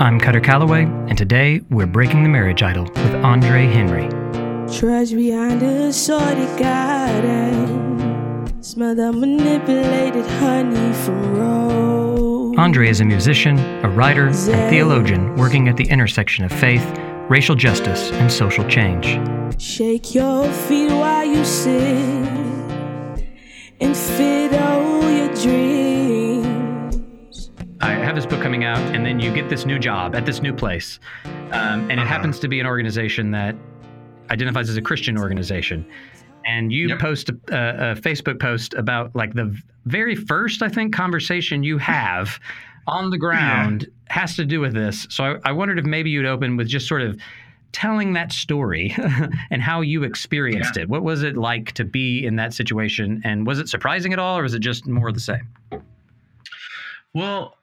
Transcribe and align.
I'm 0.00 0.20
Kutter 0.20 0.40
Callaway, 0.40 0.84
and 0.84 1.18
today 1.18 1.60
we're 1.70 1.84
breaking 1.86 2.22
the 2.22 2.28
marriage 2.28 2.62
idol 2.62 2.84
with 2.84 3.14
Andre 3.16 3.66
Henry. 3.66 4.08
Trudge 4.72 5.12
behind 5.12 5.60
a 5.60 5.92
sordid 5.92 6.56
garden. 6.56 7.66
Smell 8.62 8.94
the 8.94 9.12
manipulated 9.12 10.24
honey 10.24 10.92
from 10.92 11.36
rose. 11.36 12.56
Andre 12.58 12.88
is 12.88 13.00
a 13.00 13.04
musician, 13.04 13.58
a 13.84 13.88
writer, 13.88 14.28
and 14.28 14.70
theologian 14.70 15.34
working 15.34 15.66
at 15.66 15.76
the 15.76 15.88
intersection 15.88 16.44
of 16.44 16.52
faith, 16.52 16.86
racial 17.28 17.56
justice, 17.56 18.12
and 18.12 18.30
social 18.32 18.64
change. 18.68 19.18
Shake 19.60 20.14
your 20.14 20.48
feet 20.52 20.92
while 20.92 21.24
you 21.24 21.44
sit 21.44 21.74
and 23.80 23.96
fiddle 23.96 25.10
your 25.10 25.34
dreams. 25.34 25.77
I 27.88 27.92
have 28.04 28.14
this 28.14 28.26
book 28.26 28.42
coming 28.42 28.64
out, 28.64 28.78
and 28.94 29.04
then 29.04 29.18
you 29.18 29.32
get 29.32 29.48
this 29.48 29.64
new 29.64 29.78
job 29.78 30.14
at 30.14 30.26
this 30.26 30.42
new 30.42 30.52
place. 30.52 31.00
Um, 31.52 31.90
and 31.90 31.92
it 31.92 32.06
happens 32.06 32.38
to 32.40 32.48
be 32.48 32.60
an 32.60 32.66
organization 32.66 33.30
that 33.30 33.56
identifies 34.30 34.68
as 34.68 34.76
a 34.76 34.82
Christian 34.82 35.16
organization. 35.16 35.86
And 36.44 36.70
you 36.70 36.88
Yep. 36.88 36.98
post 36.98 37.30
a, 37.30 37.32
a, 37.48 37.92
a 37.92 37.94
Facebook 37.94 38.40
post 38.40 38.74
about 38.74 39.16
like 39.16 39.32
the 39.32 39.56
very 39.86 40.14
first, 40.14 40.60
I 40.60 40.68
think, 40.68 40.92
conversation 40.94 41.62
you 41.62 41.78
have 41.78 42.38
on 42.86 43.08
the 43.08 43.16
ground 43.16 43.86
has 44.08 44.36
to 44.36 44.44
do 44.44 44.60
with 44.60 44.74
this. 44.74 45.06
So 45.08 45.24
I, 45.24 45.36
I 45.46 45.52
wondered 45.52 45.78
if 45.78 45.86
maybe 45.86 46.10
you'd 46.10 46.26
open 46.26 46.58
with 46.58 46.68
just 46.68 46.86
sort 46.88 47.00
of 47.00 47.18
telling 47.72 48.12
that 48.14 48.32
story 48.32 48.94
and 49.50 49.62
how 49.62 49.80
you 49.80 50.02
experienced 50.02 50.76
Yeah. 50.76 50.82
it. 50.82 50.88
What 50.90 51.04
was 51.04 51.22
it 51.22 51.38
like 51.38 51.72
to 51.72 51.84
be 51.86 52.26
in 52.26 52.36
that 52.36 52.52
situation? 52.52 53.22
And 53.24 53.46
was 53.46 53.58
it 53.58 53.68
surprising 53.70 54.12
at 54.12 54.18
all, 54.18 54.38
or 54.38 54.42
was 54.42 54.52
it 54.52 54.60
just 54.60 54.86
more 54.86 55.08
of 55.08 55.14
the 55.14 55.20
same? 55.20 55.48
Well, 57.14 57.54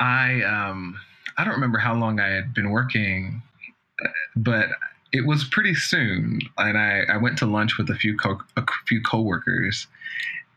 I 0.00 0.42
um 0.42 0.98
I 1.36 1.44
don't 1.44 1.54
remember 1.54 1.78
how 1.78 1.94
long 1.94 2.18
I 2.18 2.28
had 2.28 2.52
been 2.52 2.70
working, 2.70 3.42
but 4.34 4.68
it 5.12 5.26
was 5.26 5.44
pretty 5.44 5.74
soon, 5.74 6.40
and 6.58 6.78
I 6.78 7.02
I 7.08 7.16
went 7.18 7.38
to 7.38 7.46
lunch 7.46 7.78
with 7.78 7.90
a 7.90 7.94
few 7.94 8.16
co- 8.16 8.40
a 8.56 8.64
few 8.86 9.00
coworkers, 9.02 9.86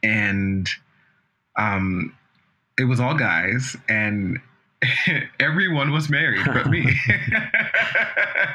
and 0.02 0.67
um 1.58 2.16
it 2.80 2.86
was 2.86 2.99
all 2.99 3.16
guys 3.16 3.77
and. 3.88 4.39
Everyone 5.39 5.91
was 5.91 6.09
married 6.09 6.45
but 6.45 6.67
me. 6.69 6.86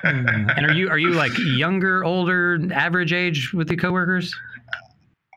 and 0.02 0.50
are 0.60 0.72
you 0.74 0.90
are 0.90 0.98
you 0.98 1.12
like 1.12 1.32
younger, 1.38 2.04
older, 2.04 2.58
average 2.70 3.14
age 3.14 3.54
with 3.54 3.70
your 3.70 3.78
coworkers? 3.78 4.34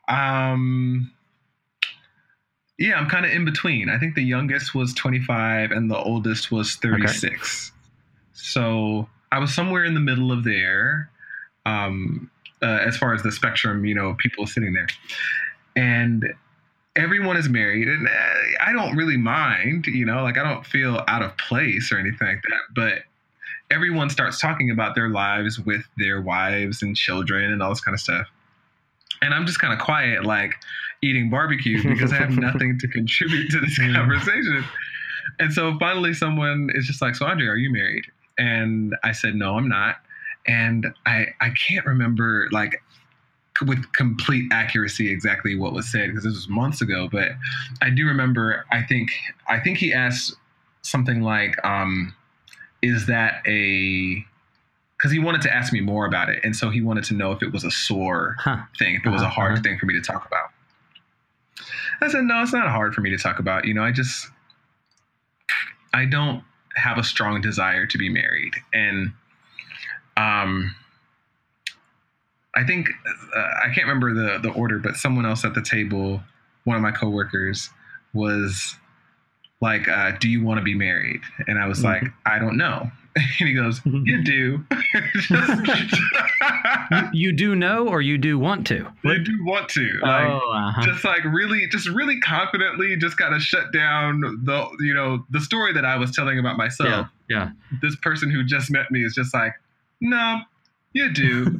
Um, 0.09 1.09
yeah, 2.77 2.95
I'm 2.95 3.09
kind 3.09 3.25
of 3.25 3.31
in 3.31 3.45
between. 3.45 3.89
I 3.89 3.97
think 3.97 4.15
the 4.15 4.23
youngest 4.23 4.73
was 4.73 4.93
25 4.93 5.71
and 5.71 5.89
the 5.89 5.97
oldest 5.97 6.51
was 6.51 6.75
36. 6.75 7.25
Okay. 7.25 7.37
So 8.33 9.07
I 9.31 9.39
was 9.39 9.53
somewhere 9.53 9.83
in 9.85 9.93
the 9.93 9.99
middle 9.99 10.31
of 10.31 10.43
there, 10.43 11.09
um, 11.65 12.29
uh, 12.61 12.79
as 12.85 12.97
far 12.97 13.13
as 13.13 13.23
the 13.23 13.31
spectrum, 13.31 13.85
you 13.85 13.95
know, 13.95 14.15
people 14.19 14.47
sitting 14.47 14.73
there. 14.73 14.87
And 15.75 16.33
everyone 16.95 17.37
is 17.37 17.47
married, 17.47 17.87
and 17.87 18.07
uh, 18.07 18.65
I 18.65 18.73
don't 18.73 18.95
really 18.95 19.17
mind, 19.17 19.85
you 19.87 20.05
know, 20.05 20.23
like 20.23 20.37
I 20.37 20.43
don't 20.43 20.65
feel 20.65 21.03
out 21.07 21.21
of 21.21 21.37
place 21.37 21.91
or 21.91 21.97
anything 21.97 22.27
like 22.27 22.41
that. 22.41 22.61
But 22.75 23.03
everyone 23.73 24.09
starts 24.09 24.39
talking 24.39 24.69
about 24.69 24.95
their 24.95 25.09
lives 25.09 25.59
with 25.59 25.83
their 25.97 26.19
wives 26.19 26.81
and 26.81 26.95
children 26.95 27.51
and 27.51 27.61
all 27.63 27.69
this 27.69 27.81
kind 27.81 27.93
of 27.93 28.01
stuff 28.01 28.27
and 29.21 29.33
I'm 29.33 29.45
just 29.45 29.59
kind 29.59 29.73
of 29.73 29.79
quiet, 29.79 30.25
like 30.25 30.55
eating 31.01 31.29
barbecue 31.29 31.83
because 31.83 32.11
I 32.13 32.17
have 32.17 32.37
nothing 32.37 32.77
to 32.79 32.87
contribute 32.99 33.49
to 33.51 33.59
this 33.59 33.77
conversation. 33.77 34.63
And 35.39 35.53
so 35.53 35.77
finally, 35.79 36.13
someone 36.13 36.69
is 36.73 36.85
just 36.85 37.01
like, 37.01 37.15
"So 37.15 37.25
Andre, 37.25 37.47
are 37.47 37.55
you 37.57 37.71
married?" 37.71 38.05
And 38.37 38.95
I 39.03 39.11
said, 39.11 39.35
"No, 39.35 39.55
I'm 39.57 39.67
not." 39.67 39.97
And 40.47 40.87
I 41.05 41.27
I 41.39 41.51
can't 41.51 41.85
remember 41.85 42.47
like 42.51 42.81
with 43.65 43.91
complete 43.93 44.51
accuracy 44.51 45.11
exactly 45.11 45.55
what 45.55 45.73
was 45.73 45.91
said 45.91 46.07
because 46.09 46.23
this 46.23 46.33
was 46.33 46.47
months 46.49 46.81
ago, 46.81 47.07
but 47.11 47.29
I 47.81 47.89
do 47.89 48.05
remember. 48.07 48.65
I 48.71 48.81
think 48.83 49.11
I 49.47 49.59
think 49.59 49.77
he 49.77 49.93
asked 49.93 50.33
something 50.83 51.21
like, 51.21 51.63
um, 51.65 52.13
"Is 52.81 53.05
that 53.07 53.41
a?" 53.47 54.25
Because 54.97 55.11
he 55.11 55.17
wanted 55.19 55.41
to 55.41 55.53
ask 55.53 55.73
me 55.73 55.79
more 55.81 56.05
about 56.05 56.29
it, 56.29 56.41
and 56.43 56.55
so 56.55 56.69
he 56.69 56.79
wanted 56.81 57.03
to 57.05 57.15
know 57.15 57.31
if 57.31 57.41
it 57.41 57.51
was 57.51 57.63
a 57.63 57.71
sore 57.71 58.35
Huh. 58.39 58.57
thing, 58.77 58.95
if 58.95 59.05
it 59.05 59.09
was 59.09 59.23
a 59.23 59.25
Uh-huh, 59.25 59.33
hard 59.33 59.53
uh-huh. 59.53 59.61
thing 59.63 59.79
for 59.79 59.87
me 59.87 59.95
to 59.95 60.01
talk 60.01 60.27
about. 60.27 60.50
I 62.01 62.07
said, 62.07 62.23
no, 62.23 62.41
it's 62.41 62.53
not 62.53 62.67
hard 62.69 62.93
for 62.93 63.01
me 63.01 63.11
to 63.11 63.17
talk 63.17 63.39
about. 63.39 63.65
You 63.65 63.73
know, 63.73 63.83
I 63.83 63.91
just, 63.91 64.27
I 65.93 66.05
don't 66.05 66.43
have 66.75 66.97
a 66.97 67.03
strong 67.03 67.41
desire 67.41 67.85
to 67.85 67.97
be 67.97 68.09
married. 68.09 68.53
And 68.73 69.13
um, 70.17 70.75
I 72.55 72.63
think, 72.65 72.89
uh, 73.35 73.39
I 73.39 73.65
can't 73.73 73.87
remember 73.87 74.13
the, 74.13 74.39
the 74.39 74.53
order, 74.53 74.79
but 74.79 74.95
someone 74.95 75.25
else 75.25 75.45
at 75.45 75.53
the 75.53 75.61
table, 75.61 76.21
one 76.63 76.75
of 76.75 76.81
my 76.81 76.91
coworkers, 76.91 77.69
was 78.13 78.75
like, 79.61 79.87
uh, 79.87 80.11
do 80.19 80.27
you 80.27 80.43
want 80.43 80.57
to 80.57 80.63
be 80.63 80.75
married? 80.75 81.21
And 81.47 81.59
I 81.59 81.67
was 81.67 81.83
like, 81.83 82.03
I 82.25 82.39
don't 82.39 82.57
know. 82.57 82.91
And 83.39 83.49
he 83.49 83.53
goes, 83.53 83.81
you 83.85 84.23
do. 84.23 84.65
You, 86.91 87.09
you 87.13 87.31
do 87.31 87.55
know, 87.55 87.87
or 87.87 88.01
you 88.01 88.17
do 88.17 88.37
want 88.37 88.67
to? 88.67 88.87
you 89.03 89.23
do 89.23 89.45
want 89.45 89.69
to. 89.69 89.99
Like, 90.01 90.27
oh, 90.27 90.51
uh-huh. 90.53 90.81
just 90.83 91.05
like 91.05 91.23
really 91.23 91.67
just 91.67 91.87
really 91.87 92.19
confidently 92.19 92.97
just 92.97 93.17
kind 93.17 93.33
of 93.33 93.41
shut 93.41 93.71
down 93.71 94.21
the 94.43 94.67
you 94.79 94.93
know 94.93 95.25
the 95.29 95.39
story 95.39 95.73
that 95.73 95.85
i 95.85 95.95
was 95.95 96.11
telling 96.11 96.39
about 96.39 96.57
myself 96.57 96.89
yeah, 96.89 97.05
yeah. 97.29 97.79
this 97.81 97.95
person 97.97 98.29
who 98.29 98.43
just 98.43 98.71
met 98.71 98.91
me 98.91 99.03
is 99.03 99.13
just 99.13 99.33
like 99.33 99.53
no 100.01 100.39
you 100.93 101.11
do 101.13 101.45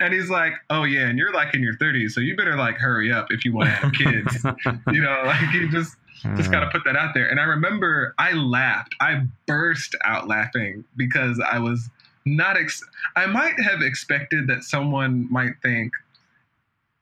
and 0.00 0.14
he's 0.14 0.30
like 0.30 0.52
oh 0.70 0.84
yeah 0.84 1.08
and 1.08 1.18
you're 1.18 1.32
like 1.32 1.54
in 1.54 1.62
your 1.62 1.74
30s 1.74 2.10
so 2.10 2.20
you 2.20 2.36
better 2.36 2.56
like 2.56 2.76
hurry 2.76 3.10
up 3.10 3.26
if 3.30 3.44
you 3.44 3.52
want 3.52 3.68
to 3.68 3.74
have 3.74 3.92
kids 3.92 4.44
you 4.92 5.02
know 5.02 5.22
like 5.24 5.48
he 5.50 5.68
just 5.68 5.96
just 6.36 6.50
got 6.50 6.60
to 6.60 6.66
mm-hmm. 6.66 6.76
put 6.76 6.84
that 6.84 6.96
out 6.96 7.14
there. 7.14 7.28
And 7.28 7.40
i 7.40 7.44
remember 7.44 8.14
i 8.18 8.32
laughed. 8.32 8.94
I 9.00 9.22
burst 9.46 9.94
out 10.04 10.28
laughing 10.28 10.84
because 10.96 11.40
i 11.50 11.58
was 11.58 11.88
not 12.24 12.56
ex- 12.56 12.82
i 13.14 13.26
might 13.26 13.58
have 13.60 13.82
expected 13.82 14.48
that 14.48 14.64
someone 14.64 15.30
might 15.30 15.52
think 15.62 15.92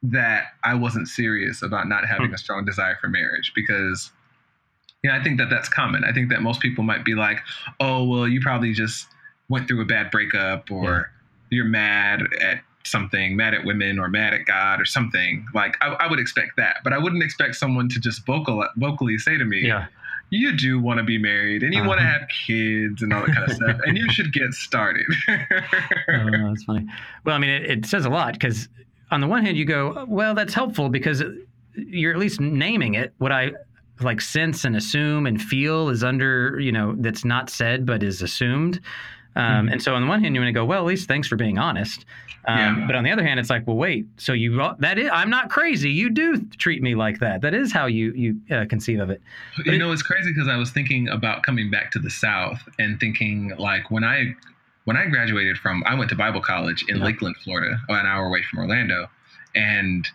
that 0.02 0.48
i 0.64 0.74
wasn't 0.74 1.08
serious 1.08 1.62
about 1.62 1.88
not 1.88 2.06
having 2.06 2.28
hmm. 2.28 2.34
a 2.34 2.38
strong 2.38 2.64
desire 2.64 2.96
for 3.00 3.08
marriage 3.08 3.52
because 3.54 4.12
yeah 5.02 5.16
i 5.18 5.22
think 5.22 5.38
that 5.38 5.48
that's 5.48 5.68
common. 5.68 6.04
I 6.04 6.12
think 6.12 6.28
that 6.30 6.42
most 6.42 6.60
people 6.60 6.84
might 6.84 7.04
be 7.04 7.14
like 7.14 7.40
oh 7.80 8.04
well 8.04 8.28
you 8.28 8.40
probably 8.40 8.72
just 8.72 9.06
went 9.48 9.68
through 9.68 9.80
a 9.80 9.86
bad 9.86 10.10
breakup 10.10 10.70
or 10.70 11.10
you're 11.50 11.64
mad 11.64 12.22
at 12.40 12.60
something 12.84 13.34
mad 13.36 13.54
at 13.54 13.64
women 13.64 13.98
or 13.98 14.08
mad 14.08 14.34
at 14.34 14.44
god 14.46 14.80
or 14.80 14.84
something 14.84 15.46
like 15.54 15.76
i, 15.80 15.88
I 15.88 16.06
would 16.08 16.18
expect 16.18 16.56
that 16.58 16.76
but 16.84 16.92
i 16.92 16.98
wouldn't 16.98 17.22
expect 17.22 17.54
someone 17.56 17.88
to 17.90 17.98
just 18.00 18.24
vocal 18.26 18.66
vocally 18.76 19.16
say 19.18 19.38
to 19.38 19.44
me 19.44 19.62
yeah. 19.66 19.86
you 20.30 20.56
do 20.56 20.78
want 20.78 20.98
to 20.98 21.04
be 21.04 21.16
married 21.18 21.62
and 21.62 21.72
you 21.72 21.82
want 21.84 22.00
to 22.00 22.04
Uh-huh. 22.06 22.18
have 22.20 22.28
kids 22.28 23.02
and 23.02 23.12
all 23.12 23.24
that 23.26 23.34
kind 23.34 23.50
of 23.50 23.56
stuff 23.56 23.80
and 23.86 23.96
you 23.96 24.10
should 24.12 24.32
get 24.32 24.52
started 24.52 25.06
Oh, 25.28 26.48
that's 26.48 26.64
funny. 26.64 26.86
Well, 27.24 27.34
I 27.34 27.38
mean, 27.38 27.50
it, 27.50 27.70
it 27.70 27.86
says 27.86 28.04
a 28.04 28.10
lot 28.10 28.34
because 28.34 28.68
on 29.10 29.20
the 29.20 29.26
one 29.26 29.44
hand, 29.44 29.56
you 29.56 29.64
go, 29.64 30.04
well, 30.08 30.34
that's 30.34 30.54
helpful 30.54 30.88
because 30.88 31.22
you're 31.74 32.12
at 32.12 32.18
least 32.18 32.40
naming 32.40 32.94
it. 32.94 33.12
What 33.18 33.32
I 33.32 33.52
like 34.00 34.20
sense 34.20 34.64
and 34.64 34.76
assume 34.76 35.26
and 35.26 35.40
feel 35.40 35.88
is 35.88 36.02
under, 36.04 36.58
you 36.60 36.72
know, 36.72 36.94
that's 36.98 37.24
not 37.24 37.48
said 37.50 37.86
but 37.86 38.02
is 38.02 38.22
assumed. 38.22 38.80
Um. 39.36 39.68
And 39.68 39.82
so 39.82 39.94
on 39.94 40.02
the 40.02 40.08
one 40.08 40.22
hand, 40.22 40.34
you 40.34 40.40
want 40.40 40.48
to 40.48 40.52
go, 40.52 40.64
well, 40.64 40.78
at 40.80 40.84
least 40.86 41.08
thanks 41.08 41.26
for 41.28 41.36
being 41.36 41.58
honest. 41.58 42.04
Um, 42.46 42.58
Yeah. 42.58 42.86
But 42.86 42.94
on 42.96 43.04
the 43.04 43.10
other 43.10 43.24
hand, 43.24 43.40
it's 43.40 43.50
like, 43.50 43.66
well, 43.66 43.76
wait. 43.76 44.06
So 44.16 44.32
you 44.32 44.56
that 44.78 44.98
is 44.98 45.08
I'm 45.12 45.30
not 45.30 45.48
crazy. 45.50 45.90
You 45.90 46.10
do 46.10 46.40
treat 46.58 46.82
me 46.82 46.94
like 46.94 47.18
that. 47.20 47.40
That 47.40 47.54
is 47.54 47.72
how 47.72 47.86
you 47.86 48.12
you 48.12 48.36
uh, 48.54 48.64
conceive 48.68 49.00
of 49.00 49.10
it. 49.10 49.20
you 49.64 49.78
know 49.78 49.90
it's 49.92 50.02
crazy 50.02 50.30
because 50.32 50.48
i 50.48 50.56
was 50.56 50.70
thinking 50.70 51.08
about 51.08 51.42
coming 51.42 51.70
back 51.70 51.90
to 51.92 51.98
the 51.98 52.10
south 52.10 52.60
and 52.78 52.98
thinking 53.00 53.52
like 53.58 53.90
when 53.90 54.04
i 54.04 54.34
when 54.84 54.96
i 54.96 55.06
graduated 55.06 55.56
from 55.58 55.82
i 55.86 55.94
went 55.94 56.10
to 56.10 56.16
bible 56.16 56.40
college 56.40 56.84
in 56.88 56.98
Yeah. 56.98 57.04
lakeland 57.04 57.36
florida 57.42 57.78
an 57.88 58.06
hour 58.06 58.26
away 58.26 58.42
from 58.50 58.58
orlando 58.60 59.08
and 59.54 60.06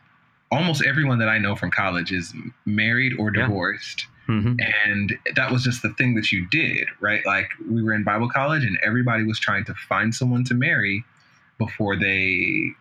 almost 0.51 0.83
everyone 0.85 1.19
that 1.19 1.29
i 1.29 1.37
know 1.37 1.55
from 1.55 1.71
college 1.71 2.11
is 2.11 2.33
married 2.65 3.13
or 3.19 3.31
Yeah. 3.35 3.43
divorced 3.43 4.07
hmm 4.27 4.53
and 4.85 5.17
that 5.35 5.51
was 5.51 5.63
just 5.63 5.81
the 5.81 5.89
thing 5.93 6.15
that 6.15 6.31
you 6.31 6.47
did 6.49 6.87
right 6.99 7.25
like 7.25 7.49
we 7.69 7.81
were 7.83 7.93
in 7.93 8.03
bible 8.03 8.29
college 8.29 8.63
and 8.63 8.77
everybody 8.83 9.23
was 9.23 9.39
trying 9.39 9.65
to 9.65 9.73
find 9.73 10.13
someone 10.13 10.43
to 10.45 10.53
marry 10.53 11.03
before 11.57 11.95
they 11.95 12.71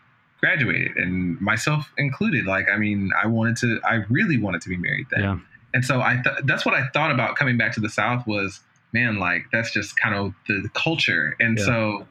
graduated 0.41 0.97
and 0.97 1.41
myself 1.41 1.91
included 1.99 2.45
like 2.47 2.69
i 2.71 2.77
mean 2.77 3.11
i 3.23 3.27
wanted 3.27 3.57
to 3.57 3.81
i 3.85 3.97
really 4.09 4.39
wanted 4.39 4.61
to 4.63 4.69
be 4.69 4.77
married 4.77 5.07
then 5.11 5.21
Yeah. 5.23 5.39
and 5.75 5.85
so 5.85 6.01
i 6.01 6.21
th- 6.23 6.37
that's 6.45 6.65
what 6.65 6.75
i 6.75 6.87
thought 6.89 7.11
about 7.11 7.37
coming 7.37 7.57
back 7.57 7.73
to 7.75 7.81
the 7.81 7.89
south 7.91 8.27
was 8.27 8.61
man 8.93 9.17
like 9.19 9.47
that's 9.53 9.73
just 9.73 9.99
kind 9.99 10.15
of 10.15 10.33
the, 10.47 10.61
the 10.63 10.69
culture 10.71 11.35
and 11.41 11.59
Yeah. 11.59 11.65
so 11.65 12.07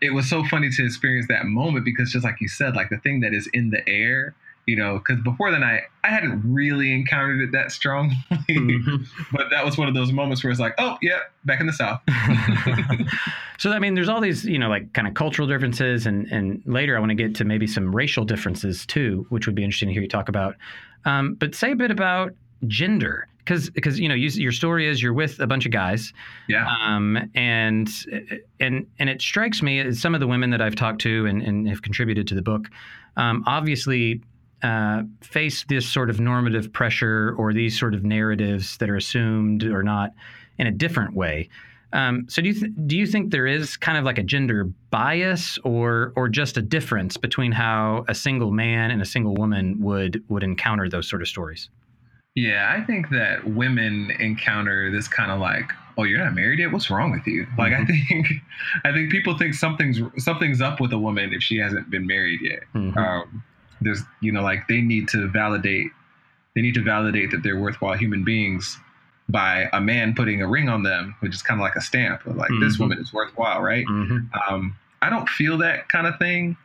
it 0.00 0.10
was 0.10 0.28
so 0.28 0.42
funny 0.44 0.70
to 0.70 0.84
experience 0.84 1.26
that 1.28 1.44
moment 1.46 1.84
because 1.84 2.10
just 2.10 2.24
like 2.24 2.40
you 2.40 2.48
said 2.48 2.74
like 2.74 2.88
the 2.90 2.98
thing 2.98 3.20
that 3.20 3.32
is 3.32 3.48
in 3.52 3.70
the 3.70 3.86
air 3.88 4.34
you 4.68 4.76
know, 4.76 4.98
because 4.98 5.18
before 5.24 5.50
then 5.50 5.64
I 5.64 5.80
I 6.04 6.08
hadn't 6.08 6.42
really 6.44 6.92
encountered 6.92 7.40
it 7.40 7.52
that 7.52 7.72
strongly, 7.72 8.14
Mhm. 8.50 9.06
but 9.32 9.48
that 9.50 9.64
was 9.64 9.78
one 9.78 9.88
of 9.88 9.94
those 9.94 10.12
moments 10.12 10.44
where 10.44 10.50
it's 10.50 10.60
like, 10.60 10.74
oh 10.78 10.98
yeah, 11.02 11.20
back 11.46 11.60
in 11.60 11.66
the 11.66 11.72
south. 11.72 12.00
so 13.58 13.72
I 13.72 13.78
mean, 13.78 13.94
there's 13.94 14.08
all 14.08 14.20
these, 14.20 14.44
you 14.44 14.58
know, 14.58 14.68
like 14.68 14.92
kind 14.92 15.08
of 15.08 15.14
cultural 15.14 15.48
differences, 15.48 16.06
and 16.06 16.26
and 16.30 16.62
later 16.66 16.96
I 16.96 17.00
want 17.00 17.10
to 17.10 17.14
get 17.16 17.34
to 17.36 17.44
maybe 17.44 17.66
some 17.66 17.94
racial 17.94 18.24
differences 18.24 18.86
too, 18.86 19.26
which 19.30 19.46
would 19.46 19.54
be 19.54 19.64
interesting 19.64 19.88
to 19.88 19.92
hear 19.92 20.02
you 20.02 20.08
talk 20.08 20.28
about. 20.28 20.54
Um, 21.04 21.34
but 21.34 21.54
say 21.54 21.72
a 21.72 21.76
bit 21.76 21.90
about 21.90 22.32
gender, 22.66 23.26
because 23.38 23.70
because 23.70 23.98
you 23.98 24.08
know, 24.08 24.14
you, 24.14 24.28
your 24.30 24.52
story 24.52 24.86
is 24.86 25.02
you're 25.02 25.12
with 25.14 25.40
a 25.40 25.46
bunch 25.46 25.64
of 25.66 25.72
guys, 25.72 26.12
Yeah, 26.48 26.66
um, 26.84 27.18
and 27.34 27.88
and 28.60 28.86
and 28.98 29.08
it 29.10 29.20
strikes 29.22 29.62
me 29.62 29.80
as 29.80 30.00
some 30.00 30.14
of 30.14 30.20
the 30.20 30.26
women 30.26 30.50
that 30.50 30.60
I've 30.60 30.76
talked 30.76 31.00
to 31.02 31.26
and, 31.26 31.42
and 31.42 31.68
have 31.68 31.82
contributed 31.82 32.26
to 32.28 32.34
the 32.34 32.42
book, 32.42 32.68
um, 33.16 33.44
obviously. 33.46 34.20
Uh, 34.62 35.02
face 35.20 35.64
this 35.68 35.88
sort 35.88 36.10
of 36.10 36.18
normative 36.18 36.72
pressure 36.72 37.34
or 37.38 37.52
these 37.52 37.78
sort 37.78 37.94
of 37.94 38.02
narratives 38.02 38.76
that 38.78 38.90
are 38.90 38.96
assumed 38.96 39.62
or 39.62 39.82
not 39.84 40.12
in 40.58 40.66
a 40.66 40.72
different 40.72 41.14
way. 41.14 41.48
Um, 41.92 42.26
so 42.28 42.42
do 42.42 42.48
you 42.48 42.54
th- 42.54 42.72
do 42.86 42.98
you 42.98 43.06
think 43.06 43.30
there 43.30 43.46
is 43.46 43.76
kind 43.76 43.96
of 43.96 44.04
like 44.04 44.18
a 44.18 44.22
gender 44.22 44.64
bias 44.90 45.58
or 45.64 46.12
or 46.16 46.28
just 46.28 46.56
a 46.56 46.62
difference 46.62 47.16
between 47.16 47.52
how 47.52 48.04
a 48.08 48.14
single 48.14 48.50
man 48.50 48.90
and 48.90 49.00
a 49.00 49.06
single 49.06 49.34
woman 49.34 49.80
would 49.80 50.22
would 50.28 50.42
encounter 50.42 50.88
those 50.88 51.08
sort 51.08 51.22
of 51.22 51.28
stories? 51.28 51.70
yeah. 52.34 52.72
I 52.76 52.84
think 52.84 53.08
that 53.10 53.44
women 53.48 54.10
encounter 54.20 54.90
this 54.92 55.08
kind 55.08 55.30
of 55.32 55.40
like, 55.40 55.72
oh, 55.96 56.04
you're 56.04 56.18
not 56.22 56.34
married 56.34 56.58
yet. 56.60 56.70
What's 56.72 56.88
wrong 56.90 57.10
with 57.10 57.26
you? 57.26 57.46
Like 57.56 57.72
I 57.72 57.84
think, 57.84 58.26
I 58.84 58.92
think 58.92 59.10
people 59.10 59.36
think 59.38 59.54
something's 59.54 60.00
something's 60.18 60.60
up 60.60 60.80
with 60.80 60.92
a 60.92 60.98
woman 60.98 61.32
if 61.32 61.42
she 61.42 61.56
hasn't 61.58 61.90
been 61.90 62.06
married 62.06 62.40
yet. 62.42 62.60
Mhm. 62.74 62.96
um, 62.96 63.42
there's 63.80 64.02
you 64.20 64.32
know 64.32 64.42
like 64.42 64.66
they 64.68 64.80
need 64.80 65.08
to 65.08 65.28
validate 65.28 65.90
they 66.54 66.62
need 66.62 66.74
to 66.74 66.82
validate 66.82 67.30
that 67.30 67.42
they're 67.42 67.58
worthwhile 67.60 67.94
human 67.96 68.24
beings 68.24 68.78
by 69.28 69.68
a 69.72 69.80
man 69.80 70.14
putting 70.14 70.40
a 70.42 70.46
ring 70.48 70.68
on 70.68 70.82
them 70.82 71.14
which 71.20 71.34
is 71.34 71.42
kind 71.42 71.60
of 71.60 71.62
like 71.62 71.76
a 71.76 71.80
stamp 71.80 72.24
of 72.26 72.36
like 72.36 72.50
this 72.60 72.76
Mhm. 72.76 72.80
woman 72.80 72.98
is 72.98 73.12
worthwhile 73.12 73.60
right 73.62 73.86
Mhm. 73.86 74.28
um, 74.48 74.76
i 75.02 75.10
don't 75.10 75.28
feel 75.28 75.58
that 75.58 75.88
kind 75.88 76.06
of 76.06 76.18
thing 76.18 76.56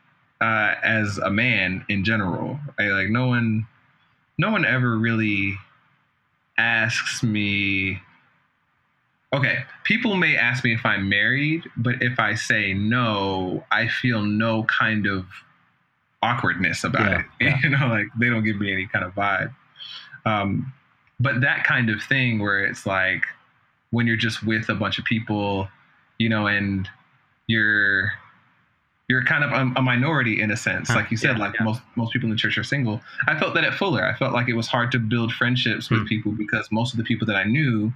uh, 0.41 0.75
as 0.83 1.17
a 1.19 1.29
man 1.29 1.85
in 1.89 2.03
general 2.03 2.59
I, 2.79 2.87
like 2.89 3.09
no 3.09 3.27
one 3.27 3.65
no 4.37 4.51
one 4.51 4.65
ever 4.65 4.97
really 4.97 5.57
asks 6.57 7.23
me 7.23 7.99
okay 9.33 9.63
people 9.83 10.15
may 10.15 10.35
ask 10.35 10.63
me 10.63 10.73
if 10.73 10.85
i'm 10.85 11.09
married 11.09 11.63
but 11.77 12.01
if 12.01 12.19
i 12.19 12.35
say 12.35 12.73
no 12.73 13.63
i 13.71 13.87
feel 13.87 14.21
no 14.23 14.63
kind 14.63 15.07
of 15.07 15.25
awkwardness 16.23 16.83
about 16.83 17.09
Yeah, 17.11 17.19
it. 17.19 17.25
yeah. 17.41 17.57
you 17.63 17.69
know 17.69 17.87
like 17.87 18.07
they 18.19 18.29
don't 18.29 18.43
give 18.43 18.57
me 18.57 18.71
any 18.71 18.87
kind 18.87 19.03
of 19.05 19.13
vibe. 19.13 19.53
Um, 20.25 20.73
but 21.19 21.41
that 21.41 21.63
kind 21.65 21.89
of 21.89 22.01
thing 22.01 22.39
where 22.39 22.65
it's 22.65 22.85
like 22.85 23.23
when 23.91 24.07
you're 24.07 24.17
just 24.17 24.43
with 24.45 24.69
a 24.69 24.75
bunch 24.75 24.97
of 24.99 25.05
people 25.05 25.67
you 26.17 26.29
know 26.29 26.47
and 26.47 26.87
you're 27.47 28.11
you're 29.09 29.23
kind 29.25 29.43
of 29.43 29.51
a, 29.51 29.79
a 29.79 29.81
minority 29.81 30.41
in 30.41 30.49
a 30.49 30.55
sense. 30.57 30.87
Huh, 30.89 30.95
like 30.99 31.11
you 31.11 31.17
said 31.17 31.37
yeah, 31.37 31.43
like 31.45 31.59
most 31.61 31.81
most 31.95 32.13
people 32.13 32.27
in 32.27 32.31
the 32.31 32.37
church 32.37 32.57
are 32.57 32.63
single. 32.63 33.01
I 33.27 33.37
felt 33.37 33.53
that 33.55 33.63
at 33.65 33.73
fuller. 33.73 34.03
I 34.05 34.15
felt 34.17 34.33
like 34.33 34.47
it 34.47 34.53
was 34.55 34.67
hard 34.67 34.91
to 34.93 34.99
build 34.99 35.33
friendships 35.33 35.89
with 35.91 35.99
Hmm. 36.01 36.05
people 36.07 36.31
because 36.31 36.67
most 36.71 36.93
of 36.93 36.97
the 36.97 37.03
people 37.03 37.27
that 37.27 37.35
i 37.35 37.43
knew 37.43 37.91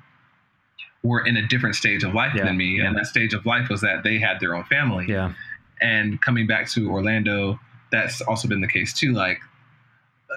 were 1.03 1.25
in 1.25 1.37
a 1.37 1.47
different 1.47 1.75
stage 1.75 2.03
of 2.03 2.13
life 2.13 2.33
than 2.35 2.57
me. 2.57 2.79
And 2.81 2.95
that 2.97 3.05
stage 3.05 3.33
of 3.33 3.45
life 3.45 3.69
was 3.69 3.79
that 3.81 4.03
they 4.03 4.17
had 4.19 4.39
their 4.41 4.53
own 4.55 4.65
family. 4.65 5.05
Yeah. 5.07 5.31
and 5.79 6.19
coming 6.21 6.47
back 6.47 6.67
to 6.71 6.89
Orlando, 6.89 7.59
that's 7.91 8.21
also 8.21 8.47
been 8.47 8.61
the 8.61 8.67
case 8.67 8.93
too. 8.93 9.13
Like, 9.13 9.39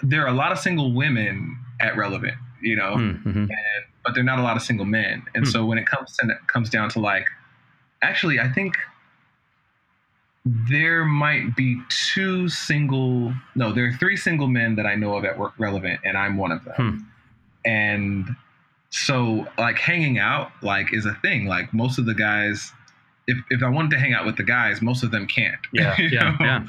there 0.03 0.23
are 0.25 0.29
a 0.29 0.33
lot 0.35 0.53
of 0.53 0.59
single 0.59 0.93
women 0.93 1.57
at 1.81 1.97
Relevant, 1.97 2.35
you 2.63 2.77
know, 2.77 2.95
Mhm. 2.97 3.49
but 4.05 4.15
there 4.15 4.21
are 4.23 4.25
not 4.25 4.39
a 4.39 4.43
lot 4.43 4.57
of 4.57 4.63
single 4.63 4.87
men. 4.87 5.23
And 5.35 5.45
Hmm. 5.45 5.51
so 5.51 5.65
when 5.67 5.79
it 5.79 5.87
comes 5.87 6.17
to, 6.19 6.35
comes 6.47 6.71
down 6.71 6.89
to 6.91 7.01
like, 7.01 7.27
actually, 8.03 8.39
I 8.41 8.49
think 8.49 8.77
there 10.45 11.05
might 11.05 11.55
be 11.55 11.81
two 11.89 12.49
single, 12.49 13.35
no, 13.55 13.73
there 13.73 13.87
are 13.89 13.93
three 13.93 14.17
single 14.17 14.49
men 14.49 14.75
that 14.77 14.87
I 14.87 14.95
know 14.95 15.15
of 15.17 15.25
at 15.25 15.39
work 15.39 15.53
Relevant, 15.59 16.01
and 16.05 16.17
I'm 16.17 16.37
one 16.37 16.51
of 16.51 16.65
them. 16.65 16.75
Hmm. 16.75 16.99
And 17.71 18.37
so, 18.89 19.47
like, 19.59 19.79
hanging 19.79 20.19
out, 20.19 20.51
like, 20.63 20.95
is 20.95 21.05
a 21.05 21.15
thing. 21.17 21.45
Like, 21.47 21.75
most 21.75 21.99
of 21.99 22.07
the 22.07 22.15
guys, 22.15 22.73
if, 23.27 23.37
if 23.51 23.63
I 23.63 23.69
wanted 23.69 23.91
to 23.93 23.99
hang 23.99 24.15
out 24.15 24.25
with 24.25 24.37
the 24.37 24.43
guys, 24.43 24.81
most 24.81 25.03
of 25.03 25.11
them 25.11 25.27
can't. 25.27 25.61
Yeah. 25.73 25.95
Yeah. 25.99 26.37
Yeah. 26.41 26.65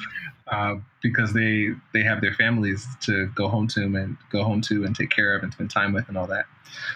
Uh, 0.51 0.75
because 1.01 1.33
they 1.33 1.69
they 1.93 2.03
have 2.03 2.21
their 2.21 2.33
families 2.33 2.85
to 3.01 3.27
go 3.35 3.47
home 3.47 3.67
to 3.69 3.81
and 3.83 4.17
go 4.31 4.43
home 4.43 4.61
to 4.61 4.83
and 4.85 4.95
take 4.95 5.09
care 5.09 5.35
of 5.35 5.43
and 5.43 5.51
spend 5.53 5.71
time 5.71 5.93
with 5.93 6.07
and 6.09 6.17
all 6.17 6.27
that. 6.27 6.45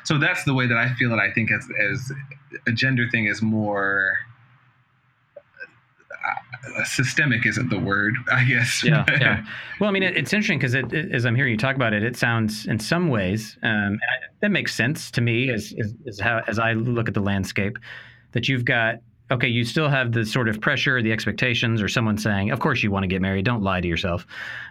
So 0.04 0.18
that's 0.18 0.44
the 0.44 0.54
way 0.54 0.68
that 0.68 0.78
I 0.78 0.94
feel 0.96 1.10
that 1.10 1.20
I 1.20 1.32
think 1.32 1.52
as 1.52 1.68
as 1.92 2.12
a 2.68 2.72
gender 2.72 3.08
thing 3.10 3.26
is 3.26 3.42
more 3.42 4.18
uh, 6.78 6.84
systemic 6.84 7.46
isn't 7.46 7.70
the 7.70 7.80
word 7.80 8.16
I 8.32 8.44
guess. 8.46 8.84
yeah, 8.84 9.06
yeah. 9.20 9.46
Well, 9.80 9.90
I 9.90 9.94
mean, 9.94 10.04
it, 10.04 10.18
it's 10.18 10.34
interesting 10.34 10.58
because 10.58 10.74
it, 10.74 10.92
it- 10.92 11.12
as 11.12 11.26
I'm 11.26 11.36
hearing 11.36 11.52
you 11.52 11.58
talk 11.58 11.76
about 11.76 11.94
it, 11.94 12.04
it 12.04 12.16
sounds 12.18 12.66
in 12.66 12.80
some 12.80 13.10
ways 13.10 13.58
um, 13.64 14.00
I- 14.02 14.26
that 14.42 14.50
makes 14.52 14.74
sense 14.76 15.12
to 15.12 15.22
me 15.22 15.50
as, 15.50 15.74
as 15.80 15.94
as 16.08 16.20
how 16.20 16.42
as 16.48 16.60
I 16.60 16.74
look 16.74 17.08
at 17.08 17.14
the 17.14 17.22
landscape 17.22 17.78
that 18.34 18.48
you've 18.48 18.66
got. 18.66 18.96
Okay, 19.32 19.48
you 19.48 19.66
still 19.66 19.90
have 19.90 20.12
the 20.12 20.24
sort 20.26 20.48
of 20.48 20.62
pressure, 20.62 21.02
the 21.02 21.12
expectations, 21.12 21.82
or 21.82 21.88
someone 21.88 22.18
saying, 22.18 22.52
"Of 22.52 22.60
course 22.60 22.84
you 22.84 22.92
want 22.92 23.04
to 23.04 23.08
get 23.08 23.22
married. 23.22 23.46
Don't 23.46 23.64
lie 23.64 23.82
to 23.82 23.88
yourself." 23.88 24.28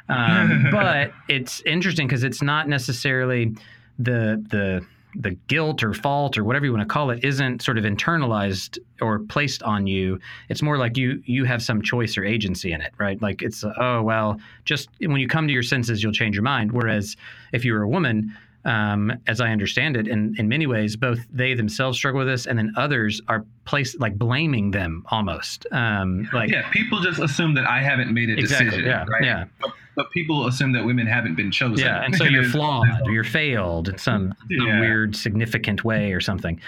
Um, 0.09 0.67
but 0.73 1.12
it's 1.29 1.61
interesting 1.62 2.06
because 2.06 2.23
it's 2.23 2.43
not 2.43 2.69
necessarily 2.69 3.55
the 3.99 4.45
the 4.51 4.85
the 5.17 5.31
guilt 5.47 5.83
or 5.83 5.95
fault 5.95 6.37
or 6.37 6.45
whatever 6.45 6.67
you 6.67 6.73
want 6.73 6.83
to 6.83 6.93
call 6.93 7.11
it 7.11 7.25
isn't 7.25 7.62
sort 7.62 7.79
of 7.79 7.85
internalized 7.85 8.79
or 9.01 9.21
placed 9.21 9.62
on 9.62 9.87
you 9.87 10.19
it's 10.49 10.62
more 10.62 10.77
like 10.77 10.97
you 10.97 11.23
you 11.25 11.45
have 11.45 11.62
some 11.62 11.81
choice 11.81 12.19
or 12.19 12.25
agency 12.25 12.73
in 12.73 12.81
it 12.81 12.93
right 12.99 13.23
like 13.23 13.43
it's 13.43 13.65
oh 13.79 14.03
well 14.03 14.41
just 14.65 14.89
when 14.99 15.21
you 15.21 15.29
come 15.29 15.47
to 15.47 15.53
your 15.53 15.62
senses 15.62 16.03
you'll 16.03 16.12
change 16.12 16.35
your 16.35 16.43
mind 16.43 16.73
whereas 16.73 17.17
if 17.53 17.65
you 17.65 17.73
were 17.73 17.83
a 17.83 17.89
woman 17.89 18.37
um, 18.64 19.12
as 19.26 19.40
I 19.40 19.50
understand 19.50 19.96
it, 19.96 20.08
in, 20.08 20.34
in 20.38 20.49
many 20.49 20.66
ways, 20.66 20.96
both 20.96 21.19
they 21.32 21.55
themselves 21.55 21.99
struggle 21.99 22.19
with 22.20 22.28
this, 22.28 22.46
and 22.46 22.58
then 22.58 22.72
others 22.76 23.20
are 23.28 23.44
placed 23.64 24.00
like 24.00 24.16
blaming 24.19 24.70
them 24.70 25.05
almost. 25.11 25.66
Um, 25.72 26.28
like 26.32 26.50
yeah, 26.50 26.69
people 26.70 27.00
just 27.00 27.20
assume 27.20 27.55
that 27.55 27.66
I 27.69 27.82
haven't 27.82 28.12
made 28.12 28.31
a 28.31 28.34
exactly, 28.38 28.66
decision, 28.70 28.87
yeah, 28.87 29.05
right? 29.08 29.25
yeah, 29.25 29.44
But, 29.61 29.70
but 29.96 30.11
people 30.12 30.46
assume 30.46 30.72
that 30.72 30.84
women 30.84 31.06
haven't 31.06 31.34
been 31.34 31.50
chosen. 31.50 31.78
yeah, 31.84 32.02
and 32.05 32.14
so 32.16 32.25
you're 32.34 32.44
flawed 32.44 32.88
or 33.05 33.11
you're 33.12 33.22
failed 33.25 33.88
in 33.88 33.99
some, 33.99 34.34
some 34.40 34.67
Yeah. 34.69 34.81
weird, 34.81 35.14
significant 35.14 35.84
way 35.84 36.12
or 36.12 36.20
something. 36.20 36.60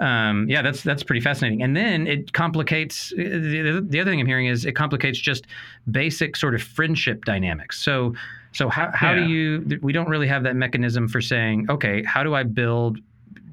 Um, 0.00 0.46
yeah, 0.48 0.62
that's 0.62 0.82
that's 0.82 1.02
pretty 1.04 1.20
fascinating. 1.20 1.62
And 1.62 1.76
then 1.76 2.06
it 2.08 2.32
complicates. 2.32 3.10
The, 3.16 3.84
the 3.86 4.00
other 4.00 4.10
thing 4.10 4.20
I'm 4.20 4.26
hearing 4.26 4.46
is 4.46 4.64
it 4.64 4.72
complicates 4.72 5.18
just 5.18 5.46
basic 5.90 6.34
sort 6.34 6.54
of 6.56 6.62
friendship 6.62 7.24
dynamics. 7.24 7.78
So, 7.80 8.14
so 8.52 8.68
how 8.68 8.90
how 8.92 9.14
do 9.14 9.26
you? 9.26 9.78
We 9.82 9.92
don't 9.92 10.08
really 10.08 10.28
have 10.28 10.42
that 10.44 10.56
mechanism 10.56 11.08
for 11.08 11.20
saying, 11.20 11.66
okay, 11.70 12.02
how 12.04 12.22
do 12.22 12.34
I 12.34 12.42
build 12.42 12.98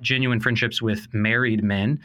genuine 0.02 0.40
friendships 0.40 0.82
with 0.82 1.08
married 1.14 1.64
men? 1.64 2.00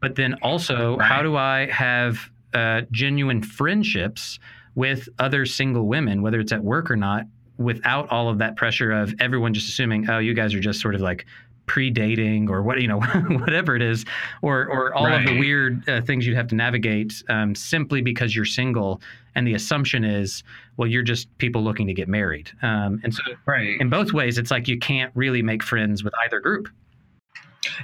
But 0.00 0.16
then 0.16 0.34
also, 0.42 0.98
how 0.98 1.22
do 1.22 1.36
I 1.36 1.70
have 1.70 2.30
uh, 2.52 2.82
genuine 2.90 3.42
friendships 3.42 4.38
with 4.74 5.08
other 5.18 5.46
single 5.46 5.86
women, 5.86 6.22
whether 6.22 6.40
it's 6.40 6.52
at 6.52 6.62
work 6.62 6.90
or 6.90 6.96
not, 6.96 7.26
without 7.56 8.08
all 8.10 8.28
of 8.28 8.38
that 8.38 8.56
pressure 8.56 8.90
of 8.90 9.14
everyone 9.20 9.54
just 9.54 9.68
assuming, 9.68 10.10
oh, 10.10 10.18
you 10.18 10.34
guys 10.34 10.54
are 10.54 10.60
just 10.60 10.80
sort 10.80 10.94
of 10.94 11.00
like 11.00 11.26
pre-dating 11.66 12.50
or 12.50 12.62
what 12.62 12.80
you 12.80 12.88
know 12.88 13.00
whatever 13.40 13.74
it 13.74 13.82
is 13.82 14.04
or 14.42 14.66
or 14.66 14.94
all 14.94 15.06
of 15.06 15.24
the 15.24 15.38
weird 15.38 15.88
uh, 15.88 16.00
things 16.02 16.26
you'd 16.26 16.36
have 16.36 16.48
to 16.48 16.54
navigate 16.54 17.22
um, 17.28 17.54
simply 17.54 18.02
because 18.02 18.36
you're 18.36 18.44
single 18.44 19.00
and 19.34 19.46
the 19.46 19.54
assumption 19.54 20.04
is 20.04 20.42
well 20.76 20.86
you're 20.86 21.02
just 21.02 21.36
people 21.38 21.62
looking 21.62 21.86
to 21.86 21.94
get 21.94 22.08
married. 22.08 22.50
Um, 22.62 23.00
and 23.02 23.14
so 23.14 23.22
right. 23.46 23.80
in 23.80 23.88
both 23.88 24.12
ways 24.12 24.38
it's 24.38 24.50
like 24.50 24.68
you 24.68 24.78
can't 24.78 25.10
really 25.14 25.42
make 25.42 25.62
friends 25.62 26.04
with 26.04 26.12
either 26.24 26.40
group. 26.40 26.68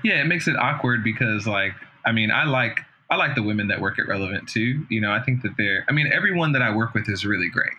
Yeah 0.05 0.21
it 0.21 0.27
makes 0.27 0.47
it 0.47 0.57
awkward 0.57 1.03
because 1.03 1.47
like 1.47 1.73
i 2.05 2.13
mean 2.13 2.31
i 2.31 2.45
like 2.45 2.81
i 3.09 3.17
like 3.17 3.35
the 3.35 3.43
women 3.43 3.69
that 3.69 3.81
work 3.81 3.99
at 3.99 4.07
relevant 4.07 4.47
too 4.47 4.85
you 4.91 5.01
know 5.01 5.11
i 5.11 5.21
think 5.21 5.41
that 5.43 5.57
they're 5.57 5.87
i 5.89 5.93
mean 5.93 6.11
everyone 6.13 6.53
that 6.53 6.61
i 6.61 6.75
work 6.75 6.93
with 6.95 7.09
is 7.09 7.25
really 7.25 7.49
great. 7.49 7.73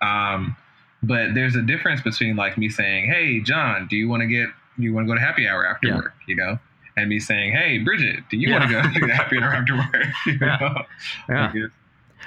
Um 0.00 0.56
but 1.02 1.34
there's 1.34 1.54
a 1.54 1.62
difference 1.62 2.00
between 2.00 2.36
like 2.36 2.58
me 2.58 2.68
saying 2.68 3.10
hey 3.10 3.40
john 3.40 3.86
do 3.88 3.96
you 3.96 4.08
want 4.08 4.20
to 4.20 4.26
get 4.26 4.48
you 4.78 4.92
want 4.94 5.06
to 5.06 5.12
go 5.12 5.14
to 5.14 5.20
happy 5.20 5.46
hour 5.48 5.66
after 5.66 5.88
Yeah. 5.88 5.96
work 5.96 6.14
you 6.26 6.36
know 6.36 6.58
and 6.96 7.08
me 7.08 7.18
saying 7.18 7.52
hey 7.52 7.78
bridget 7.78 8.20
do 8.30 8.36
you 8.36 8.50
want 8.52 8.64
to 8.64 8.70
go 8.70 8.82
to 9.06 9.12
happy 9.14 9.38
hour 9.38 9.52
after 9.52 9.76
work 9.76 9.94
you 10.26 10.38
Yeah. 10.40 10.56
know? 10.60 10.82
Yeah. 11.28 11.52
Like, 11.52 11.72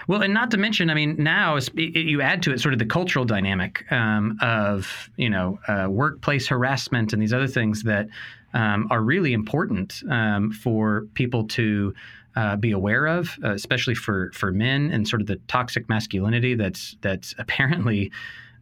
Well, 0.08 0.22
and 0.22 0.34
not 0.34 0.50
to 0.52 0.58
mention, 0.58 0.90
I 0.90 0.94
mean, 0.94 1.16
now 1.20 1.58
it- 1.58 1.76
you 1.78 2.22
add 2.22 2.42
to 2.44 2.52
it 2.54 2.62
sort 2.62 2.72
of 2.74 2.80
the 2.80 2.86
cultural 2.86 3.26
dynamic 3.26 3.90
um, 3.92 4.38
of 4.42 5.10
you 5.18 5.30
know 5.30 5.60
uh, 5.68 5.88
workplace 5.90 6.48
harassment 6.48 7.12
and 7.14 7.22
these 7.22 7.34
other 7.34 7.48
things 7.48 7.84
that 7.84 8.08
um, 8.54 8.88
are 8.90 9.02
really 9.02 9.34
important 9.34 10.02
um, 10.10 10.52
for 10.52 11.06
people 11.14 11.46
to 11.50 11.94
uh, 12.38 12.56
be 12.56 12.72
aware 12.72 13.06
of, 13.06 13.38
uh, 13.44 13.52
especially 13.52 13.94
for 13.96 14.32
for 14.34 14.52
men 14.54 14.90
and 14.92 15.08
sort 15.08 15.22
of 15.22 15.28
the 15.28 15.36
toxic 15.48 15.88
masculinity 15.90 16.56
that's 16.56 16.96
that's 17.02 17.36
apparently 17.44 18.10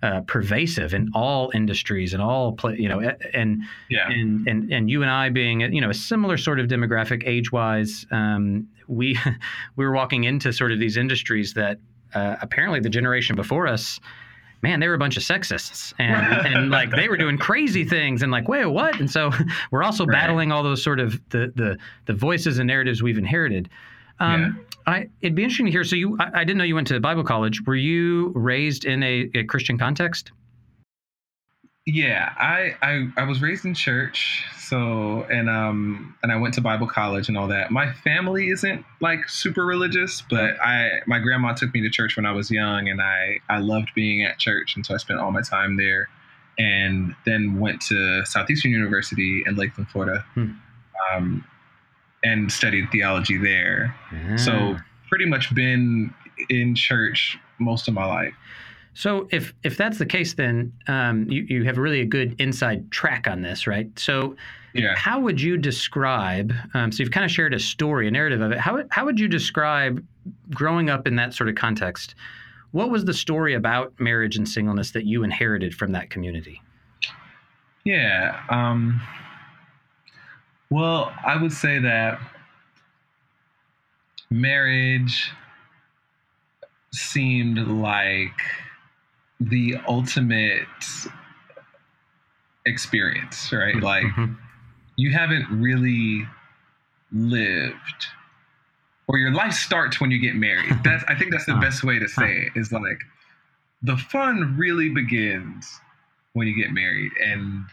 uh, 0.01 0.21
pervasive 0.21 0.93
in 0.93 1.09
all 1.13 1.51
industries 1.53 2.13
and 2.13 2.21
all 2.21 2.53
pla 2.53 2.71
you 2.71 2.87
know 2.87 2.99
and 3.33 3.61
yeah 3.89 4.09
and 4.09 4.47
and 4.47 4.71
and 4.71 4.89
you 4.89 5.01
and 5.01 5.11
I 5.11 5.29
being 5.29 5.59
you 5.61 5.81
know 5.81 5.89
a 5.89 5.93
similar 5.93 6.37
sort 6.37 6.59
of 6.59 6.67
demographic 6.67 7.23
age 7.25 7.51
wise 7.51 8.05
um, 8.11 8.67
we 8.87 9.17
we 9.75 9.85
were 9.85 9.93
walking 9.93 10.23
into 10.23 10.53
sort 10.53 10.71
of 10.71 10.79
these 10.79 10.95
industries 10.97 11.53
that 11.55 11.79
uh, 12.13 12.37
apparently 12.41 12.79
the 12.79 12.89
generation 12.89 13.35
before 13.35 13.67
us 13.67 13.99
man, 14.61 14.81
they 14.81 14.89
were 14.89 14.93
a 14.93 14.97
bunch 14.97 15.15
of 15.15 15.23
sexists 15.23 15.93
and, 15.99 16.45
and 16.53 16.69
like 16.69 16.91
they 16.91 17.07
were 17.07 17.15
doing 17.15 17.37
crazy 17.37 17.85
things 17.85 18.21
and 18.21 18.29
like, 18.29 18.49
wait, 18.49 18.65
what? 18.65 18.99
And 18.99 19.09
so 19.09 19.31
we're 19.71 19.83
also 19.83 20.05
Right. 20.05 20.15
battling 20.19 20.51
all 20.51 20.63
those 20.63 20.83
sort 20.83 20.99
of 20.99 21.17
the 21.29 21.53
the 21.55 21.77
the 22.07 22.13
voices 22.13 22.59
and 22.59 22.67
narratives 22.67 23.01
we've 23.01 23.17
inherited. 23.17 23.69
Um, 24.19 24.65
I 24.89 25.07
it'd 25.21 25.35
be 25.35 25.43
interesting 25.43 25.67
to 25.67 25.71
hear. 25.71 25.83
So 25.83 25.95
you, 25.95 26.17
I, 26.19 26.41
I 26.41 26.43
didn't 26.43 26.57
know 26.57 26.63
you 26.63 26.75
went 26.75 26.87
to 26.87 26.99
Bible 26.99 27.23
college. 27.23 27.65
Were 27.65 27.75
you 27.75 28.31
raised 28.35 28.85
in 28.85 29.03
a, 29.03 29.29
a 29.35 29.43
Christian 29.43 29.77
context? 29.77 30.31
Yeah, 31.85 32.33
I, 32.37 32.75
I 32.83 33.07
I 33.17 33.23
was 33.23 33.41
raised 33.41 33.65
in 33.65 33.73
church, 33.73 34.45
so 34.59 35.23
and 35.31 35.49
um 35.49 36.15
and 36.21 36.31
I 36.31 36.35
went 36.35 36.53
to 36.55 36.61
Bible 36.61 36.85
college 36.85 37.29
and 37.29 37.37
all 37.37 37.47
that. 37.47 37.71
My 37.71 37.91
family 37.93 38.49
isn't 38.49 38.85
like 39.01 39.27
super 39.27 39.65
religious, 39.65 40.21
but 40.29 40.59
I 40.61 41.01
my 41.07 41.17
grandma 41.19 41.53
took 41.53 41.73
me 41.73 41.81
to 41.81 41.89
church 41.89 42.15
when 42.15 42.27
I 42.27 42.31
was 42.31 42.51
young, 42.51 42.89
and 42.89 43.01
I 43.01 43.39
I 43.49 43.57
loved 43.59 43.89
being 43.95 44.23
at 44.23 44.37
church, 44.37 44.75
and 44.75 44.85
so 44.85 44.93
I 44.93 44.97
spent 44.97 45.19
all 45.19 45.31
my 45.31 45.41
time 45.41 45.77
there, 45.77 46.09
and 46.59 47.15
then 47.25 47.59
went 47.59 47.81
to 47.83 48.23
Southeastern 48.25 48.71
University 48.71 49.43
in 49.47 49.55
Lakeland, 49.55 49.89
Florida, 49.89 50.23
Hmm. 50.35 50.51
um, 51.11 51.45
and 52.23 52.51
studied 52.51 52.89
theology 52.91 53.37
there. 53.37 53.95
So 54.37 54.77
pretty 55.09 55.25
much 55.25 55.53
been 55.55 56.13
in 56.49 56.75
church 56.75 57.37
most 57.59 57.87
of 57.87 57.93
my 57.93 58.05
life. 58.05 58.33
So 58.93 59.27
if 59.31 59.53
if 59.63 59.77
that's 59.77 59.97
the 59.97 60.05
case, 60.05 60.33
then 60.33 60.73
um, 60.87 61.29
you 61.29 61.43
you 61.47 61.63
have 61.63 61.77
really 61.77 62.01
a 62.01 62.05
good 62.05 62.35
inside 62.41 62.89
track 62.91 63.27
on 63.27 63.41
this, 63.41 63.65
right? 63.67 63.87
So 63.97 64.35
Yeah. 64.73 64.95
how 64.95 65.19
would 65.19 65.39
you 65.39 65.57
describe? 65.57 66.53
Um, 66.73 66.91
so 66.91 67.03
you've 67.03 67.11
kind 67.11 67.23
of 67.25 67.31
shared 67.31 67.53
a 67.53 67.59
story, 67.59 68.07
a 68.07 68.11
narrative 68.11 68.41
of 68.41 68.51
it. 68.51 68.59
How 68.59 68.83
how 68.91 69.05
would 69.05 69.19
you 69.19 69.27
describe 69.27 70.03
growing 70.51 70.89
up 70.89 71.07
in 71.07 71.15
that 71.15 71.33
sort 71.33 71.49
of 71.49 71.55
context? 71.55 72.15
What 72.71 72.89
was 72.89 73.05
the 73.05 73.13
story 73.13 73.53
about 73.55 73.93
marriage 73.99 74.35
and 74.35 74.47
singleness 74.47 74.91
that 74.91 75.05
you 75.05 75.23
inherited 75.23 75.73
from 75.73 75.91
that 75.93 76.09
community? 76.09 76.61
Yeah. 77.85 78.41
Um, 78.49 79.01
well, 80.69 81.11
I 81.25 81.41
would 81.41 81.51
say 81.53 81.79
that 81.79 82.19
marriage 84.29 85.31
seemed 86.93 87.57
like 87.57 88.39
the 89.39 89.77
ultimate 89.87 90.67
experience, 92.65 93.51
right? 93.51 93.75
Mm-hmm. 93.75 93.83
Like 93.83 94.03
Mhm. 94.05 94.37
you 94.95 95.11
haven't 95.11 95.47
really 95.49 96.27
lived 97.11 98.07
or 99.07 99.17
your 99.17 99.31
life 99.33 99.53
starts 99.53 99.99
when 99.99 100.11
you 100.11 100.19
get 100.19 100.35
married. 100.35 100.71
That's 100.83 101.03
I 101.07 101.15
think 101.15 101.31
that's 101.31 101.45
the 101.45 101.53
uh-huh. 101.53 101.61
best 101.61 101.83
way 101.83 101.97
to 101.99 102.07
say 102.07 102.23
uh-huh. 102.23 102.51
it 102.55 102.59
is 102.59 102.71
like 102.71 102.99
the 103.81 103.97
fun 103.97 104.55
really 104.57 104.89
begins 104.89 105.79
when 106.33 106.47
you 106.47 106.53
get 106.53 106.71
married 106.71 107.11
and 107.23 107.65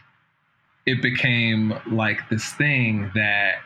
it 0.87 1.01
became 1.03 1.73
like 1.91 2.17
this 2.29 2.53
thing 2.53 3.11
that 3.13 3.59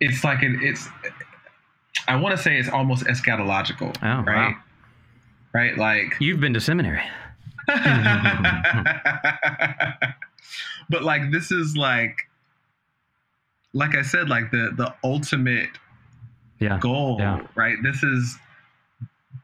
it's 0.00 0.22
like 0.24 0.42
an 0.42 0.58
it's 0.62 0.88
I 2.08 2.16
want 2.16 2.34
to 2.36 2.42
say 2.42 2.56
it's 2.58 2.68
almost 2.70 3.04
eschatological, 3.04 3.94
Oh, 4.02 4.22
right? 4.24 4.50
wow. 4.52 4.54
Right? 5.52 5.76
Like 5.76 6.14
You've 6.20 6.40
been 6.40 6.54
to 6.54 6.60
seminary. 6.60 7.02
but 10.88 11.02
like 11.02 11.30
this 11.30 11.50
is 11.52 11.76
like 11.76 12.16
like 13.74 13.94
I 13.94 14.02
said, 14.02 14.28
like 14.28 14.50
the 14.50 14.70
the 14.76 14.94
ultimate 15.04 15.70
Yeah. 16.58 16.78
goal, 16.78 17.16
Yeah. 17.18 17.40
right? 17.54 17.76
This 17.82 18.02
is 18.02 18.38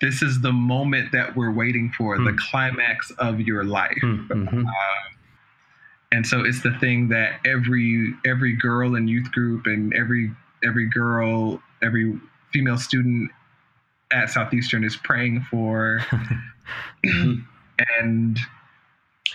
this 0.00 0.23
is 0.23 0.40
the 0.42 0.52
moment 0.52 1.11
that 1.12 1.35
we're 1.35 1.50
waiting 1.50 1.90
for, 1.97 2.16
the 2.18 2.30
Hmm. 2.30 2.37
climax 2.50 3.11
of 3.18 3.40
your 3.40 3.64
life. 3.64 3.99
Mhm. 4.02 4.64
And 6.12 6.27
so 6.27 6.43
it's 6.45 6.62
the 6.62 6.73
thing 6.79 7.09
that 7.09 7.41
every 7.45 8.15
every 8.27 8.53
girl 8.53 8.95
in 8.95 9.09
youth 9.09 9.31
group 9.31 9.67
and 9.67 9.93
every 9.95 10.31
every 10.65 10.87
girl, 10.88 11.62
every 11.83 12.19
female 12.53 12.79
student 12.79 13.31
at 14.12 14.31
Southeastern 14.31 14.85
is 14.85 14.97
praying 14.97 15.47
for. 15.50 16.00
and 17.05 18.38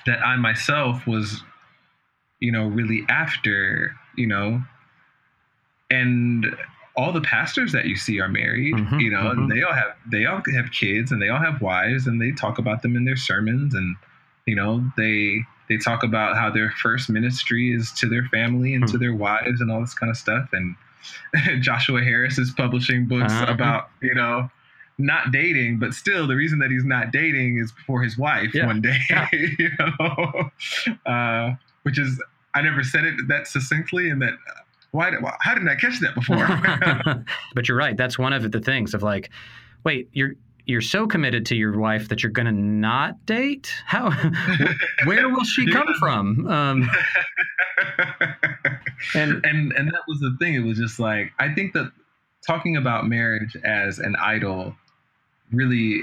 that 0.05 0.19
I 0.25 0.35
myself 0.35 1.05
was, 1.07 1.43
you 2.39 2.51
know, 2.51 2.65
really 2.67 3.05
after, 3.07 3.95
you 4.17 4.27
know, 4.27 4.61
and 5.89 6.45
all 6.95 7.11
the 7.11 7.21
pastors 7.21 7.71
that 7.71 7.85
you 7.85 7.95
see 7.95 8.19
are 8.19 8.27
married, 8.29 8.73
Mhm, 8.75 8.99
you 9.01 9.11
know, 9.11 9.23
mhm. 9.23 9.31
and 9.31 9.51
they 9.51 9.61
all 9.63 9.73
have 9.73 9.95
they 10.07 10.25
all 10.25 10.41
have 10.55 10.71
kids 10.71 11.11
and 11.11 11.21
they 11.21 11.29
all 11.29 11.39
have 11.39 11.61
wives 11.61 12.07
and 12.07 12.21
they 12.21 12.31
talk 12.31 12.57
about 12.57 12.81
them 12.81 12.95
in 12.95 13.05
their 13.05 13.15
sermons 13.15 13.73
and 13.75 13.95
you 14.45 14.55
know, 14.55 14.83
they 14.97 15.43
they 15.69 15.77
talk 15.77 16.03
about 16.03 16.35
how 16.37 16.49
their 16.51 16.71
first 16.81 17.09
ministry 17.09 17.73
is 17.73 17.91
to 17.93 18.07
their 18.07 18.25
family 18.25 18.73
and 18.73 18.85
to 18.87 18.93
Hmm. 18.93 18.99
their 18.99 19.15
wives 19.15 19.61
and 19.61 19.71
all 19.71 19.79
this 19.81 19.93
kind 19.93 20.09
of 20.09 20.17
stuff 20.17 20.49
and 20.53 20.75
Joshua 21.61 22.01
Harris 22.01 22.37
is 22.37 22.51
publishing 22.51 23.05
books 23.07 23.31
Uh-huh. 23.33 23.51
about, 23.51 23.89
you 24.01 24.13
know, 24.15 24.49
not 24.97 25.31
dating, 25.31 25.79
but 25.79 25.93
still 25.93 26.27
the 26.27 26.35
reason 26.35 26.59
that 26.59 26.69
he's 26.71 26.85
not 26.85 27.11
dating 27.11 27.57
is 27.57 27.73
for 27.87 28.01
his 28.03 28.17
wife 28.17 28.53
Yeah. 28.53 28.67
one 28.67 28.81
day, 28.81 28.97
Yeah. 29.09 29.27
you 29.33 29.69
know, 29.79 30.51
uh, 31.05 31.55
which 31.83 31.97
is 31.99 32.21
I 32.55 32.61
never 32.61 32.83
said 32.83 33.03
it 33.05 33.15
that 33.29 33.47
succinctly, 33.47 34.09
and 34.11 34.21
that 34.21 34.33
why? 34.91 35.11
How 35.41 35.55
didn't 35.55 35.69
I 35.69 35.75
catch 35.75 35.99
that 36.01 36.13
before? 36.13 36.45
but 37.55 37.67
you're 37.67 37.75
right. 37.77 37.97
That's 37.97 38.19
one 38.19 38.31
of 38.31 38.51
the 38.51 38.59
things 38.59 38.93
of 38.93 39.01
like, 39.01 39.31
wait, 39.83 40.07
you're 40.13 40.35
you're 40.65 40.81
so 40.81 41.07
committed 41.07 41.45
to 41.47 41.55
your 41.55 41.77
wife 41.77 42.09
that 42.09 42.23
you're 42.23 42.31
going 42.31 42.45
to 42.45 42.51
not 42.51 43.25
date? 43.25 43.73
How? 43.85 44.11
Where 45.05 45.29
will 45.29 45.43
she 45.43 45.69
come 45.71 45.87
Yeah. 45.89 45.99
from? 45.99 46.47
Um, 46.47 46.89
and 49.15 49.45
and 49.45 49.71
and 49.73 49.87
that 49.89 50.01
was 50.07 50.19
the 50.19 50.35
thing. 50.39 50.55
It 50.55 50.59
was 50.63 50.77
just 50.77 50.99
like 50.99 51.33
I 51.39 51.53
think 51.53 51.73
that 51.73 51.91
talking 52.45 52.75
about 52.77 53.07
marriage 53.07 53.55
as 53.63 53.99
an 53.99 54.15
idol 54.17 54.75
really 55.51 56.01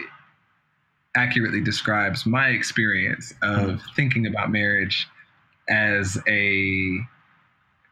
accurately 1.17 1.61
describes 1.61 2.25
my 2.25 2.49
experience 2.49 3.35
of 3.43 3.81
thinking 3.97 4.26
about 4.26 4.50
marriage 4.50 5.09
as 5.69 6.19
a 6.29 6.99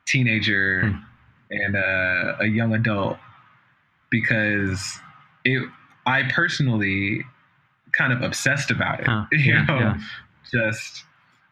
teenager 0.06 0.88
Hmm. 0.90 0.96
and 1.50 1.74
a, 1.76 2.36
a 2.40 2.46
young 2.46 2.74
adult 2.74 3.18
because 4.10 4.98
it 5.44 5.68
I 6.08 6.22
personally 6.32 7.22
kind 7.92 8.12
of 8.12 8.22
obsessed 8.22 8.70
about 8.70 9.00
it. 9.00 9.06
Huh, 9.06 9.26
you 9.32 9.52
yeah, 9.52 9.64
know, 9.64 9.78
yeah. 9.78 10.00
just 10.50 11.04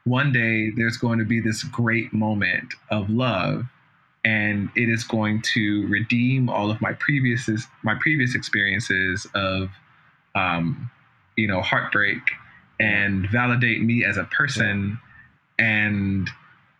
one 0.04 0.32
day 0.32 0.70
there's 0.70 0.96
going 0.96 1.18
to 1.18 1.24
be 1.24 1.40
this 1.40 1.62
great 1.62 2.12
moment 2.12 2.74
of 2.90 3.10
love 3.10 3.66
and 4.24 4.70
it 4.74 4.88
is 4.88 5.04
going 5.04 5.40
to 5.40 5.86
redeem 5.88 6.48
all 6.48 6.70
of 6.70 6.80
my 6.80 6.92
previous 6.94 7.48
my 7.82 7.94
previous 8.00 8.34
experiences 8.34 9.26
of 9.34 9.68
um, 10.34 10.90
you 11.36 11.46
know 11.46 11.60
heartbreak 11.60 12.20
and 12.80 13.28
validate 13.30 13.82
me 13.82 14.04
as 14.04 14.16
a 14.16 14.24
person 14.24 14.98
and 15.58 16.28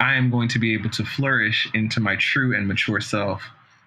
i 0.01 0.15
am 0.15 0.31
going 0.31 0.49
to 0.49 0.59
be 0.59 0.75
able 0.75 0.91
to 0.91 1.05
flourish 1.05 1.69
into 1.73 2.01
my 2.01 2.17
true 2.17 2.55
and 2.55 2.69
mature 2.69 3.01
self 3.01 3.43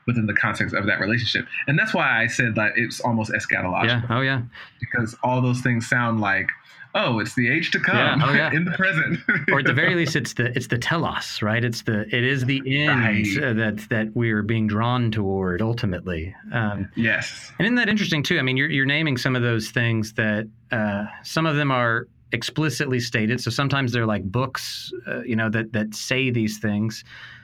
within 0.08 0.26
the 0.26 0.34
context 0.34 0.74
of 0.76 0.86
that 0.86 1.00
relationship 1.00 1.46
and 1.68 1.78
that's 1.78 1.94
why 1.94 2.22
i 2.24 2.28
said 2.28 2.56
that 2.56 2.72
it's 2.76 3.00
almost 3.02 3.32
eschatological 3.32 3.86
yeah, 3.86 4.02
oh 4.10 4.22
yeah, 4.22 4.42
because 4.80 5.16
all 5.24 5.42
those 5.42 5.62
things 5.62 5.88
sound 5.88 6.20
like 6.20 6.50
oh 6.96 7.20
it's 7.20 7.36
the 7.36 7.48
age 7.48 7.70
to 7.70 7.80
come 7.80 7.96
Yeah, 7.96 8.18
oh, 8.28 8.34
yeah. 8.34 8.52
in 8.58 8.66
the 8.66 8.72
present 8.72 9.20
or 9.52 9.60
at 9.60 9.66
the 9.66 9.74
very 9.74 9.94
least, 9.94 10.16
it's 10.16 10.34
the 10.34 10.46
it's 10.58 10.66
the 10.68 10.78
telos, 10.80 11.40
right? 11.44 11.64
It's 11.64 11.84
the 11.84 12.02
it 12.16 12.24
is 12.24 12.46
the 12.46 12.62
end 12.66 13.00
Right. 13.00 13.44
uh, 13.44 13.54
that 13.54 13.88
that 13.90 14.16
we 14.16 14.32
are 14.32 14.42
being 14.42 14.66
drawn 14.66 15.12
toward 15.12 15.62
ultimately. 15.62 16.34
Um, 16.52 16.90
yes 16.96 17.52
And 17.60 17.68
isn't 17.68 17.76
that 17.76 17.90
interesting 17.90 18.24
too? 18.24 18.40
I 18.40 18.42
mean, 18.42 18.58
you're, 18.58 18.72
you're 18.72 18.88
naming 18.88 19.18
some 19.18 19.36
of 19.36 19.44
those 19.44 19.70
things 19.70 20.14
that 20.14 20.48
uh, 20.72 21.06
some 21.24 21.46
of 21.46 21.56
them 21.56 21.70
are 21.72 22.08
explicitly 22.32 23.00
stated. 23.00 23.40
So 23.42 23.52
sometimes 23.52 23.92
they're 23.92 24.08
like 24.08 24.24
books, 24.24 24.92
uh, 25.08 25.22
you 25.22 25.36
know, 25.36 25.50
that 25.50 25.74
that 25.74 25.94
say 25.94 26.32
these 26.32 26.58
things. 26.58 27.04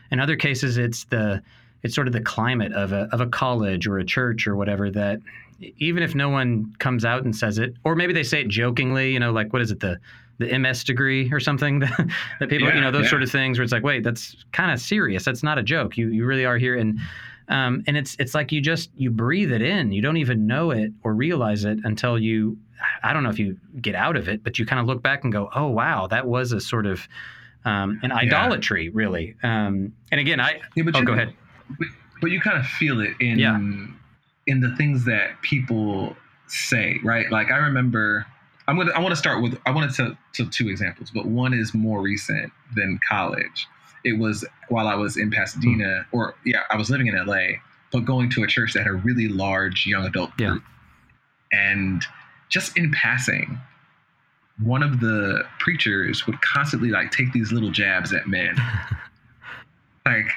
In 0.09 0.19
other 0.19 0.35
cases, 0.35 0.77
it's 0.79 1.05
the 1.05 1.41
it's 1.85 1.93
sort 1.93 2.07
of 2.07 2.13
the 2.13 2.21
climate 2.21 2.73
of 2.73 2.91
a 2.91 3.07
of 3.11 3.21
a 3.21 3.27
college 3.27 3.85
or 3.85 3.99
a 3.99 4.03
church 4.03 4.47
or 4.47 4.55
whatever 4.55 4.89
that 4.89 5.19
even 5.77 6.01
if 6.01 6.15
no 6.15 6.29
one 6.29 6.73
comes 6.79 7.05
out 7.05 7.23
and 7.23 7.35
says 7.35 7.59
it, 7.59 7.75
or 7.85 7.95
maybe 7.95 8.11
they 8.11 8.23
say 8.23 8.41
it 8.41 8.47
jokingly, 8.47 9.13
you 9.13 9.19
know, 9.19 9.31
like 9.31 9.53
what 9.53 9.61
is 9.61 9.69
it 9.69 9.79
the 9.79 9.99
the 10.39 10.57
MS 10.57 10.83
degree 10.83 11.31
or 11.31 11.39
something 11.39 11.79
that, 11.79 12.09
that 12.39 12.49
people, 12.49 12.73
you 12.73 12.81
know, 12.81 12.91
those 12.91 13.03
yeah. 13.03 13.09
sort 13.09 13.23
of 13.23 13.31
things 13.31 13.57
where 13.57 13.63
it's 13.63 13.71
like, 13.71 13.83
wait, 13.83 14.03
that's 14.03 14.35
kind 14.51 14.71
of 14.71 14.81
serious. 14.81 15.23
That's 15.23 15.43
not 15.43 15.59
a 15.59 15.63
joke. 15.63 15.95
You 15.95 16.09
you 16.09 16.25
really 16.25 16.43
are 16.43 16.57
here 16.57 16.75
and 16.75 16.99
um, 17.47 17.83
and 17.85 17.95
it's 17.95 18.15
it's 18.17 18.33
like 18.33 18.51
you 18.51 18.61
just 18.61 18.89
you 18.95 19.11
breathe 19.11 19.51
it 19.51 19.61
in. 19.61 19.91
You 19.91 20.01
don't 20.01 20.17
even 20.17 20.47
know 20.47 20.71
it 20.71 20.91
or 21.03 21.13
realize 21.13 21.65
it 21.65 21.77
until 21.83 22.17
you 22.17 22.57
I 23.03 23.13
don't 23.13 23.21
know 23.21 23.29
if 23.29 23.37
you 23.37 23.57
get 23.79 23.93
out 23.93 24.17
of 24.17 24.27
it, 24.27 24.43
but 24.43 24.57
you 24.57 24.65
kind 24.65 24.79
of 24.79 24.87
look 24.87 25.03
back 25.03 25.23
and 25.23 25.31
go, 25.31 25.49
oh 25.55 25.67
wow, 25.67 26.07
that 26.07 26.25
was 26.25 26.51
a 26.51 26.59
sort 26.59 26.87
of 26.87 27.07
um, 27.63 27.99
an 28.03 28.11
idolatry, 28.11 28.89
really. 28.89 29.35
Um, 29.43 29.93
and 30.11 30.19
again, 30.19 30.39
I 30.39 30.61
Yeah, 30.75 30.83
oh 30.93 31.03
go 31.03 31.13
ahead. 31.13 31.33
But, 31.77 31.87
but 32.21 32.31
you 32.31 32.39
kind 32.41 32.57
of 32.57 32.65
feel 32.65 32.99
it 33.01 33.13
in 33.19 33.39
Yeah. 33.39 33.57
in 34.47 34.59
the 34.61 34.75
things 34.75 35.05
that 35.05 35.41
people 35.41 36.15
say, 36.47 36.99
right? 37.03 37.29
Like 37.31 37.51
I 37.51 37.57
remember, 37.57 38.25
I'm 38.67 38.77
gonna 38.77 38.91
I 38.91 38.99
want 38.99 39.11
to 39.11 39.15
start 39.15 39.41
with 39.41 39.57
I 39.65 39.71
want 39.71 39.93
to 39.93 40.17
tell 40.33 40.47
two 40.47 40.69
examples, 40.69 41.11
but 41.11 41.25
one 41.25 41.53
is 41.53 41.73
more 41.73 42.01
recent 42.01 42.51
than 42.75 42.99
college. 43.07 43.67
It 44.03 44.19
was 44.19 44.45
while 44.69 44.87
I 44.87 44.95
was 44.95 45.17
in 45.17 45.31
Pasadena, 45.31 46.05
hmm. 46.11 46.15
or 46.17 46.35
yeah, 46.45 46.61
I 46.69 46.77
was 46.77 46.89
living 46.89 47.07
in 47.07 47.15
LA, 47.15 47.57
but 47.91 48.05
going 48.05 48.29
to 48.31 48.43
a 48.43 48.47
church 48.47 48.73
that 48.73 48.79
had 48.83 48.89
a 48.91 48.93
really 48.93 49.27
large 49.27 49.85
young 49.87 50.05
adult 50.05 50.31
Yeah. 50.37 50.49
group, 50.51 50.63
and 51.51 52.03
just 52.49 52.77
in 52.77 52.91
passing. 52.91 53.59
One 54.63 54.83
of 54.83 55.01
the 55.01 55.43
preachers 55.59 56.25
would 56.27 56.39
constantly 56.41 56.89
like 56.89 57.11
take 57.11 57.33
these 57.33 57.51
little 57.51 57.71
jabs 57.71 58.13
at 58.13 58.25
men 58.25 58.55
like 60.05 60.27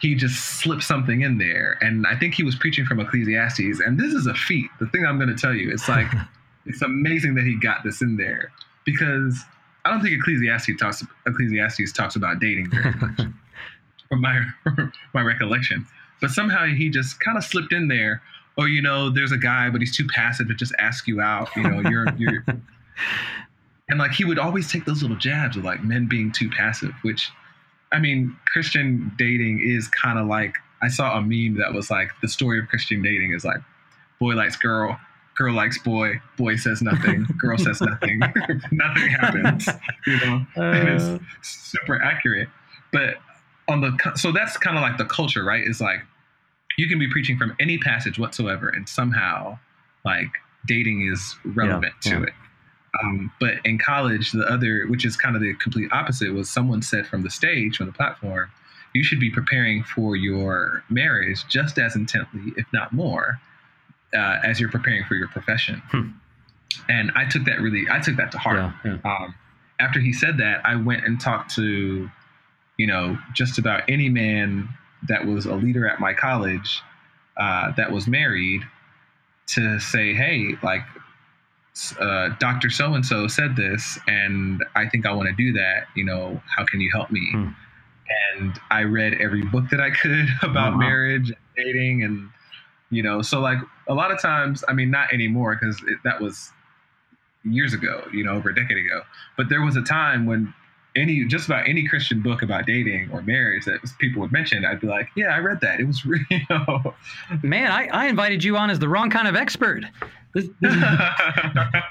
he 0.00 0.14
just 0.14 0.60
slipped 0.60 0.82
something 0.82 1.22
in 1.22 1.38
there. 1.38 1.78
And 1.80 2.06
i 2.06 2.16
think 2.16 2.34
he 2.34 2.42
was 2.42 2.54
preaching 2.54 2.84
from 2.84 3.00
ecclesiastes. 3.00 3.80
And 3.80 3.98
this 3.98 4.12
is 4.12 4.26
a 4.26 4.34
feat. 4.34 4.70
The 4.80 4.86
thing 4.88 5.04
i'm 5.06 5.18
going 5.18 5.34
to 5.34 5.40
tell 5.40 5.54
you 5.54 5.70
it's 5.70 5.88
like 5.88 6.06
it's 6.66 6.82
amazing 6.82 7.34
that 7.34 7.44
he 7.44 7.58
got 7.58 7.84
this 7.84 8.02
in 8.02 8.16
there. 8.16 8.50
Because 8.84 9.38
i 9.84 9.90
don't 9.90 10.02
think 10.02 10.14
ecclesiastes 10.14 10.78
talks 10.78 11.04
ecclesiastes 11.26 11.92
talks 11.92 12.16
about 12.16 12.40
dating 12.40 12.70
very 12.70 12.92
much 12.92 13.20
from 14.08 14.20
my 14.20 14.42
my 15.14 15.22
recollection. 15.22 15.86
But 16.20 16.30
somehow 16.30 16.66
he 16.66 16.88
just 16.88 17.20
kind 17.20 17.36
of 17.36 17.44
slipped 17.44 17.72
in 17.72 17.88
there. 17.88 18.22
Or, 18.58 18.68
you 18.68 18.80
know 18.80 19.10
there's 19.10 19.32
a 19.32 19.36
guy 19.36 19.68
but 19.68 19.82
he's 19.82 19.94
too 19.94 20.06
passive 20.06 20.48
to 20.48 20.54
just 20.54 20.72
ask 20.78 21.06
you 21.06 21.20
out. 21.20 21.54
You 21.56 21.62
know 21.64 21.90
you're 21.90 22.06
you're 22.16 22.42
and 23.88 23.98
like 23.98 24.12
he 24.12 24.24
would 24.24 24.38
always 24.38 24.70
take 24.70 24.86
those 24.86 25.02
little 25.02 25.18
jabs 25.18 25.56
of 25.58 25.64
like 25.64 25.84
men 25.84 26.06
being 26.06 26.32
too 26.32 26.48
passive 26.48 26.92
which 27.02 27.30
I 27.92 27.98
mean, 27.98 28.36
Christian 28.46 29.12
dating 29.16 29.60
is 29.62 29.88
kind 29.88 30.18
of 30.18 30.26
like 30.26 30.54
I 30.82 30.88
saw 30.88 31.16
a 31.16 31.20
meme 31.20 31.58
that 31.58 31.72
was 31.72 31.90
like 31.90 32.10
the 32.22 32.28
story 32.28 32.58
of 32.58 32.68
Christian 32.68 33.02
dating 33.02 33.32
is 33.34 33.44
like 33.44 33.60
boy 34.20 34.34
likes 34.34 34.56
girl, 34.56 34.98
girl 35.36 35.54
likes 35.54 35.78
boy, 35.78 36.20
boy 36.36 36.56
says 36.56 36.82
nothing, 36.82 37.26
girl 37.38 37.56
says 37.58 37.80
nothing, 37.80 38.18
nothing 38.72 39.08
happens. 39.08 39.68
You 40.06 40.16
know, 40.20 40.46
and 40.56 40.88
Uh, 41.00 41.18
it's 41.38 41.48
super 41.70 42.02
accurate. 42.02 42.48
But 42.92 43.16
on 43.68 43.80
the 43.80 43.96
so 44.16 44.32
that's 44.32 44.56
kind 44.56 44.76
of 44.76 44.82
like 44.82 44.96
the 44.98 45.04
culture, 45.06 45.44
right? 45.44 45.64
Is 45.66 45.80
like 45.80 46.00
you 46.78 46.88
can 46.88 46.98
be 46.98 47.08
preaching 47.10 47.38
from 47.38 47.54
any 47.60 47.78
passage 47.78 48.18
whatsoever, 48.18 48.68
and 48.68 48.88
somehow 48.88 49.58
like 50.04 50.28
dating 50.66 51.02
is 51.10 51.36
relevant 51.44 51.94
Yeah, 52.04 52.10
to 52.12 52.18
yeah. 52.18 52.26
it. 52.26 52.32
Um, 53.02 53.32
but 53.40 53.54
in 53.64 53.78
college, 53.78 54.32
the 54.32 54.46
other, 54.46 54.86
which 54.88 55.04
is 55.04 55.16
kind 55.16 55.36
of 55.36 55.42
the 55.42 55.54
complete 55.54 55.90
opposite, 55.92 56.32
was 56.32 56.48
someone 56.48 56.82
said 56.82 57.06
from 57.06 57.22
the 57.22 57.30
stage, 57.30 57.76
from 57.76 57.86
the 57.86 57.92
platform, 57.92 58.50
you 58.94 59.04
should 59.04 59.20
be 59.20 59.30
preparing 59.30 59.82
for 59.82 60.16
your 60.16 60.82
marriage 60.88 61.44
just 61.48 61.78
as 61.78 61.96
intently, 61.96 62.52
if 62.56 62.66
not 62.72 62.92
more, 62.92 63.40
uh, 64.14 64.38
as 64.44 64.58
you're 64.58 64.70
preparing 64.70 65.04
for 65.04 65.14
your 65.14 65.28
profession. 65.28 65.82
Hmm. 65.90 66.10
And 66.88 67.12
I 67.14 67.26
took 67.26 67.44
that 67.44 67.60
really, 67.60 67.84
I 67.90 68.00
took 68.00 68.16
that 68.16 68.32
to 68.32 68.38
heart. 68.38 68.56
yeah, 68.56 68.72
yeah. 68.84 68.98
Um, 69.04 69.34
after 69.78 70.00
he 70.00 70.12
said 70.12 70.38
that, 70.38 70.64
I 70.64 70.76
went 70.76 71.04
and 71.04 71.20
talked 71.20 71.54
to, 71.56 72.08
you 72.78 72.86
know, 72.86 73.18
just 73.34 73.58
about 73.58 73.82
any 73.88 74.08
man 74.08 74.68
that 75.08 75.26
was 75.26 75.46
a 75.46 75.54
leader 75.54 75.88
at 75.88 76.00
my 76.00 76.14
college 76.14 76.80
uh, 77.36 77.72
that 77.72 77.92
was 77.92 78.06
married 78.06 78.62
to 79.48 79.78
say, 79.78 80.14
hey, 80.14 80.54
like, 80.62 80.82
uh, 82.00 82.30
Dr. 82.38 82.70
So 82.70 82.94
and 82.94 83.04
so 83.04 83.28
said 83.28 83.56
this, 83.56 83.98
and 84.06 84.64
I 84.74 84.88
think 84.88 85.06
I 85.06 85.12
want 85.12 85.28
to 85.28 85.34
do 85.34 85.52
that. 85.52 85.86
You 85.94 86.04
know, 86.04 86.40
how 86.56 86.64
can 86.64 86.80
you 86.80 86.90
help 86.92 87.10
me? 87.10 87.28
Hmm. 87.32 87.48
And 88.36 88.60
I 88.70 88.82
read 88.82 89.14
every 89.14 89.42
book 89.42 89.64
that 89.70 89.80
I 89.80 89.90
could 89.90 90.28
about 90.42 90.72
wow. 90.72 90.78
marriage 90.78 91.28
and 91.28 91.38
dating, 91.56 92.02
and 92.02 92.30
you 92.90 93.02
know, 93.02 93.22
so 93.22 93.40
like 93.40 93.58
a 93.88 93.94
lot 93.94 94.10
of 94.10 94.20
times, 94.20 94.64
I 94.68 94.72
mean, 94.72 94.90
not 94.90 95.12
anymore 95.12 95.58
because 95.60 95.82
that 96.04 96.20
was 96.20 96.50
years 97.44 97.72
ago, 97.72 98.06
you 98.12 98.24
know, 98.24 98.32
over 98.32 98.50
a 98.50 98.54
decade 98.54 98.78
ago. 98.78 99.02
But 99.36 99.48
there 99.48 99.62
was 99.62 99.76
a 99.76 99.82
time 99.82 100.26
when 100.26 100.52
any 100.96 101.24
just 101.24 101.46
about 101.46 101.68
any 101.68 101.86
Christian 101.86 102.22
book 102.22 102.42
about 102.42 102.66
dating 102.66 103.10
or 103.12 103.22
marriage 103.22 103.64
that 103.66 103.80
people 103.98 104.22
would 104.22 104.32
mention, 104.32 104.64
I'd 104.64 104.80
be 104.80 104.86
like, 104.86 105.08
yeah, 105.16 105.28
I 105.28 105.38
read 105.38 105.60
that. 105.60 105.80
It 105.80 105.86
was 105.86 106.04
you 106.30 106.40
know. 106.50 106.94
Man, 107.42 107.70
I, 107.70 107.86
I 107.88 108.06
invited 108.06 108.42
you 108.42 108.56
on 108.56 108.70
as 108.70 108.78
the 108.78 108.88
wrong 108.88 109.10
kind 109.10 109.28
of 109.28 109.36
expert. 109.36 109.84
This, 110.34 110.48
this 110.60 110.74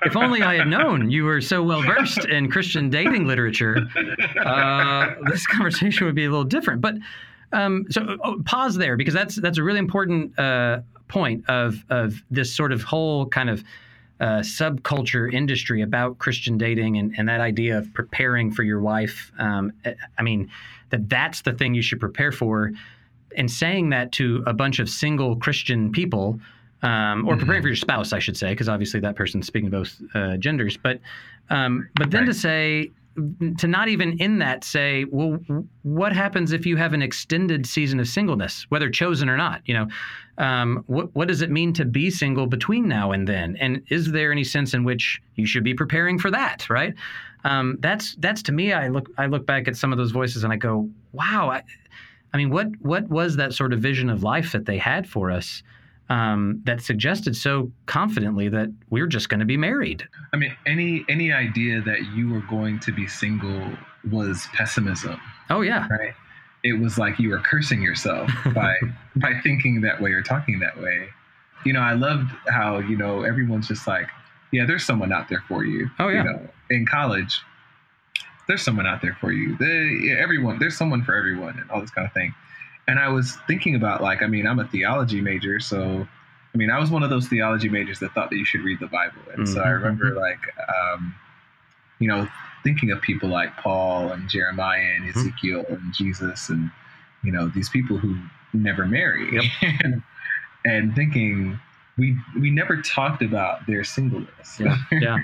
if 0.04 0.16
only 0.16 0.42
I 0.42 0.56
had 0.56 0.68
known 0.68 1.10
you 1.10 1.24
were 1.24 1.42
so 1.42 1.64
well 1.64 1.82
versed 1.82 2.26
in 2.26 2.50
Christian 2.50 2.90
dating 2.90 3.26
literature, 3.26 3.88
uh, 4.40 5.16
this 5.30 5.48
conversation 5.48 6.06
would 6.06 6.16
be 6.16 6.26
a 6.26 6.30
little 6.30 6.44
different. 6.44 6.82
But 6.82 6.96
um, 7.54 7.86
so 7.90 8.18
oh, 8.24 8.42
pause 8.46 8.76
there 8.76 8.98
because 8.98 9.14
that's 9.14 9.36
that's 9.36 9.58
a 9.58 9.64
really 9.64 9.80
important 9.80 10.38
uh, 10.38 10.82
point 11.08 11.44
of 11.50 11.84
of 11.90 12.22
this 12.30 12.56
sort 12.56 12.72
of 12.72 12.84
whole 12.84 13.28
kind 13.28 13.50
of 13.50 13.64
uh, 14.20 14.40
subculture 14.40 15.32
industry 15.34 15.82
about 15.82 16.18
Christian 16.20 16.58
dating 16.58 16.98
and, 16.98 17.14
and 17.18 17.28
that 17.28 17.42
idea 17.42 17.78
of 17.78 17.94
preparing 17.94 18.52
for 18.52 18.64
your 18.64 18.80
wife. 18.80 19.32
Um, 19.38 19.74
I 20.18 20.22
mean, 20.24 20.50
that 20.90 21.10
that's 21.10 21.42
the 21.42 21.54
thing 21.54 21.74
you 21.74 21.82
should 21.82 22.00
prepare 22.00 22.32
for. 22.32 22.72
And 23.38 23.52
saying 23.52 23.90
that 23.90 24.14
to 24.14 24.44
a 24.48 24.54
bunch 24.54 24.80
of 24.80 24.90
single 24.90 25.36
Christian 25.36 25.92
people, 25.92 26.40
um, 26.82 27.28
or 27.28 27.36
preparing 27.36 27.62
for 27.62 27.68
your 27.68 27.76
spouse, 27.76 28.14
I 28.14 28.20
should 28.20 28.38
say, 28.38 28.52
because 28.52 28.70
obviously 28.70 29.00
that 29.02 29.16
person's 29.16 29.48
speaking 29.48 29.70
both 29.70 30.00
uh, 30.14 30.38
genders. 30.38 30.78
But 30.78 31.02
um, 31.50 31.90
but 31.96 32.12
then 32.12 32.22
Right. 32.22 32.28
to 32.28 32.34
say 32.34 32.92
to 33.58 33.68
not 33.68 33.88
even 33.88 34.18
in 34.20 34.40
that 34.40 34.64
say, 34.64 35.06
well, 35.06 35.40
what 35.84 36.14
happens 36.14 36.52
if 36.52 36.66
you 36.66 36.78
have 36.78 36.94
an 36.94 37.02
extended 37.02 37.66
season 37.66 38.00
of 38.00 38.08
singleness, 38.08 38.66
whether 38.70 38.90
chosen 38.90 39.30
or 39.30 39.38
not? 39.38 39.62
You 39.66 39.74
know, 39.76 39.88
um, 40.38 40.84
what 40.88 41.14
what 41.16 41.28
does 41.28 41.42
it 41.42 41.50
mean 41.50 41.74
to 41.74 41.86
be 41.86 42.10
single 42.10 42.48
between 42.48 42.88
now 42.88 43.12
and 43.12 43.28
then? 43.28 43.56
And 43.58 43.82
is 43.90 44.12
there 44.12 44.32
any 44.32 44.44
sense 44.44 44.74
in 44.74 44.84
which 44.84 45.22
you 45.36 45.46
should 45.46 45.64
be 45.64 45.74
preparing 45.74 46.20
for 46.20 46.30
that? 46.32 46.70
Right. 46.70 46.94
Um, 47.44 47.78
that's 47.80 48.16
that's 48.16 48.42
to 48.44 48.52
me. 48.52 48.74
I 48.74 48.90
look 48.90 49.10
I 49.18 49.28
look 49.28 49.46
back 49.46 49.68
at 49.68 49.78
some 49.78 49.92
of 49.92 49.98
those 49.98 50.12
voices 50.12 50.44
and 50.44 50.52
I 50.52 50.58
go, 50.58 50.90
wow. 51.14 51.50
I, 51.52 51.64
I 52.34 52.38
mean, 52.38 52.50
what 52.50 52.68
what 52.82 53.08
was 53.10 53.38
that 53.38 53.54
sort 53.54 53.72
of 53.72 53.80
vision 53.80 54.10
of 54.10 54.24
life 54.24 54.52
that 54.52 54.66
they 54.66 54.78
had 54.78 55.08
for 55.08 55.32
us 55.32 55.64
um, 56.10 56.62
that 56.66 56.82
suggested 56.82 57.36
so 57.36 57.72
confidently 57.86 58.50
that 58.50 58.70
we're 58.90 59.08
just 59.08 59.30
going 59.30 59.40
to 59.40 59.46
be 59.46 59.58
married? 59.58 60.08
I 60.34 60.38
mean, 60.38 60.56
any 60.66 61.06
any 61.10 61.32
idea 61.32 61.82
that 61.82 62.06
you 62.16 62.30
were 62.30 62.44
going 62.50 62.80
to 62.82 62.92
be 62.92 63.08
single 63.08 63.72
was 64.12 64.48
pessimism, 64.54 65.20
Oh 65.50 65.62
yeah, 65.62 65.88
right? 65.88 66.14
It 66.64 66.74
was 66.74 66.98
like 66.98 67.20
you 67.20 67.30
were 67.30 67.40
cursing 67.40 67.82
yourself 67.82 68.30
by 68.54 68.78
by 69.16 69.40
thinking 69.44 69.82
that 69.82 70.02
way 70.02 70.12
or 70.12 70.22
talking 70.22 70.60
that 70.60 70.80
way. 70.82 71.10
You 71.66 71.74
know, 71.74 71.82
I 71.82 71.94
loved 71.94 72.30
how 72.48 72.80
you 72.80 72.96
know 72.96 73.24
everyone's 73.24 73.68
just 73.68 73.88
like, 73.88 74.08
yeah, 74.52 74.66
there's 74.66 74.86
someone 74.86 75.12
out 75.12 75.30
there 75.30 75.44
for 75.48 75.66
you. 75.66 75.90
Oh, 76.00 76.08
yeah. 76.08 76.24
You 76.24 76.30
know, 76.32 76.50
in 76.70 76.86
college, 76.86 77.42
there's 78.48 78.62
someone 78.62 78.86
out 78.86 79.02
there 79.02 79.18
for 79.20 79.32
you. 79.32 79.58
They, 79.58 80.08
yeah, 80.08 80.16
everyone, 80.20 80.60
there's 80.60 80.78
someone 80.78 81.04
for 81.04 81.16
everyone, 81.16 81.58
and 81.60 81.70
all 81.72 81.82
this 81.82 81.92
kind 81.92 82.08
of 82.08 82.14
thing. 82.14 82.34
And 82.88 83.00
I 83.00 83.10
was 83.10 83.38
thinking 83.48 83.76
about 83.76 84.02
like, 84.02 84.22
I 84.22 84.28
mean, 84.28 84.46
I'm 84.46 84.60
a 84.60 84.68
theology 84.68 85.22
major, 85.22 85.60
so 85.60 86.08
I 86.54 86.58
mean, 86.58 86.70
I 86.70 86.80
was 86.80 86.90
one 86.90 87.04
of 87.04 87.10
those 87.10 87.28
theology 87.28 87.68
majors 87.68 88.00
that 88.00 88.14
thought 88.14 88.30
that 88.30 88.38
you 88.38 88.46
should 88.46 88.62
read 88.62 88.80
the 88.80 88.88
Bible, 88.88 89.22
and 89.34 89.48
so 89.48 89.62
I 89.62 89.66
Mhm, 89.68 89.74
remember 89.76 90.14
like, 90.16 90.40
um, 90.94 91.16
you 92.00 92.08
know, 92.08 92.28
thinking 92.64 92.92
of 92.92 93.02
people 93.02 93.28
like 93.30 93.56
Paul 93.58 94.12
and 94.12 94.30
Jeremiah 94.30 94.80
and 94.96 95.06
Mhm. 95.06 95.16
Ezekiel 95.18 95.66
and 95.70 95.94
Jesus, 95.94 96.50
and 96.50 96.72
you 97.24 97.32
know, 97.32 97.48
these 97.50 97.70
people 97.70 97.98
who 97.98 98.18
never 98.54 98.86
marry, 98.86 99.40
and, 99.84 100.02
and 100.64 100.96
thinking 100.96 101.60
we 101.98 102.18
we 102.40 102.52
never 102.52 102.82
talked 102.82 103.22
about 103.24 103.66
their 103.68 103.84
singleness. 103.84 104.60
Yeah. 104.60 104.78
yeah, 104.92 105.18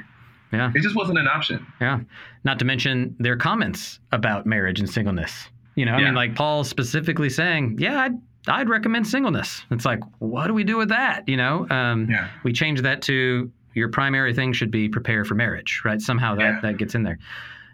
yeah. 0.52 0.72
it 0.76 0.82
just 0.82 0.96
wasn't 0.96 1.20
an 1.20 1.28
option. 1.28 1.66
Yeah. 1.80 2.00
Not 2.44 2.60
to 2.60 2.66
mention 2.66 3.16
their 3.20 3.38
comments 3.38 4.00
about 4.12 4.46
marriage 4.46 4.80
and 4.80 4.90
singleness. 4.90 5.50
You 5.76 5.86
know, 5.86 5.94
I 5.94 6.04
mean, 6.04 6.14
like 6.16 6.36
Paul 6.36 6.64
specifically 6.64 7.30
saying, 7.30 7.78
"Yeah, 7.80 8.00
I'd, 8.02 8.14
I'd 8.48 8.70
recommend 8.70 9.08
singleness." 9.08 9.64
It's 9.72 9.86
like, 9.86 10.00
what 10.20 10.48
do 10.48 10.54
we 10.54 10.64
do 10.64 10.78
with 10.78 10.90
that? 10.90 11.28
You 11.28 11.38
know, 11.38 11.68
um, 11.70 12.08
Yeah. 12.10 12.30
we 12.44 12.52
change 12.54 12.82
that 12.82 13.02
to 13.04 13.50
your 13.74 13.88
primary 13.90 14.34
thing 14.34 14.52
should 14.52 14.70
be 14.72 14.90
prepare 14.90 15.24
for 15.24 15.36
marriage, 15.36 15.82
right? 15.86 16.02
Somehow 16.02 16.36
that 16.36 16.42
Yeah. 16.56 16.60
that 16.62 16.78
gets 16.78 16.94
in 16.96 17.04
there. 17.04 17.20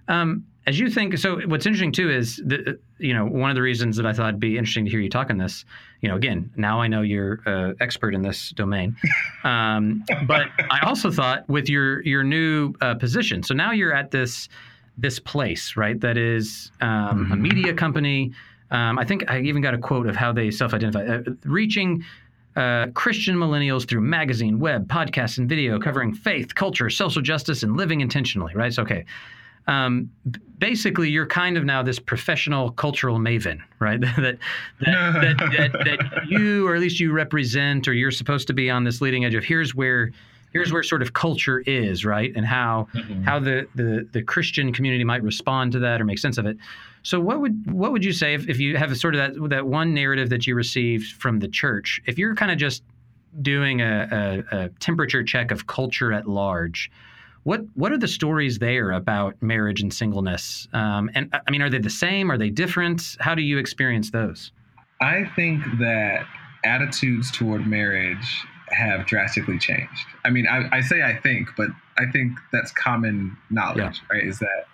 Um, 0.07 0.45
as 0.67 0.77
you 0.77 0.89
think, 0.89 1.17
so 1.17 1.39
what's 1.47 1.65
interesting 1.65 1.93
too 1.93 2.09
is 2.11 2.37
the 2.45 2.77
you 2.99 3.13
know 3.13 3.25
one 3.25 3.49
of 3.49 3.55
the 3.55 3.61
reasons 3.61 3.95
that 3.97 4.05
I 4.05 4.13
thought 4.13 4.27
it'd 4.29 4.39
be 4.39 4.57
interesting 4.57 4.83
to 4.85 4.91
hear 4.91 4.99
you 4.99 5.09
talk 5.09 5.29
on 5.31 5.37
this. 5.37 5.65
You 6.01 6.09
know, 6.09 6.15
again, 6.17 6.51
now 6.55 6.79
I 6.81 6.87
know 6.87 7.01
you're 7.01 7.39
uh, 7.47 7.73
expert 7.79 8.13
in 8.13 8.21
this 8.21 8.51
domain, 8.51 8.95
um, 9.43 10.03
but 10.27 10.47
I 10.69 10.81
also 10.85 11.09
thought 11.09 11.47
with 11.49 11.67
your 11.69 12.03
your 12.03 12.23
new 12.23 12.73
uh, 12.81 12.95
position. 12.95 13.41
So 13.43 13.53
now 13.55 13.71
you're 13.71 13.93
at 13.93 14.11
this 14.11 14.49
this 14.97 15.19
place, 15.19 15.75
right? 15.77 15.99
That 16.01 16.17
is 16.17 16.71
um, 16.81 17.31
a 17.31 17.35
Mhm. 17.35 17.39
media 17.41 17.73
company. 17.73 18.31
Um, 18.71 18.97
I 18.99 19.05
think 19.05 19.29
I 19.29 19.39
even 19.41 19.61
got 19.61 19.73
a 19.73 19.77
quote 19.77 20.07
of 20.07 20.15
how 20.15 20.31
they 20.33 20.51
self-identify, 20.51 21.05
uh, 21.05 21.21
reaching 21.45 22.03
uh, 22.55 22.87
Christian 22.95 23.35
millennials 23.35 23.87
through 23.87 24.01
magazine, 24.01 24.57
web, 24.57 24.87
podcasts, 24.87 25.37
and 25.37 25.47
video 25.47 25.77
covering 25.79 26.11
faith, 26.11 26.55
culture, 26.55 26.89
social 26.89 27.21
justice, 27.21 27.61
and 27.61 27.77
living 27.77 28.01
intentionally, 28.01 28.51
right? 28.55 28.73
So, 28.73 28.81
okay. 28.81 29.05
Um, 29.67 30.09
basically, 30.57 31.09
you're 31.11 31.27
kind 31.27 31.55
of 31.57 31.65
now 31.65 31.83
this 31.83 31.99
professional 31.99 32.71
cultural 32.71 33.19
maven, 33.19 33.59
right? 33.79 33.99
that, 34.17 34.17
that, 34.17 34.39
that, 34.81 35.37
that, 35.55 35.71
that 35.85 35.99
you, 36.29 36.65
or 36.67 36.73
at 36.73 36.81
least 36.81 36.99
you 36.99 37.11
represent, 37.11 37.87
or 37.87 37.93
you're 37.93 38.09
supposed 38.11 38.47
to 38.47 38.53
be 38.53 38.71
on 38.71 38.83
this 38.85 39.01
leading 39.01 39.23
edge 39.23 39.35
of 39.35 39.43
here's 39.43 39.75
where 39.75 40.11
here's 40.57 40.73
where 40.73 40.83
sort 40.83 41.01
of 41.01 41.13
culture 41.13 41.59
is, 41.65 42.03
right? 42.05 42.31
And 42.35 42.45
how 42.45 42.87
Mhm. 42.93 43.23
how 43.23 43.39
the, 43.39 43.67
the 43.75 44.07
the 44.11 44.21
Christian 44.21 44.73
community 44.73 45.03
might 45.03 45.23
respond 45.23 45.71
to 45.73 45.79
that 45.79 46.01
or 46.01 46.05
make 46.05 46.19
sense 46.19 46.37
of 46.37 46.45
it. 46.45 46.57
So 47.03 47.19
what 47.19 47.39
would 47.41 47.71
what 47.71 47.91
would 47.91 48.03
you 48.03 48.11
say 48.13 48.33
if, 48.33 48.49
if 48.49 48.59
you 48.59 48.77
have 48.77 48.95
sort 48.97 49.15
of 49.15 49.19
that 49.23 49.49
that 49.49 49.65
one 49.67 49.93
narrative 49.93 50.29
that 50.29 50.47
you 50.47 50.55
received 50.55 51.13
from 51.21 51.39
the 51.39 51.47
church? 51.47 52.01
If 52.05 52.17
you're 52.17 52.35
kind 52.35 52.51
of 52.51 52.57
just 52.57 52.83
doing 53.41 53.81
a, 53.81 54.43
a, 54.51 54.57
a 54.57 54.69
temperature 54.79 55.23
check 55.23 55.51
of 55.51 55.67
culture 55.67 56.11
at 56.11 56.27
large, 56.27 56.89
what 57.43 57.61
what 57.75 57.91
are 57.91 57.97
the 57.97 58.07
stories 58.07 58.59
there 58.59 58.91
about 58.91 59.41
marriage 59.41 59.81
and 59.81 59.93
singleness? 59.93 60.67
Um, 60.73 61.09
and 61.15 61.33
I 61.47 61.51
mean, 61.51 61.61
are 61.61 61.69
they 61.69 61.79
the 61.79 61.89
same? 61.89 62.31
Are 62.31 62.37
they 62.37 62.49
different? 62.49 63.15
How 63.19 63.35
do 63.35 63.41
you 63.41 63.57
experience 63.57 64.11
those? 64.11 64.51
I 64.99 65.29
think 65.35 65.63
that 65.79 66.25
attitudes 66.63 67.31
toward 67.31 67.67
marriage 67.67 68.43
have 68.77 69.05
drastically 69.05 69.57
changed. 69.59 70.05
I 70.23 70.29
mean, 70.29 70.47
I, 70.47 70.69
I 70.77 70.81
say 70.81 71.01
I 71.03 71.15
think, 71.15 71.49
but 71.57 71.69
I 71.97 72.05
think 72.11 72.37
that's 72.51 72.71
common 72.71 73.35
knowledge, 73.49 74.01
right? 74.11 74.23
Is 74.23 74.39
that 74.39 74.65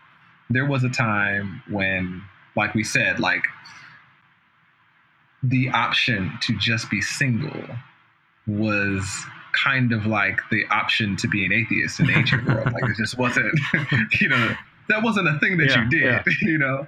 there 0.50 0.66
was 0.66 0.84
a 0.84 0.89
time 0.89 1.63
when, 1.70 2.22
like 2.56 2.76
we 2.76 2.84
said, 2.84 3.20
like 3.20 3.44
the 5.42 5.70
option 5.70 6.32
to 6.42 6.58
just 6.58 6.89
be 6.89 7.02
single 7.02 7.63
was 8.48 9.26
kind 9.54 9.94
of 9.94 10.06
like 10.06 10.42
the 10.52 10.66
option 10.68 11.16
to 11.18 11.28
be 11.28 11.46
an 11.46 11.52
atheist 11.54 12.00
in 12.00 12.08
the 12.08 12.13
ancient 12.13 12.46
world. 12.48 12.72
Like 12.72 12.89
it 12.89 12.98
just 12.98 13.18
wasn't, 13.18 13.54
you 14.22 14.30
know, 14.30 14.56
that 14.89 15.04
wasn't 15.04 15.28
a 15.28 15.39
thing 15.39 15.58
that 15.58 15.70
Yeah, 15.70 15.84
you 15.84 15.89
did, 15.89 16.04
yeah. 16.04 16.24
you 16.42 16.58
know. 16.58 16.88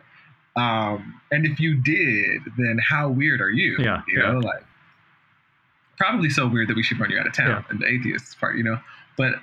Um, 0.55 1.19
and 1.31 1.45
if 1.45 1.59
you 1.59 1.75
did, 1.75 2.41
then 2.57 2.79
how 2.87 3.09
weird 3.09 3.41
are 3.41 3.49
you? 3.51 3.77
Yeah, 3.79 4.01
you 4.07 4.19
know, 4.19 4.39
like 4.39 4.63
probably 5.97 6.29
so 6.29 6.47
weird 6.47 6.67
that 6.69 6.75
we 6.75 6.83
should 6.83 6.99
run 6.99 7.09
you 7.11 7.19
out 7.19 7.27
of 7.27 7.33
town. 7.33 7.65
And 7.69 7.79
the 7.79 7.87
atheist 7.87 8.39
part, 8.39 8.57
you 8.57 8.63
know. 8.63 8.79
But 9.17 9.35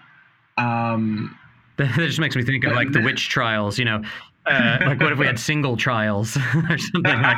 um, 0.59 1.37
That 1.77 1.95
just 1.97 2.19
makes 2.19 2.37
me 2.37 2.43
think 2.43 2.65
of 2.65 2.73
like 2.73 2.93
the 2.93 3.01
witch 3.05 3.29
trials, 3.29 3.79
you 3.79 3.85
know. 3.85 4.03
Uh, 4.45 4.79
like 4.81 5.01
what 5.01 5.13
if 5.13 5.19
we 5.19 5.25
had 5.27 5.39
single 5.39 5.77
trials 5.77 6.37
or 6.55 6.77
something 6.79 7.03
like 7.05 7.37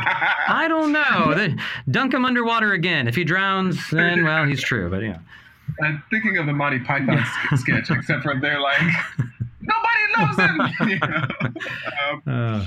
I 0.48 0.66
don't 0.68 0.90
know. 0.90 1.35
They 1.35 1.55
dunk 1.90 2.14
him 2.14 2.24
underwater 2.24 2.72
again. 2.72 3.07
If 3.09 3.14
he 3.14 3.24
drowns, 3.24 3.90
then 3.90 4.24
well, 4.24 4.46
he's 4.46 4.62
true. 4.62 4.88
But 4.88 5.03
yeah, 5.03 5.18
I'm 5.83 6.03
thinking 6.09 6.38
of 6.38 6.46
the 6.46 6.55
Monty 6.55 6.79
Python 6.79 7.22
sk- 7.50 7.57
sketch, 7.59 7.90
except 7.90 8.22
for 8.22 8.40
they're 8.40 8.59
like 8.59 8.81
nobody 9.61 10.16
loves 10.16 10.38
him. 10.38 10.88
you 10.88 10.98
know? 10.98 11.53
um, 12.27 12.62
uh, 12.62 12.66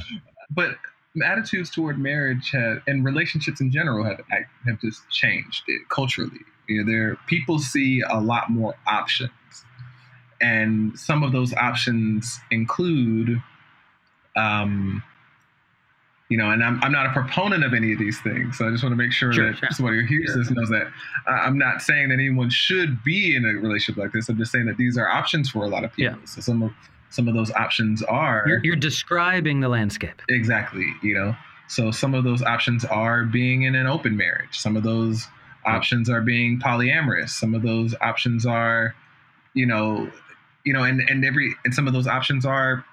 but 0.52 0.76
attitudes 1.22 1.70
toward 1.70 2.00
marriage 2.00 2.52
have, 2.52 2.80
and 2.88 3.04
relationships 3.06 3.62
in 3.62 3.72
general 3.72 4.04
have 4.04 4.22
have 4.66 4.80
just 4.82 5.08
changed 5.10 5.64
it, 5.68 5.88
culturally. 5.90 6.40
You 6.68 6.84
know, 6.84 6.92
there 6.92 7.16
people 7.28 7.60
see 7.60 8.02
a 8.10 8.20
lot 8.20 8.50
more 8.50 8.76
options, 8.88 9.32
and 10.42 10.98
some 11.00 11.24
of 11.24 11.32
those 11.32 11.54
options 11.54 12.40
include, 12.52 13.42
um, 14.36 15.02
you 16.30 16.38
know, 16.38 16.52
and 16.52 16.62
I'm 16.64 16.84
I'm 16.84 16.92
not 16.92 17.06
a 17.06 17.12
proponent 17.12 17.64
of 17.64 17.74
any 17.74 17.94
of 17.94 18.00
these 18.00 18.20
things, 18.20 18.58
so 18.58 18.68
I 18.68 18.72
just 18.72 18.84
want 18.84 18.92
to 18.92 18.98
make 18.98 19.14
sure 19.14 19.32
Sure, 19.32 19.52
that 19.52 19.60
sure. 19.60 19.70
somebody 19.72 20.02
who 20.02 20.06
hears 20.06 20.36
this 20.36 20.52
knows 20.52 20.70
that 20.70 20.92
I'm 21.26 21.58
not 21.58 21.82
saying 21.82 22.10
that 22.10 22.16
anyone 22.16 22.50
should 22.50 23.02
be 23.04 23.36
in 23.36 23.46
a 23.46 23.54
relationship 23.54 23.98
like 24.04 24.12
this. 24.12 24.28
I'm 24.28 24.38
just 24.38 24.52
saying 24.52 24.66
that 24.66 24.76
these 24.78 24.98
are 24.98 25.08
options 25.10 25.50
for 25.50 25.64
a 25.64 25.70
lot 25.70 25.84
of 25.86 25.94
people. 25.94 26.20
So 26.26 26.42
some 26.42 26.64
of 26.64 26.72
some 27.10 27.28
of 27.28 27.34
those 27.34 27.52
options 27.52 28.04
are 28.04 28.46
you're, 28.48 28.64
you're 28.64 28.76
describing 28.76 29.60
the 29.60 29.70
landscape. 29.70 30.22
Exactly. 30.30 30.88
You 31.02 31.16
know, 31.16 31.36
so 31.68 31.92
some 31.92 32.14
of 32.14 32.24
those 32.24 32.42
options 32.42 32.86
are 32.86 33.24
being 33.24 33.64
in 33.64 33.76
an 33.76 33.88
open 33.88 34.18
marriage. 34.18 34.60
Some 34.60 34.76
of 34.78 34.84
those 34.84 35.28
options 35.66 36.10
are 36.10 36.22
being 36.22 36.60
polyamorous. 36.60 37.30
Some 37.30 37.54
of 37.54 37.62
those 37.62 37.96
options 38.02 38.46
are, 38.46 38.96
you 39.54 39.66
know, 39.66 40.12
you 40.64 40.74
know, 40.74 40.84
and 40.84 41.02
and 41.10 41.26
every 41.26 41.56
and 41.66 41.74
some 41.74 41.88
of 41.88 41.94
those 41.94 42.08
options 42.08 42.46
are 42.46 42.86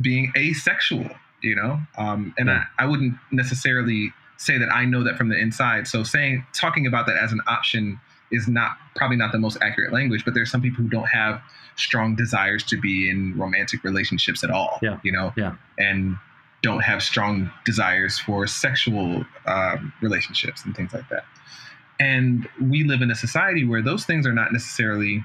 being 0.00 0.32
asexual. 0.36 1.10
You 1.42 1.54
know, 1.54 1.80
um, 1.96 2.34
and. 2.38 2.50
I, 2.50 2.64
I 2.78 2.86
wouldn't 2.86 3.14
necessarily 3.30 4.12
say 4.38 4.56
that 4.56 4.72
I 4.72 4.84
know 4.84 5.04
that 5.04 5.16
from 5.16 5.28
the 5.28 5.36
inside. 5.36 5.86
So 5.86 6.02
saying 6.02 6.46
talking 6.54 6.86
about 6.86 7.06
that 7.06 7.16
as 7.16 7.32
an 7.32 7.40
option 7.46 8.00
is 8.30 8.46
not 8.48 8.72
probably 8.96 9.16
not 9.16 9.32
the 9.32 9.38
most 9.38 9.58
accurate 9.62 9.92
language. 9.92 10.24
But 10.24 10.34
there's 10.34 10.50
some 10.50 10.60
people 10.62 10.82
who 10.84 10.90
don't 10.90 11.08
have 11.08 11.40
strong 11.76 12.14
desires 12.16 12.62
to 12.64 12.76
be 12.80 13.08
in 13.08 13.36
romantic 13.38 13.84
relationships 13.84 14.42
at 14.44 14.50
all. 14.50 14.78
Yeah. 14.82 14.98
You 15.02 15.12
know, 15.12 15.32
Yeah. 15.36 15.54
and 15.78 16.16
don't 16.62 16.80
have 16.80 17.02
strong 17.02 17.50
desires 17.64 18.18
for 18.18 18.46
sexual 18.46 19.24
um, 19.46 19.92
relationships 20.02 20.64
and 20.64 20.74
things 20.76 20.92
like 20.92 21.08
that. 21.08 21.24
And 22.00 22.48
we 22.60 22.84
live 22.84 23.00
in 23.00 23.10
a 23.10 23.14
society 23.14 23.64
where 23.64 23.80
those 23.82 24.04
things 24.04 24.26
are 24.26 24.32
not 24.32 24.52
necessarily 24.52 25.24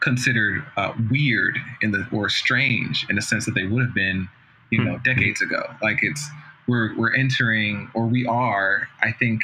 considered 0.00 0.64
uh, 0.76 0.92
weird 1.10 1.58
in 1.82 1.90
the 1.92 2.06
or 2.12 2.28
strange 2.28 3.06
in 3.08 3.16
the 3.16 3.22
sense 3.22 3.44
that 3.46 3.54
they 3.54 3.66
would 3.66 3.82
have 3.84 3.94
been, 3.94 4.28
you 4.70 4.82
know, 4.84 4.96
Mhm. 4.96 5.02
decades 5.04 5.40
ago. 5.42 5.74
Like 5.82 6.00
it's 6.02 6.28
we're 6.66 6.94
we're 6.96 7.14
entering 7.14 7.90
or 7.94 8.06
we 8.06 8.26
are, 8.26 8.88
I 9.00 9.12
think, 9.12 9.42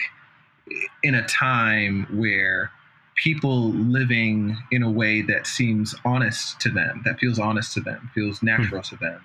in 1.03 1.15
a 1.15 1.27
time 1.27 2.07
where 2.11 2.71
people 3.17 3.71
living 3.73 4.57
in 4.71 4.83
a 4.83 4.91
way 4.91 5.23
that 5.23 5.47
seems 5.47 5.95
honest 6.05 6.61
to 6.61 6.71
them, 6.71 7.03
that 7.05 7.19
feels 7.19 7.39
honest 7.39 7.73
to 7.75 7.81
them, 7.81 8.11
feels 8.15 8.39
hmm. 8.39 8.47
natural 8.47 8.83
to 8.83 8.97
them, 8.97 9.21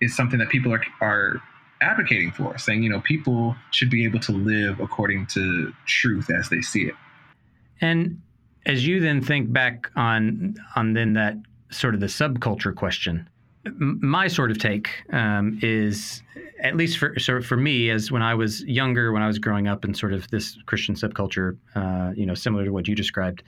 is 0.00 0.16
something 0.16 0.38
that 0.38 0.48
people 0.48 0.72
are 0.72 0.84
are 1.00 1.42
advocating 1.80 2.30
for, 2.32 2.56
saying, 2.56 2.82
you 2.82 2.88
know, 2.88 3.00
people 3.00 3.54
should 3.70 3.90
be 3.90 4.04
able 4.04 4.20
to 4.20 4.32
live 4.32 4.80
according 4.80 5.26
to 5.26 5.72
truth 5.86 6.30
as 6.30 6.48
they 6.48 6.60
see 6.60 6.84
it. 6.84 6.94
And 7.80 8.22
as 8.64 8.86
you 8.86 9.00
then 9.00 9.20
think 9.20 9.52
back 9.52 9.90
on 9.96 10.56
on 10.76 10.94
then 10.94 11.14
that 11.14 11.36
sort 11.70 11.94
of 11.94 12.00
the 12.00 12.06
subculture 12.06 12.74
question, 12.74 13.28
my 13.78 14.28
sort 14.28 14.50
of 14.50 14.58
take 14.58 14.90
um, 15.12 15.58
is 15.62 16.22
at 16.62 16.76
least 16.76 16.98
for 16.98 17.18
so 17.18 17.40
for 17.40 17.56
me 17.56 17.90
as 17.90 18.10
when 18.10 18.22
I 18.22 18.34
was 18.34 18.62
younger, 18.64 19.12
when 19.12 19.22
I 19.22 19.26
was 19.26 19.38
growing 19.38 19.68
up 19.68 19.84
in 19.84 19.94
sort 19.94 20.12
of 20.12 20.28
this 20.30 20.58
Christian 20.66 20.94
subculture, 20.94 21.56
uh, 21.74 22.12
you 22.14 22.26
know, 22.26 22.34
similar 22.34 22.64
to 22.64 22.72
what 22.72 22.88
you 22.88 22.94
described. 22.94 23.42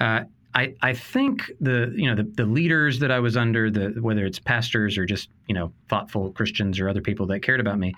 Uh, 0.00 0.24
I, 0.54 0.74
I 0.80 0.94
think 0.94 1.52
the 1.60 1.92
you 1.94 2.08
know 2.08 2.14
the, 2.14 2.22
the 2.22 2.46
leaders 2.46 2.98
that 3.00 3.10
I 3.10 3.20
was 3.20 3.36
under 3.36 3.70
the 3.70 3.90
whether 4.00 4.24
it's 4.24 4.38
pastors 4.38 4.96
or 4.96 5.04
just 5.04 5.28
you 5.48 5.54
know 5.54 5.72
thoughtful 5.88 6.32
Christians 6.32 6.80
or 6.80 6.88
other 6.88 7.02
people 7.02 7.26
that 7.26 7.40
cared 7.40 7.60
about 7.60 7.78
me, 7.78 7.94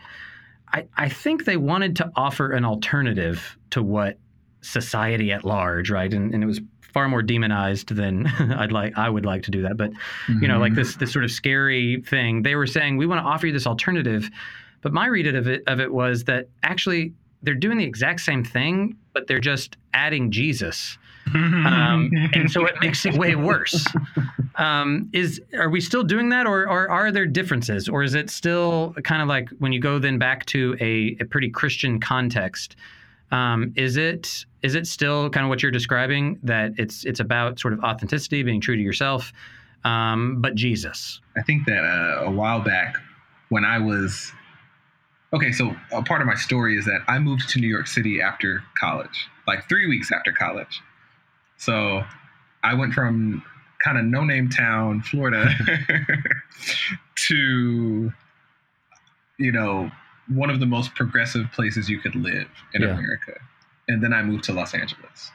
I, 0.73 0.87
I 0.97 1.09
think 1.09 1.45
they 1.45 1.57
wanted 1.57 1.95
to 1.97 2.11
offer 2.17 2.53
an 2.53 2.65
alternative 2.65 3.57
to 3.71 3.83
what 3.83 4.19
society 4.61 5.31
at 5.31 5.45
large, 5.45 5.89
right? 5.91 6.13
And, 6.13 6.35
and 6.35 6.43
it 6.43 6.47
was 6.47 6.61
far 6.93 7.09
more 7.09 7.23
demonized 7.23 7.95
than 7.95 8.27
I'd 8.39 8.73
like 8.73 8.97
I 8.97 9.09
would 9.09 9.25
like 9.25 9.43
to 9.45 9.51
do 9.51 9.63
that. 9.63 9.77
But 9.77 9.91
you 10.29 10.49
know, 10.49 10.59
like 10.59 10.75
this 10.75 10.97
this 10.97 11.13
sort 11.13 11.25
of 11.25 11.31
scary 11.31 12.03
thing. 12.07 12.43
They 12.43 12.55
were 12.55 12.67
saying 12.67 12.97
we 12.97 13.07
want 13.07 13.21
to 13.21 13.25
offer 13.25 13.47
you 13.47 13.53
this 13.53 13.67
alternative, 13.67 14.31
but 14.83 14.93
my 14.93 15.07
read 15.07 15.27
of 15.35 15.47
it 15.47 15.63
of 15.67 15.81
it 15.81 15.93
was 15.93 16.25
that 16.25 16.49
actually 16.63 17.13
they're 17.43 17.55
doing 17.55 17.79
the 17.79 17.85
exact 17.85 18.21
same 18.21 18.45
thing, 18.45 18.97
but 19.13 19.27
they're 19.29 19.39
just 19.39 19.77
adding 19.95 20.31
Jesus, 20.31 20.99
um, 21.35 22.11
and 22.35 22.51
so 22.51 22.67
it 22.67 22.75
makes 22.81 23.07
it 23.07 23.15
way 23.15 23.35
worse. 23.35 23.87
Um, 24.59 25.09
is 25.13 25.41
are 25.57 25.71
we 25.71 25.81
still 25.81 26.03
doing 26.03 26.31
that, 26.31 26.45
or, 26.45 26.63
or 26.69 26.91
are 26.91 27.13
there 27.13 27.27
differences, 27.27 27.89
or 27.89 28.03
is 28.03 28.15
it 28.15 28.29
still 28.29 28.93
kind 29.05 29.23
of 29.23 29.29
like 29.29 29.49
when 29.61 29.73
you 29.73 29.79
go 29.79 30.01
then 30.01 30.19
back 30.19 30.47
to 30.47 30.77
a, 30.81 31.17
a 31.21 31.25
pretty 31.27 31.49
Christian 31.49 32.01
context? 32.01 32.75
Um, 33.31 33.73
is 33.77 33.97
it 33.97 34.45
is 34.63 34.75
it 34.75 34.87
still 34.87 35.31
kind 35.31 35.45
of 35.45 35.51
what 35.51 35.63
you're 35.63 35.73
describing 35.73 36.39
that 36.43 36.73
it's 36.79 37.05
it's 37.05 37.21
about 37.21 37.59
sort 37.59 37.75
of 37.75 37.81
authenticity, 37.81 38.43
being 38.43 38.61
true 38.61 38.77
to 38.77 38.83
yourself, 38.83 39.33
um, 39.85 40.41
but 40.41 40.55
Jesus? 40.55 41.21
I 41.37 41.43
think 41.43 41.67
that 41.67 41.85
uh, 41.85 42.25
a 42.25 42.31
while 42.31 42.61
back, 42.61 42.97
when 43.51 43.65
I 43.65 43.79
was 43.79 44.33
okay, 45.33 45.53
so 45.53 45.75
a 45.93 46.03
part 46.03 46.21
of 46.21 46.27
my 46.27 46.35
story 46.35 46.77
is 46.79 46.85
that 46.87 47.01
I 47.07 47.19
moved 47.19 47.49
to 47.51 47.61
New 47.61 47.69
York 47.69 47.87
City 47.87 48.21
after 48.23 48.63
college, 48.79 49.29
like 49.47 49.69
three 49.69 49.87
weeks 49.87 50.11
after 50.11 50.33
college. 50.33 50.81
So 51.59 52.03
I 52.63 52.75
went 52.75 52.95
from 52.95 53.43
kind 53.85 53.99
of 53.99 54.05
no 54.05 54.25
name 54.25 54.49
town, 54.49 55.03
Florida, 55.03 55.51
to, 57.15 58.13
you 59.39 59.53
know, 59.53 59.91
one 60.29 60.51
of 60.51 60.61
the 60.61 60.67
most 60.67 60.95
progressive 60.95 61.51
places 61.53 61.89
you 61.89 61.99
could 62.01 62.15
live 62.15 62.49
in 62.75 62.83
Yeah. 62.83 62.89
America. 62.89 63.33
And 63.89 64.03
then 64.03 64.13
I 64.13 64.23
moved 64.23 64.45
to 64.45 64.53
Los 64.53 64.75
Angeles. 64.75 65.33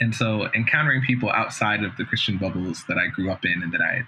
And 0.00 0.14
so 0.14 0.48
encountering 0.54 1.00
people 1.02 1.30
outside 1.30 1.82
of 1.84 1.96
the 1.96 2.04
Christian 2.04 2.36
bubbles 2.36 2.84
that 2.88 2.98
I 2.98 3.06
grew 3.06 3.30
up 3.30 3.44
in 3.46 3.62
and 3.62 3.72
that 3.72 3.80
I 3.80 4.02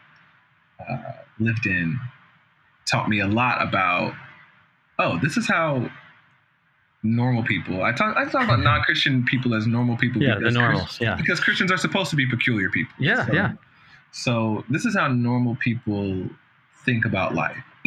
uh, 0.93 1.13
lived 1.39 1.65
in 1.67 1.99
taught 2.85 3.09
me 3.09 3.21
a 3.21 3.27
lot 3.27 3.63
about 3.67 4.13
oh 4.99 5.19
this 5.23 5.37
is 5.39 5.47
how 5.49 5.89
normal 7.03 7.43
people. 7.43 7.83
I 7.83 7.93
talk 7.93 8.17
I 8.17 8.25
talk 8.27 8.45
about 8.45 8.61
non-Christian 8.71 9.25
people 9.25 9.55
as 9.55 9.67
normal 9.67 9.97
people. 9.97 10.21
Yeah, 10.23 10.35
the 10.35 10.41
because 10.41 10.55
normals. 10.55 10.83
Chris- 10.85 11.01
Yeah. 11.01 11.15
because 11.15 11.41
Christians 11.41 11.73
are 11.73 11.77
supposed 11.79 12.11
to 12.11 12.17
be 12.17 12.27
peculiar 12.27 12.69
people. 12.71 12.93
Yeah, 12.99 13.27
So- 13.27 13.33
yeah. 13.33 13.53
So 14.11 14.65
this 14.69 14.85
is 14.85 14.95
how 14.95 15.09
normal 15.09 15.57
people 15.57 16.29
think 16.85 17.07
about 17.07 17.35
life. 17.35 17.57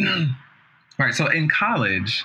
All 0.98 1.06
right. 1.06 1.14
So 1.14 1.26
in 1.26 1.48
college, 1.48 2.24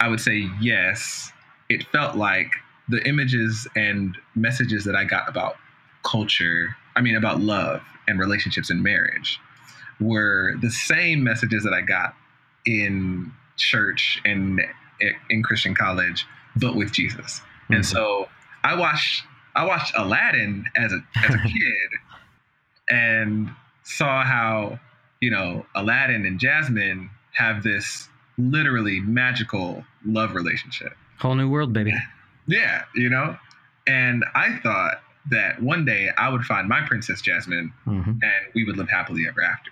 I 0.00 0.08
would 0.08 0.20
say 0.20 0.48
yes. 0.60 1.32
It 1.68 1.84
felt 1.92 2.16
like 2.16 2.50
the 2.88 3.06
images 3.06 3.66
and 3.74 4.16
messages 4.34 4.84
that 4.84 4.94
I 4.94 5.04
got 5.04 5.28
about 5.28 5.56
culture, 6.04 6.76
I 6.94 7.00
mean 7.00 7.16
about 7.16 7.40
love 7.40 7.82
and 8.06 8.18
relationships 8.18 8.70
and 8.70 8.82
marriage, 8.82 9.40
were 10.00 10.54
the 10.60 10.70
same 10.70 11.24
messages 11.24 11.64
that 11.64 11.72
I 11.74 11.80
got 11.80 12.14
in 12.64 13.32
church 13.56 14.20
and 14.24 14.60
in 15.30 15.42
Christian 15.42 15.74
college, 15.74 16.26
but 16.56 16.76
with 16.76 16.92
Jesus. 16.92 17.40
And 17.68 17.80
Mhm. 17.80 17.84
so 17.84 18.28
I 18.64 18.74
watched 18.76 19.24
I 19.56 19.64
watched 19.64 19.92
Aladdin 19.96 20.66
as 20.76 20.92
a 20.92 21.02
as 21.24 21.34
a 21.34 21.38
kid 21.42 21.90
and 22.88 23.50
saw 23.82 24.22
how, 24.24 24.78
you 25.20 25.30
know, 25.30 25.66
Aladdin 25.74 26.24
and 26.26 26.38
Jasmine 26.38 27.10
have 27.36 27.62
this 27.62 28.08
literally 28.38 29.00
magical 29.00 29.84
love 30.04 30.34
relationship. 30.34 30.92
whole 31.18 31.34
new 31.34 31.48
world, 31.48 31.72
baby. 31.72 31.92
Yeah, 32.46 32.82
you 32.94 33.08
know? 33.08 33.36
And 33.86 34.24
I 34.34 34.56
thought 34.62 35.00
that 35.30 35.62
one 35.62 35.84
day 35.84 36.10
I 36.16 36.28
would 36.28 36.42
find 36.44 36.68
my 36.68 36.80
Princess 36.86 37.20
Jasmine 37.20 37.72
hmm 37.84 38.00
and 38.22 38.42
we 38.54 38.64
would 38.64 38.76
live 38.76 38.88
happily 38.88 39.26
ever 39.28 39.42
after. 39.42 39.70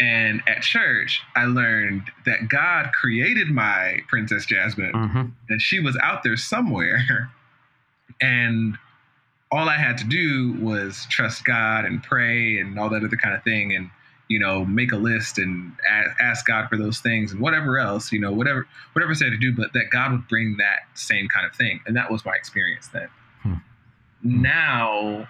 And 0.00 0.42
at 0.46 0.62
church, 0.62 1.20
I 1.34 1.44
learned 1.46 2.02
that 2.24 2.48
God 2.48 2.92
created 2.92 3.48
my 3.48 3.98
Princess 4.08 4.46
Jasmine 4.46 4.92
hmm 4.92 5.26
and 5.48 5.60
she 5.62 5.80
was 5.80 5.96
out 6.02 6.22
there 6.22 6.36
somewhere. 6.36 7.30
And 8.20 8.76
all 9.52 9.68
I 9.68 9.76
had 9.76 9.96
to 9.98 10.04
do 10.04 10.54
was 10.60 11.06
trust 11.08 11.44
God 11.44 11.84
and 11.84 12.02
pray 12.02 12.58
and 12.58 12.78
all 12.78 12.88
that 12.90 13.04
other 13.04 13.16
kind 13.16 13.34
of 13.34 13.44
thing, 13.44 13.74
and 13.74 13.90
you 14.28 14.38
know, 14.38 14.64
make 14.64 14.92
a 14.92 14.96
list 14.96 15.38
and 15.38 15.72
ask 16.20 16.46
God 16.46 16.68
for 16.68 16.76
those 16.76 16.98
things 16.98 17.32
and 17.32 17.40
whatever 17.40 17.78
else, 17.78 18.12
you 18.12 18.20
know, 18.20 18.32
whatever 18.32 18.66
whatever 18.92 19.14
said 19.14 19.30
to 19.30 19.38
do, 19.38 19.54
but 19.54 19.72
that 19.72 19.90
God 19.90 20.12
would 20.12 20.28
bring 20.28 20.56
that 20.58 20.80
same 20.94 21.28
kind 21.28 21.46
of 21.46 21.54
thing, 21.54 21.80
and 21.86 21.96
that 21.96 22.10
was 22.10 22.24
my 22.24 22.34
experience 22.34 22.88
then. 22.88 23.08
Hmm. 23.42 23.54
Now, 24.22 25.28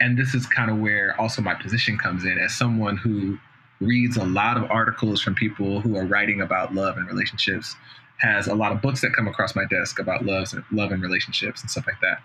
and 0.00 0.18
this 0.18 0.34
is 0.34 0.46
kind 0.46 0.70
of 0.70 0.78
where 0.78 1.18
also 1.20 1.42
my 1.42 1.54
position 1.54 1.98
comes 1.98 2.24
in 2.24 2.38
as 2.38 2.54
someone 2.54 2.96
who 2.96 3.38
reads 3.80 4.16
a 4.16 4.24
lot 4.24 4.56
of 4.56 4.70
articles 4.70 5.20
from 5.20 5.34
people 5.34 5.80
who 5.80 5.96
are 5.96 6.04
writing 6.04 6.40
about 6.40 6.74
love 6.74 6.96
and 6.96 7.06
relationships 7.08 7.76
has 8.18 8.46
a 8.46 8.54
lot 8.54 8.70
of 8.72 8.80
books 8.80 9.00
that 9.00 9.12
come 9.12 9.26
across 9.26 9.56
my 9.56 9.64
desk 9.64 9.98
about 9.98 10.24
loves 10.24 10.52
and 10.52 10.64
love 10.70 10.92
and 10.92 11.02
relationships 11.02 11.60
and 11.60 11.70
stuff 11.70 11.86
like 11.86 12.00
that. 12.00 12.22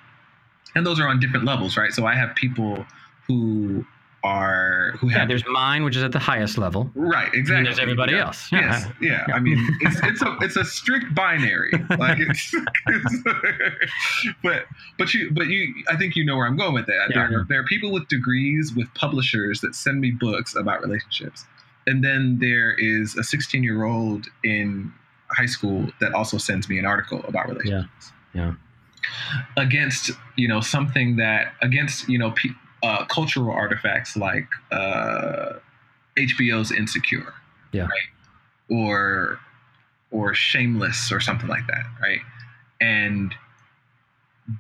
And 0.76 0.86
those 0.86 1.00
are 1.00 1.08
on 1.08 1.20
different 1.20 1.46
levels, 1.46 1.76
right? 1.76 1.92
So 1.92 2.06
I 2.06 2.14
have 2.14 2.36
people 2.36 2.86
who 3.28 3.86
are 4.32 4.92
who 5.00 5.10
Yeah, 5.10 5.20
have 5.20 5.28
there's 5.30 5.46
mine, 5.48 5.84
which 5.86 5.96
is 5.96 6.04
at 6.04 6.12
the 6.12 6.20
highest 6.32 6.58
level. 6.58 6.90
right 6.96 7.32
exactly. 7.34 7.56
And 7.58 7.66
there's 7.68 7.80
everybody 7.80 8.14
Yeah. 8.14 8.26
else. 8.28 8.52
Yeah. 8.52 8.60
Yes, 8.62 8.88
yeah. 9.02 9.26
I 9.34 9.40
mean, 9.40 9.58
it's 9.82 10.00
it's 10.04 10.22
a 10.22 10.38
it's 10.42 10.58
a 10.58 10.66
strict 10.66 11.14
binary. 11.16 11.72
Like 11.98 12.20
it's, 12.20 12.54
it's 12.88 13.16
but 14.44 14.66
but 14.98 15.14
you 15.14 15.32
but 15.32 15.48
you 15.48 15.74
I 15.90 15.96
think 15.96 16.16
you 16.16 16.26
know 16.26 16.36
where 16.38 16.48
I'm 16.48 16.58
going 16.58 16.74
with 16.74 16.88
that. 16.88 17.08
Yeah. 17.12 17.28
There, 17.30 17.46
there 17.50 17.60
are 17.62 17.66
people 17.66 17.92
with 17.92 18.08
degrees 18.08 18.74
with 18.76 18.94
publishers 18.94 19.62
that 19.62 19.76
send 19.76 20.02
me 20.02 20.12
books 20.12 20.56
about 20.56 20.82
relationships, 20.82 21.46
and 21.86 22.04
then 22.04 22.38
there 22.40 22.72
is 22.74 23.16
a 23.18 23.24
16 23.24 23.64
year 23.64 23.84
old 23.84 24.28
in 24.44 24.92
high 25.30 25.46
school 25.46 25.90
that 26.00 26.14
also 26.14 26.38
sends 26.38 26.68
me 26.70 26.78
an 26.80 26.86
article 26.86 27.24
about 27.28 27.48
relationships. 27.50 28.12
Yeah. 28.34 28.54
Against 29.56 30.12
you 30.36 30.48
know 30.48 30.62
something 30.62 31.16
that 31.18 31.54
against 31.62 32.08
you 32.10 32.18
know 32.18 32.32
pe- 32.32 32.50
uh, 32.84 33.06
cultural 33.06 33.52
artifacts 33.52 34.16
like 34.18 34.48
uh, 34.72 35.54
HBO's 36.18 36.72
Insecure, 36.72 37.34
Yeah. 37.72 37.84
right, 37.84 38.10
or 38.70 39.40
or 40.12 40.34
Shameless 40.34 41.12
or 41.12 41.20
something 41.20 41.48
like 41.48 41.68
that, 41.68 41.86
right, 42.02 42.22
and 42.80 43.34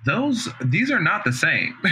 those 0.05 0.49
these 0.61 0.91
are 0.91 0.99
not 0.99 1.23
the 1.23 1.33
same. 1.33 1.77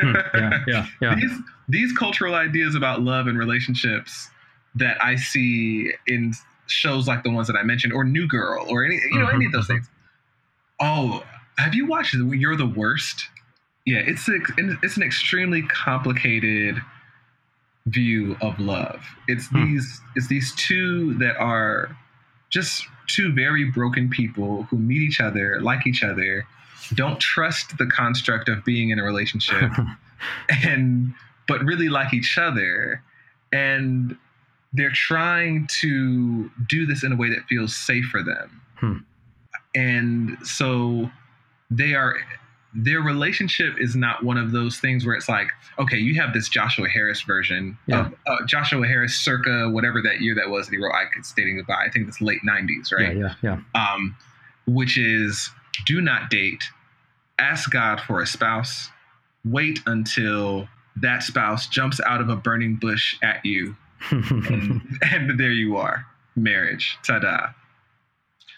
Hmm, 0.00 0.14
yeah, 0.34 0.58
yeah, 0.66 0.86
yeah. 1.00 1.14
These 1.14 1.38
these 1.68 1.92
cultural 1.92 2.34
ideas 2.34 2.74
about 2.74 3.02
love 3.02 3.26
and 3.26 3.38
relationships 3.38 4.28
that 4.74 5.02
I 5.02 5.16
see 5.16 5.92
in 6.06 6.34
shows 6.66 7.06
like 7.06 7.22
the 7.22 7.30
ones 7.30 7.46
that 7.46 7.56
I 7.56 7.62
mentioned, 7.62 7.92
or 7.92 8.04
New 8.04 8.26
Girl, 8.26 8.66
or 8.68 8.84
any 8.84 8.96
you 9.10 9.18
know 9.18 9.28
any 9.28 9.46
of 9.46 9.52
those 9.52 9.64
Mhm, 9.64 9.68
things. 9.68 9.90
Oh, 10.80 11.22
have 11.58 11.74
you 11.74 11.86
watched 11.86 12.14
You're 12.14 12.56
the 12.56 12.66
Worst? 12.66 13.28
Yeah, 13.86 13.98
it's 13.98 14.28
a, 14.28 14.38
it's 14.82 14.96
an 14.96 15.02
extremely 15.02 15.62
complicated 15.62 16.80
view 17.86 18.36
of 18.40 18.58
love. 18.58 19.04
It's 19.28 19.46
Hmm. 19.48 19.64
these 19.72 20.00
it's 20.16 20.28
these 20.28 20.54
two 20.54 21.14
that 21.14 21.36
are 21.36 21.94
just 22.50 22.86
two 23.08 23.32
very 23.32 23.64
broken 23.64 24.08
people 24.08 24.62
who 24.64 24.78
meet 24.78 25.02
each 25.02 25.20
other, 25.20 25.60
like 25.60 25.86
each 25.86 26.02
other, 26.02 26.46
don't 26.94 27.20
trust 27.20 27.76
the 27.76 27.86
construct 27.86 28.48
of 28.48 28.64
being 28.64 28.88
in 28.90 28.98
a 28.98 29.02
relationship 29.04 29.70
and 30.64 31.12
but 31.46 31.62
really 31.62 31.88
like 31.90 32.14
each 32.14 32.38
other 32.38 33.02
and 33.52 34.16
they're 34.72 34.90
trying 34.90 35.66
to 35.80 36.50
do 36.68 36.84
this 36.86 37.04
in 37.04 37.12
a 37.12 37.16
way 37.16 37.28
that 37.28 37.44
feels 37.48 37.76
safe 37.76 38.06
for 38.06 38.22
them 38.22 38.60
Hmm. 38.76 38.96
and 39.74 40.36
so 40.42 41.10
they 41.70 41.94
are 41.94 42.16
their 42.74 43.00
relationship 43.00 43.74
is 43.78 43.94
not 43.94 44.24
one 44.24 44.36
of 44.36 44.50
those 44.50 44.78
things 44.80 45.06
where 45.06 45.14
it's 45.14 45.28
like 45.28 45.48
okay 45.78 45.96
you 45.96 46.20
have 46.20 46.32
this 46.34 46.48
joshua 46.48 46.88
harris 46.88 47.22
version 47.22 47.78
Yeah. 47.86 48.06
of 48.06 48.14
uh, 48.26 48.36
joshua 48.46 48.84
harris 48.86 49.14
circa 49.14 49.70
whatever 49.70 50.02
that 50.02 50.20
year 50.20 50.34
that 50.34 50.48
was 50.50 50.66
that 50.66 50.72
he 50.76 50.82
wrote 50.82 50.92
I 50.92 51.04
Kissed 51.14 51.36
Dating 51.36 51.56
Goodbye 51.56 51.84
i 51.86 51.90
think 51.90 52.08
it's 52.08 52.20
late 52.20 52.40
90s 52.48 52.92
right 52.92 53.16
Yeah, 53.16 53.34
yeah, 53.42 53.58
yeah. 53.74 53.92
um, 53.94 54.16
which 54.66 54.98
is 54.98 55.50
do 55.86 56.00
not 56.00 56.30
date, 56.30 56.62
ask 57.38 57.68
God 57.70 58.00
for 58.00 58.20
a 58.22 58.26
spouse, 58.26 58.90
wait 59.44 59.80
until 59.86 60.68
that 60.96 61.22
spouse 61.24 61.66
jumps 61.66 62.00
out 62.06 62.20
of 62.20 62.28
a 62.28 62.36
burning 62.36 62.76
bush 62.76 63.16
at 63.24 63.44
you, 63.44 63.76
and, 64.12 64.80
and 65.02 65.38
there 65.38 65.50
you 65.50 65.76
are, 65.76 66.06
marriage, 66.36 66.96
ta 67.04 67.18
da. 67.18 67.48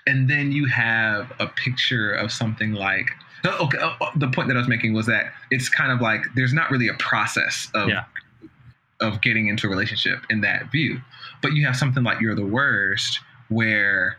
And 0.07 0.29
then 0.29 0.53
you 0.53 0.67
have 0.67 1.33
a 1.41 1.47
picture 1.47 2.13
of 2.13 2.31
something 2.31 2.73
like, 2.75 3.11
Uh, 3.45 3.57
okay, 3.61 3.79
oh, 3.81 3.95
oh, 4.01 4.11
the 4.17 4.29
point 4.29 4.49
that 4.49 4.57
I 4.57 4.61
was 4.61 4.69
making 4.69 4.93
was 4.95 5.07
that 5.07 5.33
it's 5.51 5.69
kind 5.69 5.93
of 5.93 6.01
like 6.01 6.23
there's 6.35 6.53
not 6.53 6.71
really 6.71 6.89
a 6.89 6.95
process 6.95 7.69
of 7.75 7.89
Yeah. 7.89 8.05
of 9.01 9.21
getting 9.21 9.49
into 9.49 9.67
a 9.67 9.71
relationship 9.71 10.25
in 10.31 10.41
that 10.41 10.73
view. 10.73 11.01
But 11.43 11.53
you 11.53 11.67
have 11.67 11.77
something 11.77 12.03
like 12.03 12.21
You're 12.21 12.35
the 12.35 12.47
Worst, 12.47 13.21
where 13.49 14.17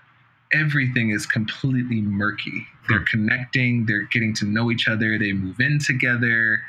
everything 0.54 1.10
is 1.10 1.26
completely 1.26 2.02
murky. 2.02 2.68
They're 2.88 3.00
hmm. 3.00 3.06
connecting, 3.06 3.86
they're 3.86 4.04
getting 4.04 4.34
to 4.36 4.46
know 4.46 4.72
each 4.72 4.88
other, 4.88 5.18
they 5.18 5.34
move 5.34 5.60
in 5.60 5.80
together, 5.80 6.62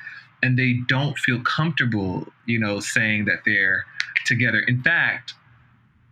and 0.42 0.58
they 0.58 0.74
don't 0.88 1.18
feel 1.18 1.40
comfortable, 1.40 2.26
you 2.46 2.58
know, 2.58 2.80
saying 2.80 3.26
that 3.26 3.40
they're 3.44 3.84
together. 4.26 4.60
In 4.60 4.82
fact, 4.82 5.34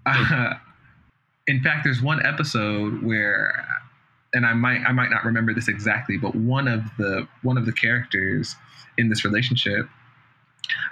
uh, 0.05 0.55
in 1.47 1.63
fact, 1.63 1.85
there's 1.85 2.03
one 2.03 2.25
episode 2.25 3.03
where, 3.03 3.67
and 4.35 4.45
I 4.47 4.53
might 4.55 4.83
I 4.87 4.93
might 4.93 5.11
not 5.11 5.25
remember 5.25 5.55
this 5.55 5.69
exactly, 5.69 6.17
but 6.19 6.35
one 6.35 6.69
of 6.69 6.83
the 6.99 7.27
one 7.43 7.57
of 7.59 7.67
the 7.67 7.73
characters 7.73 8.55
in 8.99 9.09
this 9.09 9.25
relationship, 9.25 9.89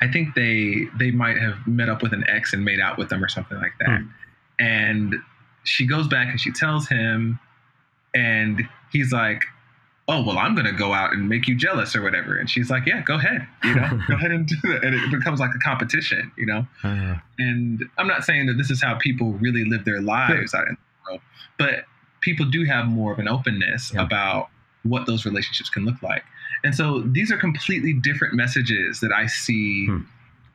I 0.00 0.08
think 0.08 0.34
they 0.34 0.86
they 0.98 1.10
might 1.10 1.38
have 1.38 1.66
met 1.66 1.88
up 1.88 2.02
with 2.02 2.12
an 2.12 2.24
ex 2.28 2.52
and 2.52 2.64
made 2.64 2.80
out 2.80 2.98
with 2.98 3.08
them 3.08 3.22
or 3.24 3.28
something 3.28 3.58
like 3.58 3.72
that, 3.80 3.88
and 4.58 5.14
she 5.64 5.86
goes 5.86 6.06
back 6.06 6.28
and 6.28 6.38
she 6.40 6.52
tells 6.52 6.86
him, 6.88 7.38
and 8.14 8.68
he's 8.92 9.12
like, 9.12 9.42
"Oh 10.08 10.22
well, 10.24 10.38
I'm 10.38 10.54
gonna 10.54 10.72
go 10.72 10.92
out 10.92 11.12
and 11.12 11.28
make 11.28 11.48
you 11.48 11.56
jealous 11.56 11.96
or 11.96 12.02
whatever," 12.02 12.36
and 12.36 12.48
she's 12.48 12.70
like, 12.70 12.86
"Yeah, 12.86 13.00
go 13.02 13.14
ahead, 13.16 13.46
you 13.64 13.74
know, 13.74 13.98
go 14.08 14.14
ahead 14.14 14.30
and 14.30 14.46
do 14.46 14.56
that," 14.64 14.84
and 14.84 14.94
it 14.94 15.10
becomes 15.10 15.40
like 15.40 15.50
a 15.54 15.58
competition, 15.58 16.30
you 16.36 16.46
know. 16.46 16.66
Uh, 16.84 17.16
And 17.38 17.82
I'm 17.98 18.06
not 18.06 18.24
saying 18.24 18.46
that 18.46 18.54
this 18.58 18.70
is 18.70 18.82
how 18.82 18.94
people 18.94 19.32
really 19.34 19.64
live 19.64 19.84
their 19.84 20.00
lives 20.00 20.54
out 20.54 20.68
in 20.68 20.76
the 20.76 21.10
world, 21.10 21.20
but 21.58 21.84
people 22.24 22.46
do 22.46 22.64
have 22.64 22.86
more 22.86 23.12
of 23.12 23.18
an 23.18 23.28
openness 23.28 23.92
Yeah. 23.94 24.02
about 24.02 24.48
what 24.82 25.06
those 25.06 25.24
relationships 25.24 25.70
can 25.70 25.84
look 25.84 26.02
like. 26.02 26.24
And 26.64 26.74
so 26.74 27.00
these 27.00 27.30
are 27.32 27.36
completely 27.38 27.92
different 27.92 28.34
messages 28.34 29.00
that 29.00 29.12
I 29.12 29.26
see 29.26 29.86
Hmm. 29.86 30.02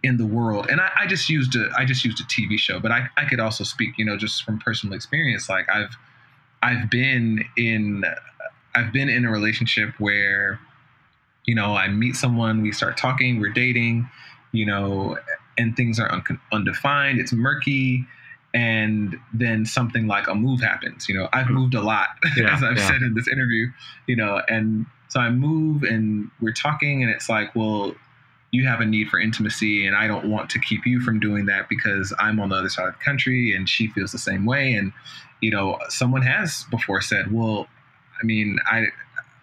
in 0.03 0.17
the 0.17 0.25
world. 0.25 0.67
And 0.71 0.79
I, 0.81 0.89
I 1.01 1.05
just 1.07 1.29
used 1.29 1.55
a 1.55 1.69
I 1.77 1.83
just 1.85 2.03
used 2.05 2.19
a 2.19 2.23
TV 2.35 2.57
show, 2.57 2.79
but 2.79 2.91
I, 2.91 3.09
I 3.17 3.25
could 3.25 3.39
also 3.39 3.63
speak, 3.63 3.91
you 3.97 4.05
know, 4.05 4.17
just 4.17 4.43
from 4.43 4.57
personal 4.59 4.95
experience. 4.95 5.49
Like 5.49 5.67
I've 5.69 5.95
I've 6.63 6.89
been 6.89 7.43
in 7.57 8.03
I've 8.75 8.91
been 8.93 9.09
in 9.09 9.25
a 9.25 9.31
relationship 9.31 9.89
where, 9.99 10.59
you 11.45 11.55
know, 11.55 11.75
I 11.75 11.87
meet 11.89 12.15
someone, 12.15 12.61
we 12.61 12.71
start 12.71 12.97
talking, 12.97 13.39
we're 13.39 13.51
dating, 13.65 14.07
you 14.51 14.65
know, 14.65 15.17
and 15.57 15.75
things 15.75 15.99
are 15.99 16.09
un- 16.11 16.39
undefined, 16.51 17.19
it's 17.19 17.33
murky, 17.33 18.05
and 18.53 19.15
then 19.33 19.65
something 19.65 20.07
like 20.07 20.27
a 20.27 20.35
move 20.35 20.61
happens. 20.61 21.07
You 21.07 21.15
know, 21.15 21.29
I've 21.33 21.49
moved 21.49 21.73
a 21.75 21.81
lot, 21.81 22.07
Yeah, 22.37 22.55
as 22.55 22.63
I've 22.63 22.77
yeah. 22.77 22.87
said 22.87 23.01
in 23.01 23.13
this 23.13 23.27
interview. 23.27 23.67
You 24.07 24.15
know, 24.15 24.41
and 24.47 24.85
so 25.09 25.19
I 25.19 25.29
move, 25.29 25.83
and 25.83 26.29
we're 26.41 26.53
talking, 26.53 27.01
and 27.03 27.11
it's 27.11 27.29
like, 27.29 27.55
well, 27.55 27.93
you 28.51 28.65
have 28.67 28.79
a 28.81 28.85
need 28.85 29.09
for 29.09 29.19
intimacy, 29.19 29.85
and 29.85 29.95
I 29.95 30.07
don't 30.07 30.29
want 30.29 30.49
to 30.51 30.59
keep 30.59 30.85
you 30.85 30.99
from 30.99 31.19
doing 31.19 31.45
that 31.45 31.69
because 31.69 32.13
I'm 32.19 32.39
on 32.39 32.49
the 32.49 32.55
other 32.55 32.69
side 32.69 32.87
of 32.87 32.93
the 32.97 33.03
country, 33.03 33.55
and 33.55 33.69
she 33.69 33.87
feels 33.87 34.11
the 34.11 34.17
same 34.17 34.45
way. 34.45 34.73
And 34.73 34.91
you 35.41 35.51
know, 35.51 35.77
someone 35.87 36.21
has 36.23 36.65
before 36.69 36.99
said, 37.01 37.31
well, 37.31 37.67
I 38.21 38.25
mean, 38.25 38.57
I 38.65 38.87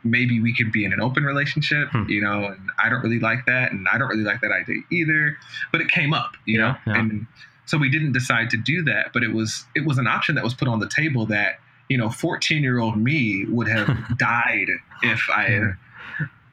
maybe 0.04 0.40
we 0.40 0.54
could 0.54 0.70
be 0.70 0.84
in 0.84 0.92
an 0.92 1.00
open 1.00 1.24
relationship, 1.24 1.88
Hmm. 1.90 2.04
you 2.08 2.20
know, 2.20 2.46
and 2.46 2.68
I 2.82 2.88
don't 2.88 3.02
really 3.02 3.18
like 3.20 3.46
that, 3.46 3.72
and 3.72 3.86
I 3.92 3.98
don't 3.98 4.08
really 4.08 4.22
like 4.24 4.40
that 4.40 4.52
idea 4.52 4.82
either. 4.90 5.36
But 5.72 5.80
it 5.80 5.88
came 5.88 6.12
up, 6.12 6.32
you 6.44 6.58
Yeah, 6.60 6.76
know, 6.86 6.92
and 6.94 7.26
so 7.66 7.76
we 7.78 7.90
didn't 7.90 8.12
decide 8.12 8.48
to 8.50 8.56
do 8.56 8.82
that. 8.84 9.12
But 9.12 9.22
it 9.22 9.32
was 9.34 9.66
it 9.74 9.84
was 9.84 9.98
an 9.98 10.06
option 10.06 10.34
that 10.36 10.44
was 10.44 10.54
put 10.54 10.66
on 10.68 10.78
the 10.80 10.88
table 10.88 11.26
that 11.26 11.58
you 11.88 11.96
know, 11.96 12.10
14 12.10 12.62
year 12.64 12.80
old 12.80 12.96
me 12.96 13.44
would 13.48 13.68
have 13.68 13.88
died 14.18 14.68
if 15.02 15.20
I. 15.30 15.72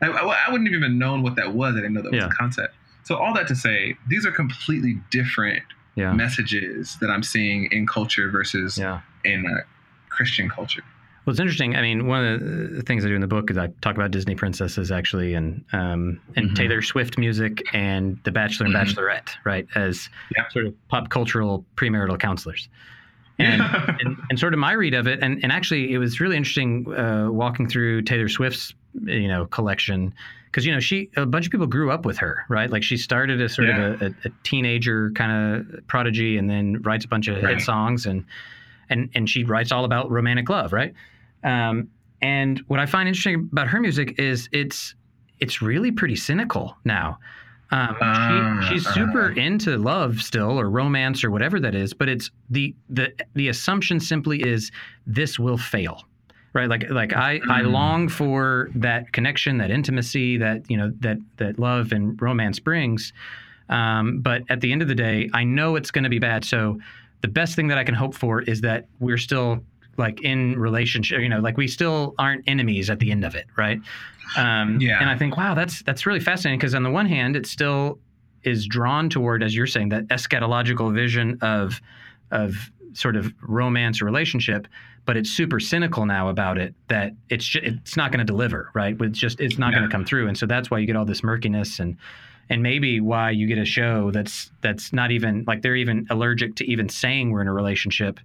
I, 0.01 0.07
I 0.07 0.51
wouldn't 0.51 0.69
have 0.69 0.77
even 0.77 0.99
known 0.99 1.23
what 1.23 1.35
that 1.37 1.53
was. 1.55 1.73
I 1.73 1.77
didn't 1.77 1.93
know 1.93 2.01
that 2.01 2.11
was 2.11 2.25
a 2.25 2.29
concept. 2.29 2.75
So 3.03 3.15
all 3.15 3.33
that 3.35 3.47
to 3.47 3.55
say, 3.55 3.95
these 4.07 4.25
are 4.25 4.31
completely 4.31 4.99
different 5.11 5.63
Yeah. 5.95 6.11
messages 6.13 6.97
that 7.01 7.09
I'm 7.09 7.23
seeing 7.23 7.65
in 7.71 7.87
culture 7.87 8.29
versus 8.29 8.77
Yeah. 8.77 8.99
in 9.23 9.45
uh, 9.47 9.61
Christian 10.09 10.49
culture. 10.49 10.83
Well, 11.25 11.31
it's 11.31 11.39
interesting. 11.39 11.75
I 11.75 11.81
mean, 11.81 12.05
one 12.07 12.25
of 12.25 12.39
the 12.75 12.81
things 12.81 13.05
I 13.05 13.07
do 13.07 13.15
in 13.15 13.21
the 13.21 13.27
book 13.27 13.49
is 13.49 13.57
I 13.57 13.67
talk 13.81 13.95
about 13.95 14.11
Disney 14.11 14.35
princesses 14.35 14.91
actually, 14.91 15.33
and 15.35 15.63
um, 15.71 16.19
and 16.35 16.49
Mhm. 16.51 16.55
Taylor 16.55 16.81
Swift 16.81 17.17
music 17.17 17.63
and 17.73 18.19
The 18.23 18.31
Bachelor 18.31 18.65
and 18.65 18.75
Mhm. 18.75 18.81
Bachelorette, 18.83 19.29
right, 19.45 19.65
as 19.75 20.09
Yep. 20.35 20.51
sort 20.51 20.65
of 20.65 20.87
pop 20.89 21.09
cultural 21.09 21.65
premarital 21.77 22.19
counselors. 22.19 22.67
And, 23.39 23.61
and 23.61 24.17
and 24.29 24.37
sort 24.39 24.53
of 24.53 24.59
my 24.59 24.73
read 24.73 24.93
of 24.93 25.07
it, 25.07 25.19
and, 25.23 25.39
and 25.41 25.51
actually 25.51 25.91
it 25.91 25.97
was 25.97 26.19
really 26.19 26.37
interesting 26.37 26.85
uh, 26.93 27.29
walking 27.31 27.67
through 27.67 28.03
Taylor 28.03 28.29
Swift's 28.29 28.75
you 29.05 29.27
know 29.27 29.47
collection 29.47 30.13
because 30.45 30.67
you 30.67 30.71
know 30.71 30.79
she 30.79 31.09
a 31.17 31.25
bunch 31.25 31.47
of 31.47 31.51
people 31.51 31.65
grew 31.65 31.89
up 31.89 32.05
with 32.05 32.15
her, 32.19 32.45
right? 32.47 32.69
Like 32.69 32.83
she 32.83 32.95
started 32.95 33.41
as 33.41 33.55
sort 33.55 33.69
Yeah. 33.69 33.85
of 33.93 34.01
a, 34.01 34.05
a, 34.05 34.09
a 34.25 34.29
teenager 34.43 35.09
kind 35.15 35.31
of 35.75 35.87
prodigy, 35.87 36.37
and 36.37 36.47
then 36.47 36.79
writes 36.83 37.05
a 37.05 37.07
bunch 37.07 37.27
of 37.27 37.41
Right. 37.41 37.55
hit 37.55 37.61
songs, 37.61 38.05
and 38.05 38.23
and 38.91 39.09
and 39.15 39.27
she 39.27 39.43
writes 39.43 39.71
all 39.71 39.83
about 39.83 40.11
romantic 40.11 40.47
love, 40.47 40.71
right? 40.71 40.93
Um, 41.43 41.89
and 42.21 42.59
what 42.67 42.79
I 42.79 42.85
find 42.85 43.07
interesting 43.07 43.49
about 43.51 43.67
her 43.67 43.79
music 43.79 44.19
is 44.19 44.47
it's 44.51 44.95
it's 45.39 45.61
really 45.61 45.91
pretty 45.91 46.15
cynical 46.15 46.77
now. 46.85 47.19
Um, 47.71 47.97
Ah, 48.01 48.59
she, 48.61 48.75
she's 48.75 48.85
uh-huh. 48.85 48.93
super 48.93 49.31
into 49.31 49.77
love 49.77 50.21
still, 50.21 50.59
or 50.59 50.69
romance, 50.69 51.23
or 51.23 51.31
whatever 51.31 51.59
that 51.59 51.73
is. 51.75 51.93
But 51.93 52.07
it's 52.07 52.29
the 52.49 52.73
the 52.89 53.11
the 53.33 53.47
assumption 53.49 53.99
simply 53.99 54.41
is 54.41 54.71
this 55.07 55.39
will 55.39 55.57
fail, 55.57 56.03
right? 56.53 56.69
Like 56.69 56.89
like 56.89 57.13
I 57.13 57.41
I 57.49 57.61
Mm. 57.63 57.71
long 57.71 58.09
for 58.09 58.69
that 58.75 59.11
connection, 59.11 59.57
that 59.57 59.71
intimacy, 59.71 60.37
that 60.37 60.69
you 60.69 60.77
know 60.77 60.93
that 60.99 61.17
that 61.37 61.57
love 61.59 61.91
and 61.91 62.21
romance 62.21 62.59
brings. 62.59 63.11
Um, 63.69 64.19
but 64.19 64.43
at 64.49 64.61
the 64.61 64.71
end 64.71 64.81
of 64.81 64.87
the 64.87 64.95
day, 64.95 65.29
I 65.33 65.43
know 65.43 65.75
it's 65.75 65.89
going 65.89 66.03
to 66.03 66.09
be 66.09 66.19
bad. 66.19 66.45
So 66.45 66.79
the 67.21 67.27
best 67.27 67.55
thing 67.55 67.69
that 67.69 67.77
I 67.77 67.83
can 67.83 67.95
hope 67.95 68.13
for 68.13 68.41
is 68.41 68.61
that 68.61 68.85
we're 68.99 69.17
still 69.17 69.63
like 69.97 70.21
in 70.21 70.57
relationship. 70.59 71.21
You 71.21 71.29
know, 71.29 71.39
like 71.39 71.57
we 71.57 71.67
still 71.67 72.15
aren't 72.17 72.43
enemies 72.47 72.89
at 72.89 72.99
the 72.99 73.11
end 73.11 73.23
of 73.25 73.35
it, 73.35 73.45
right? 73.57 73.79
Um, 74.37 74.79
Yeah. 74.79 74.99
And 74.99 75.09
I 75.09 75.17
think, 75.17 75.37
wow, 75.37 75.53
that's 75.53 75.83
that's 75.83 76.05
really 76.05 76.19
fascinating 76.19 76.59
because 76.59 76.75
on 76.75 76.83
the 76.83 76.91
one 76.91 77.05
hand, 77.05 77.35
it 77.35 77.45
still 77.45 77.99
is 78.43 78.65
drawn 78.65 79.09
toward, 79.09 79.43
as 79.43 79.55
you're 79.55 79.67
saying, 79.67 79.89
that 79.89 80.07
eschatological 80.07 80.93
vision 80.93 81.37
of 81.41 81.79
of 82.31 82.71
sort 82.93 83.15
of 83.15 83.33
romance 83.41 84.01
or 84.01 84.05
relationship, 84.05 84.67
but 85.05 85.17
it's 85.17 85.29
super 85.29 85.59
cynical 85.59 86.05
now 86.05 86.29
about 86.29 86.57
it 86.57 86.75
that 86.89 87.13
it's 87.29 87.45
ju- 87.45 87.61
it's 87.63 87.97
not 87.97 88.11
going 88.11 88.19
to 88.19 88.25
deliver, 88.25 88.69
right? 88.73 88.95
It's 89.01 89.19
just 89.19 89.39
it's 89.39 89.57
not 89.57 89.71
going 89.71 89.83
to 89.83 89.89
come 89.89 90.05
through, 90.05 90.27
and 90.27 90.37
so 90.37 90.45
that's 90.45 90.69
why 90.69 90.79
you 90.79 90.85
get 90.85 90.95
all 90.95 91.05
this 91.05 91.23
murkiness 91.23 91.79
and 91.79 91.97
and 92.49 92.61
maybe 92.61 92.99
why 92.99 93.31
you 93.31 93.47
get 93.47 93.57
a 93.57 93.65
show 93.65 94.11
that's 94.11 94.51
that's 94.61 94.93
not 94.93 95.11
even 95.11 95.43
like 95.47 95.61
they're 95.61 95.75
even 95.75 96.05
allergic 96.09 96.55
to 96.55 96.65
even 96.65 96.89
saying 96.89 97.31
we're 97.31 97.41
in 97.41 97.47
a 97.47 97.53
relationship 97.53 98.19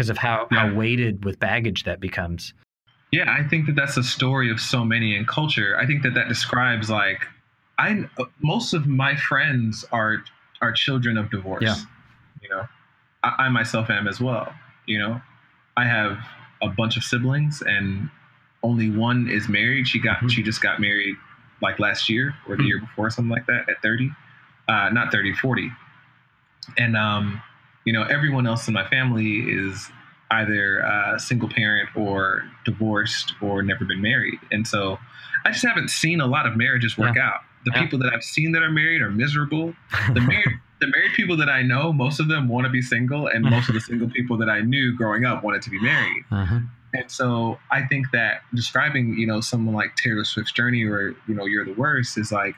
because 0.00 0.08
of 0.08 0.16
how 0.16 0.48
Yeah. 0.50 0.68
how 0.70 0.74
weighted 0.74 1.24
with 1.26 1.38
baggage 1.38 1.84
that 1.84 2.00
becomes. 2.00 2.54
Yeah, 3.12 3.30
I 3.30 3.46
think 3.46 3.66
that 3.66 3.74
that's 3.74 3.96
the 3.96 4.02
story 4.02 4.50
of 4.50 4.58
so 4.58 4.82
many 4.82 5.14
in 5.14 5.26
culture. 5.26 5.76
I 5.78 5.84
think 5.86 6.02
that 6.04 6.14
that 6.14 6.26
describes 6.28 6.88
like 6.88 7.26
I 7.78 8.04
most 8.40 8.72
of 8.72 8.86
my 8.86 9.14
friends 9.16 9.84
are 9.92 10.24
are 10.62 10.72
children 10.72 11.18
of 11.18 11.30
divorce. 11.30 11.62
Yeah. 11.62 11.76
You 12.40 12.48
know, 12.48 12.66
I, 13.22 13.34
I 13.44 13.48
myself 13.50 13.90
am 13.90 14.08
as 14.08 14.20
well. 14.22 14.54
You 14.86 14.98
know, 15.00 15.20
I 15.76 15.84
have 15.84 16.18
a 16.62 16.68
bunch 16.68 16.96
of 16.96 17.02
siblings 17.04 17.60
and 17.62 18.08
only 18.62 18.90
one 18.90 19.28
is 19.28 19.48
married. 19.50 19.86
She 19.86 19.98
got 19.98 20.18
Mhm. 20.20 20.30
she 20.30 20.42
just 20.42 20.62
got 20.62 20.80
married 20.80 21.16
like 21.60 21.78
last 21.78 22.08
year 22.08 22.34
or 22.48 22.56
the 22.56 22.62
Mhm. 22.62 22.66
year 22.68 22.80
before, 22.80 23.10
something 23.10 23.30
like 23.30 23.44
that, 23.46 23.68
at 23.68 23.82
30. 23.82 24.10
Uh, 24.66 24.88
not 24.90 25.12
30, 25.12 25.34
40. 25.34 25.70
And 26.78 26.96
um, 26.96 27.42
you 27.84 27.92
know, 27.92 28.02
everyone 28.04 28.46
else 28.46 28.68
in 28.68 28.74
my 28.74 28.86
family 28.88 29.38
is 29.40 29.90
either 30.30 30.84
uh, 30.84 31.18
single 31.18 31.48
parent 31.48 31.88
or 31.96 32.44
divorced 32.64 33.34
or 33.40 33.62
never 33.62 33.84
been 33.84 34.00
married. 34.00 34.38
And 34.52 34.66
so 34.66 34.98
I 35.44 35.50
just 35.50 35.64
haven't 35.64 35.88
seen 35.90 36.20
a 36.20 36.26
lot 36.26 36.46
of 36.46 36.56
marriages 36.56 36.96
work 36.96 37.16
out. 37.16 37.40
The 37.64 37.72
Yeah. 37.74 37.82
people 37.82 37.98
that 38.00 38.12
I've 38.14 38.22
seen 38.22 38.52
that 38.52 38.62
are 38.62 38.70
married 38.70 39.02
are 39.02 39.10
miserable. 39.10 39.74
The 40.14 40.20
married 40.20 40.46
the 40.80 40.86
married 40.86 41.12
people 41.14 41.36
that 41.36 41.50
I 41.50 41.60
know, 41.62 41.92
most 41.92 42.20
of 42.20 42.28
them 42.28 42.48
want 42.48 42.64
to 42.64 42.70
be 42.70 42.80
single, 42.80 43.26
and 43.26 43.44
most 43.44 43.68
of 43.68 43.74
the 43.74 43.80
single 43.82 44.08
people 44.16 44.38
that 44.38 44.48
I 44.48 44.60
knew 44.60 44.96
growing 44.96 45.26
up 45.26 45.44
wanted 45.44 45.60
to 45.62 45.70
be 45.70 45.78
married. 45.78 46.24
Uh-huh. 46.30 46.60
And 46.94 47.10
so 47.10 47.58
I 47.70 47.82
think 47.82 48.10
that 48.12 48.40
describing, 48.54 49.14
you 49.18 49.26
know, 49.26 49.40
someone 49.42 49.74
like 49.74 49.94
Taylor 49.96 50.24
Swift's 50.24 50.52
journey 50.52 50.84
or, 50.84 51.14
you 51.28 51.34
know, 51.34 51.44
You're 51.44 51.66
the 51.66 51.74
Worst 51.74 52.16
is 52.16 52.32
like 52.32 52.54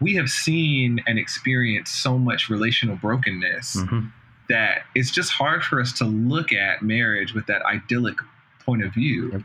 we 0.00 0.14
have 0.14 0.28
seen 0.28 1.00
and 1.08 1.18
experienced 1.18 2.00
so 2.02 2.16
much 2.18 2.48
relational 2.48 2.94
brokenness 2.96 3.76
Mhm. 3.76 4.12
That 4.48 4.82
it's 4.94 5.10
just 5.10 5.32
hard 5.32 5.62
for 5.64 5.80
us 5.80 5.92
to 5.94 6.04
look 6.04 6.52
at 6.52 6.82
marriage 6.82 7.34
with 7.34 7.46
that 7.46 7.62
idyllic 7.62 8.18
point 8.64 8.82
of 8.82 8.92
view. 8.92 9.44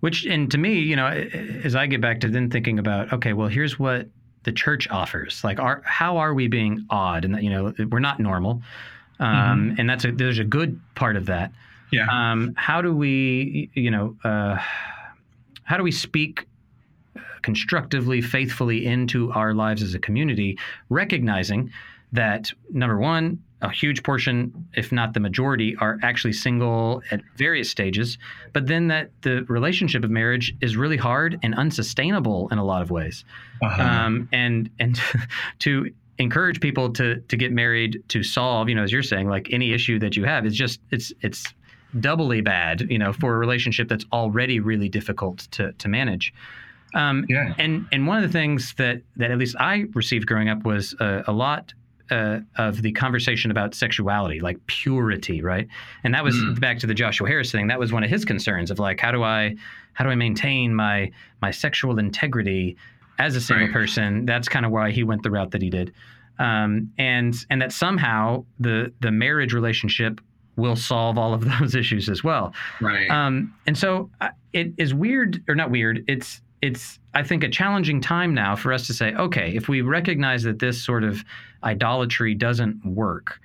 Which, 0.00 0.26
and 0.26 0.50
to 0.50 0.58
me, 0.58 0.78
you 0.80 0.94
know, 0.94 1.06
as 1.06 1.74
I 1.74 1.86
get 1.86 2.00
back 2.00 2.20
to 2.20 2.28
then 2.28 2.50
thinking 2.50 2.78
about, 2.78 3.12
okay, 3.14 3.32
well, 3.32 3.48
here's 3.48 3.78
what 3.78 4.08
the 4.44 4.52
church 4.52 4.88
offers. 4.88 5.42
Like, 5.42 5.58
are 5.58 5.82
how 5.84 6.18
are 6.18 6.34
we 6.34 6.48
being 6.48 6.86
odd? 6.90 7.24
And 7.24 7.34
that 7.34 7.42
you 7.42 7.50
know, 7.50 7.72
we're 7.90 7.98
not 7.98 8.20
normal, 8.20 8.62
um, 9.18 9.74
and 9.78 9.88
that's 9.88 10.04
a 10.04 10.12
there's 10.12 10.38
a 10.38 10.44
good 10.44 10.78
part 10.94 11.16
of 11.16 11.26
that. 11.26 11.50
Yeah. 11.90 12.06
Um, 12.10 12.52
how 12.56 12.82
do 12.82 12.94
we, 12.94 13.70
you 13.74 13.90
know, 13.90 14.16
uh, 14.22 14.58
how 15.64 15.76
do 15.76 15.82
we 15.82 15.92
speak 15.92 16.46
constructively, 17.42 18.20
faithfully 18.20 18.86
into 18.86 19.32
our 19.32 19.54
lives 19.54 19.82
as 19.82 19.94
a 19.94 19.98
community, 19.98 20.58
recognizing 20.88 21.72
that 22.12 22.52
number 22.70 22.98
one, 22.98 23.42
a 23.62 23.70
huge 23.70 24.02
portion, 24.02 24.52
if 24.74 24.92
not 24.92 25.14
the 25.14 25.20
majority, 25.20 25.74
are 25.76 25.98
actually 26.02 26.32
single 26.32 27.02
at 27.10 27.22
various 27.36 27.70
stages, 27.70 28.18
but 28.52 28.66
then 28.66 28.88
that 28.88 29.10
the 29.22 29.44
relationship 29.48 30.04
of 30.04 30.10
marriage 30.10 30.54
is 30.60 30.76
really 30.76 30.96
hard 30.98 31.38
and 31.42 31.54
unsustainable 31.54 32.48
in 32.50 32.58
a 32.58 32.64
lot 32.64 32.82
of 32.82 32.90
ways 32.90 33.24
Uh-huh. 33.62 33.82
um, 33.82 34.28
and 34.32 34.68
and 34.78 35.00
to 35.60 35.90
encourage 36.18 36.60
people 36.60 36.92
to 36.92 37.16
to 37.28 37.36
get 37.36 37.52
married 37.52 38.02
to 38.08 38.22
solve 38.22 38.68
you 38.70 38.74
know 38.74 38.82
as 38.82 38.90
you're 38.92 39.02
saying 39.02 39.28
like 39.28 39.48
any 39.52 39.72
issue 39.72 39.98
that 39.98 40.16
you 40.16 40.24
have 40.24 40.46
is 40.46 40.54
just 40.54 40.80
it's 40.90 41.12
it's 41.20 41.52
doubly 42.00 42.40
bad 42.40 42.80
you 42.90 42.98
know 42.98 43.12
for 43.12 43.34
a 43.34 43.38
relationship 43.38 43.86
that's 43.88 44.04
already 44.12 44.58
really 44.60 44.88
difficult 44.88 45.40
to 45.50 45.72
to 45.72 45.88
manage 45.88 46.32
um, 46.94 47.26
yeah. 47.28 47.52
and 47.58 47.86
and 47.92 48.06
one 48.06 48.16
of 48.16 48.22
the 48.22 48.32
things 48.38 48.72
that 48.78 49.02
that 49.16 49.30
at 49.30 49.36
least 49.38 49.56
I 49.58 49.84
received 49.94 50.26
growing 50.26 50.48
up 50.48 50.64
was 50.64 50.94
uh, 51.00 51.22
a 51.26 51.32
lot 51.32 51.74
uh, 52.10 52.40
of 52.56 52.82
the 52.82 52.92
conversation 52.92 53.50
about 53.50 53.74
sexuality, 53.74 54.40
like 54.40 54.58
purity, 54.66 55.42
right? 55.42 55.66
And 56.04 56.14
that 56.14 56.24
was 56.24 56.34
Mm. 56.36 56.60
back 56.60 56.78
to 56.80 56.86
the 56.86 56.94
Joshua 56.94 57.28
Harris 57.28 57.50
thing. 57.52 57.66
That 57.68 57.78
was 57.78 57.92
one 57.92 58.04
of 58.04 58.10
his 58.10 58.24
concerns 58.24 58.70
of 58.70 58.78
like, 58.78 59.00
how 59.00 59.10
do 59.12 59.22
I 59.22 59.56
how 59.94 60.04
do 60.04 60.10
I 60.10 60.14
maintain 60.14 60.74
my 60.74 61.10
my 61.42 61.50
sexual 61.50 61.98
integrity 61.98 62.76
as 63.18 63.34
a 63.36 63.40
single 63.40 63.66
Right. 63.66 63.72
person? 63.72 64.26
That's 64.26 64.48
kind 64.48 64.66
of 64.66 64.72
why 64.72 64.90
he 64.90 65.02
went 65.04 65.22
the 65.22 65.30
route 65.30 65.50
that 65.52 65.62
he 65.62 65.70
did, 65.70 65.92
um, 66.38 66.90
and 66.98 67.34
and 67.50 67.60
that 67.62 67.72
somehow 67.72 68.44
the 68.60 68.92
the 69.00 69.10
marriage 69.10 69.52
relationship 69.52 70.20
will 70.56 70.76
solve 70.76 71.18
all 71.18 71.34
of 71.34 71.44
those 71.60 71.74
issues 71.74 72.08
as 72.08 72.22
well. 72.24 72.54
Right. 72.80 73.10
Um, 73.10 73.52
and 73.66 73.76
so 73.76 74.10
uh, 74.20 74.28
it 74.52 74.72
is 74.78 74.94
weird, 74.94 75.42
or 75.48 75.54
not 75.54 75.70
weird. 75.70 76.04
It's 76.08 76.40
it's 76.62 76.98
I 77.16 77.22
think 77.22 77.42
a 77.42 77.48
challenging 77.48 78.00
time 78.00 78.34
now 78.34 78.54
for 78.56 78.72
us 78.72 78.86
to 78.88 78.92
say, 78.94 79.14
okay, 79.14 79.48
if 79.56 79.68
we 79.68 79.80
recognize 79.80 80.42
that 80.44 80.58
this 80.58 80.76
sort 80.84 81.02
of 81.02 81.24
idolatry 81.64 82.34
doesn't 82.34 82.84
work, 82.84 83.40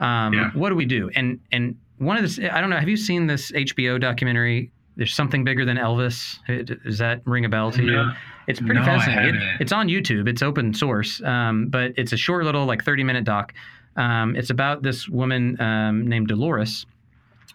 um, 0.00 0.32
Yeah. 0.32 0.50
what 0.54 0.68
do 0.70 0.76
we 0.76 0.86
do? 0.86 1.10
And 1.14 1.38
and 1.52 1.76
one 1.98 2.16
of 2.16 2.22
this, 2.22 2.38
I 2.38 2.60
don't 2.60 2.70
know. 2.70 2.76
Have 2.78 2.88
you 2.88 2.96
seen 2.96 3.26
this 3.26 3.50
HBO 3.52 3.98
documentary? 4.00 4.70
There's 4.96 5.12
something 5.14 5.44
bigger 5.44 5.64
than 5.64 5.76
Elvis. 5.76 6.38
Does 6.84 6.98
that 6.98 7.20
ring 7.26 7.44
a 7.44 7.48
bell 7.48 7.70
to 7.72 7.82
you? 7.82 7.92
No. 7.92 8.12
It's 8.46 8.60
pretty 8.60 8.80
No, 8.80 8.84
fascinating. 8.84 9.34
It- 9.34 9.60
it's 9.60 9.72
on 9.72 9.88
YouTube. 9.88 10.28
It's 10.28 10.42
open 10.42 10.72
source, 10.72 11.20
um, 11.22 11.66
but 11.68 11.92
it's 11.96 12.12
a 12.12 12.16
short 12.16 12.44
little 12.44 12.64
like 12.64 12.82
30 12.84 13.02
minute 13.04 13.24
doc 13.24 13.52
Um, 13.96 14.36
it's 14.36 14.50
about 14.50 14.82
this 14.82 15.08
woman 15.08 15.58
um, 15.60 16.06
named 16.06 16.28
Dolores, 16.28 16.84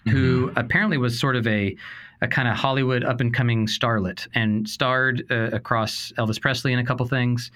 who 0.09 0.47
Mm-hmm. 0.47 0.57
apparently 0.57 0.97
was 0.97 1.19
sort 1.19 1.35
of 1.35 1.45
a 1.45 1.75
a 2.21 2.27
kind 2.27 2.47
of 2.47 2.55
Hollywood 2.55 3.03
up 3.03 3.19
and 3.19 3.33
coming 3.33 3.65
starlet 3.65 4.27
and 4.33 4.69
starred 4.69 5.25
uh, 5.31 5.49
across 5.51 6.13
Elvis 6.17 6.39
Presley 6.39 6.71
in 6.73 6.79
a 6.79 6.85
couple 6.85 7.05
things. 7.07 7.51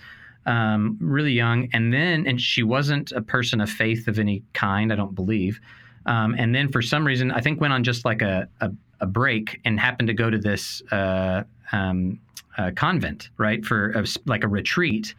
Um, 0.47 0.97
really 0.99 1.31
young, 1.31 1.69
and 1.73 1.91
then 1.91 2.27
and 2.27 2.39
she 2.39 2.61
wasn't 2.61 3.11
a 3.11 3.21
person 3.21 3.61
of 3.61 3.69
faith 3.69 4.07
of 4.07 4.19
any 4.19 4.43
kind, 4.53 4.93
I 4.93 4.95
don't 4.95 5.15
believe. 5.15 5.59
Um, 6.05 6.35
and 6.37 6.53
then 6.53 6.71
for 6.71 6.83
some 6.83 7.05
reason, 7.05 7.31
I 7.31 7.41
think 7.41 7.59
went 7.59 7.73
on 7.73 7.83
just 7.83 8.05
like 8.05 8.21
a 8.21 8.47
a, 8.61 8.71
a 8.99 9.07
break 9.07 9.59
and 9.65 9.79
happened 9.79 10.07
to 10.07 10.13
go 10.13 10.29
to 10.29 10.37
this 10.37 10.83
uh, 10.91 11.43
um, 11.71 12.19
uh, 12.57 12.71
convent, 12.75 13.29
right, 13.37 13.65
for 13.65 13.91
a, 13.91 14.05
like 14.25 14.43
a 14.43 14.47
retreat. 14.47 15.15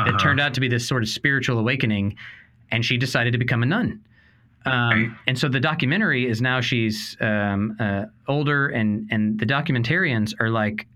Uh-huh. 0.00 0.10
It 0.10 0.18
turned 0.18 0.40
out 0.40 0.54
to 0.54 0.60
be 0.60 0.68
this 0.68 0.88
sort 0.88 1.02
of 1.02 1.08
spiritual 1.10 1.58
awakening, 1.58 2.16
and 2.70 2.82
she 2.82 2.96
decided 2.96 3.32
to 3.32 3.38
become 3.38 3.62
a 3.62 3.66
nun. 3.66 4.00
Um, 4.64 4.72
Right. 4.72 5.10
And 5.26 5.38
so 5.38 5.48
the 5.48 5.60
documentary 5.60 6.28
is 6.28 6.40
now 6.40 6.60
she's 6.60 7.16
um, 7.20 7.76
uh, 7.80 8.04
older, 8.28 8.68
and 8.68 9.08
and 9.10 9.38
the 9.38 9.46
documentarians 9.46 10.34
are 10.40 10.50
like, 10.50 10.86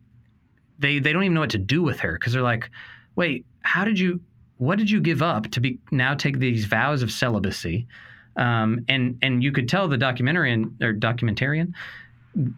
they 0.79 0.99
they 0.99 1.13
don't 1.13 1.25
even 1.25 1.35
know 1.35 1.41
what 1.41 1.51
to 1.51 1.59
do 1.59 1.83
with 1.83 2.01
her 2.01 2.13
because 2.13 2.33
they're 2.33 2.43
like, 2.43 2.71
wait, 3.17 3.45
how 3.63 3.85
did 3.85 3.99
you, 3.99 4.21
what 4.59 4.79
did 4.79 4.91
you 4.91 5.01
give 5.01 5.23
up 5.23 5.51
to 5.51 5.61
be 5.61 5.79
now 5.91 6.15
take 6.15 6.39
these 6.39 6.65
vows 6.67 7.03
of 7.03 7.11
celibacy? 7.11 7.87
Um, 8.37 8.85
and 8.89 9.19
and 9.23 9.43
you 9.43 9.53
could 9.53 9.69
tell 9.69 9.89
the 9.89 9.97
documentarian 9.97 10.81
or 10.83 10.93
documentarian 10.93 11.73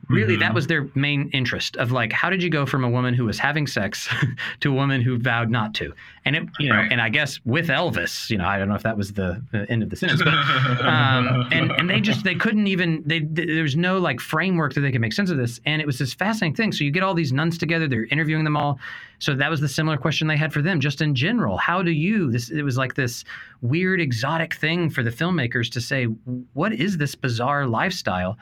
really 0.09 0.37
Mhm. 0.37 0.41
that 0.41 0.55
was 0.55 0.67
their 0.67 0.89
main 0.95 1.31
interest 1.33 1.77
of 1.77 1.93
like 1.93 2.13
how 2.13 2.29
did 2.31 2.43
you 2.43 2.51
go 2.51 2.67
from 2.67 2.83
a 2.85 2.91
woman 2.91 3.15
who 3.15 3.25
was 3.25 3.39
having 3.39 3.67
sex 3.67 4.09
to 4.61 4.71
a 4.71 4.75
woman 4.75 5.01
who 5.03 5.19
vowed 5.19 5.51
not 5.51 5.73
to? 5.75 5.93
And 6.25 6.35
it 6.37 6.43
you 6.59 6.69
know 6.69 6.77
Right. 6.77 6.93
and 6.93 7.01
i 7.01 7.09
guess 7.09 7.41
with 7.47 7.69
elvis 7.69 8.29
you 8.29 8.37
know 8.37 8.45
i 8.47 8.59
don't 8.59 8.69
know 8.69 8.75
if 8.75 8.83
that 8.83 8.97
was 8.97 9.13
the, 9.15 9.41
end 9.71 9.83
of 9.83 9.89
the 9.91 9.97
sentence 9.97 10.23
but 10.23 10.35
um, 10.85 11.49
and 11.53 11.71
and 11.73 11.89
they 11.89 12.01
just 12.01 12.23
they 12.25 12.35
couldn't 12.35 12.67
even 12.67 13.03
they, 13.07 13.21
th 13.21 13.47
there's 13.49 13.77
no 13.77 13.99
like 13.99 14.21
framework 14.21 14.75
that 14.75 14.81
they 14.83 14.93
could 14.93 15.01
make 15.01 15.13
sense 15.13 15.31
of 15.31 15.37
this. 15.39 15.61
And 15.65 15.81
it 15.81 15.87
was 15.87 15.99
this 15.99 16.13
fascinating 16.13 16.55
thing. 16.55 16.73
So 16.73 16.85
you 16.85 16.91
get 16.91 17.03
all 17.03 17.15
these 17.15 17.33
nuns 17.33 17.57
together 17.59 17.89
they're 17.89 18.05
interviewing 18.07 18.45
them 18.45 18.57
all. 18.57 18.79
So 19.21 19.35
that 19.35 19.51
was 19.51 19.61
the 19.61 19.69
similar 19.69 19.97
question 19.97 20.29
they 20.29 20.37
had 20.37 20.53
for 20.53 20.61
them 20.63 20.81
just 20.81 21.01
in 21.01 21.15
general. 21.15 21.57
How 21.57 21.83
do 21.83 21.91
you 21.93 22.31
this 22.31 22.51
it 22.51 22.63
was 22.63 22.77
like 22.77 22.95
this 22.95 23.25
weird 23.63 24.01
exotic 24.01 24.55
thing 24.55 24.91
for 24.91 25.03
the 25.03 25.11
filmmakers 25.11 25.71
to 25.73 25.81
say 25.81 26.05
what 26.53 26.73
is 26.73 26.99
this 26.99 27.15
bizarre 27.15 27.67
lifestyle 27.67 28.37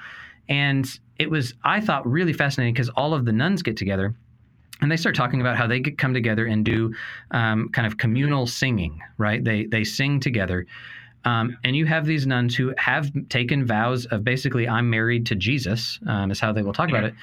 and 0.49 1.01
it 1.19 1.31
was 1.31 1.55
i 1.65 1.81
thought 1.81 2.07
really 2.07 2.33
fascinating 2.33 2.75
because 2.75 2.89
all 2.91 3.15
of 3.15 3.25
the 3.25 3.33
nuns 3.33 3.63
get 3.63 3.77
together 3.77 4.15
and 4.81 4.91
they 4.91 4.97
start 4.97 5.15
talking 5.15 5.41
about 5.41 5.57
how 5.57 5.67
they 5.67 5.81
get, 5.81 5.99
come 5.99 6.13
together 6.13 6.47
and 6.47 6.65
do 6.65 6.95
um, 7.31 7.69
kind 7.71 7.87
of 7.87 7.97
communal 7.97 8.47
singing 8.47 9.01
right? 9.19 9.43
They 9.43 9.67
they 9.67 9.85
sing 9.85 10.21
together. 10.21 10.67
Um, 11.25 11.57
and 11.65 11.75
you 11.75 11.87
have 11.87 12.07
these 12.07 12.27
nuns 12.27 12.55
who 12.55 12.73
have 12.79 13.11
taken 13.29 13.67
vows 13.67 14.07
of 14.07 14.23
basically 14.23 14.69
i'm 14.69 14.89
married 14.89 15.27
to 15.27 15.35
jesus 15.35 15.99
um, 16.07 16.31
is 16.31 16.39
how 16.39 16.53
they 16.53 16.63
will 16.63 16.73
talk 16.73 16.89
about 16.89 17.05
it. 17.05 17.15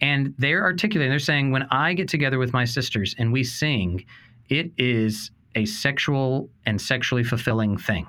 And 0.00 0.34
they're 0.38 0.62
articulating 0.62 1.10
they're 1.10 1.18
saying 1.18 1.50
when 1.50 1.64
i 1.70 1.92
get 1.92 2.06
together 2.08 2.38
with 2.38 2.52
my 2.52 2.64
sisters 2.64 3.14
and 3.18 3.32
we 3.32 3.42
sing 3.42 4.04
it 4.48 4.70
is 4.78 5.32
a 5.56 5.64
sexual 5.64 6.48
and 6.64 6.80
sexually 6.80 7.24
fulfilling 7.24 7.76
thing 7.76 8.06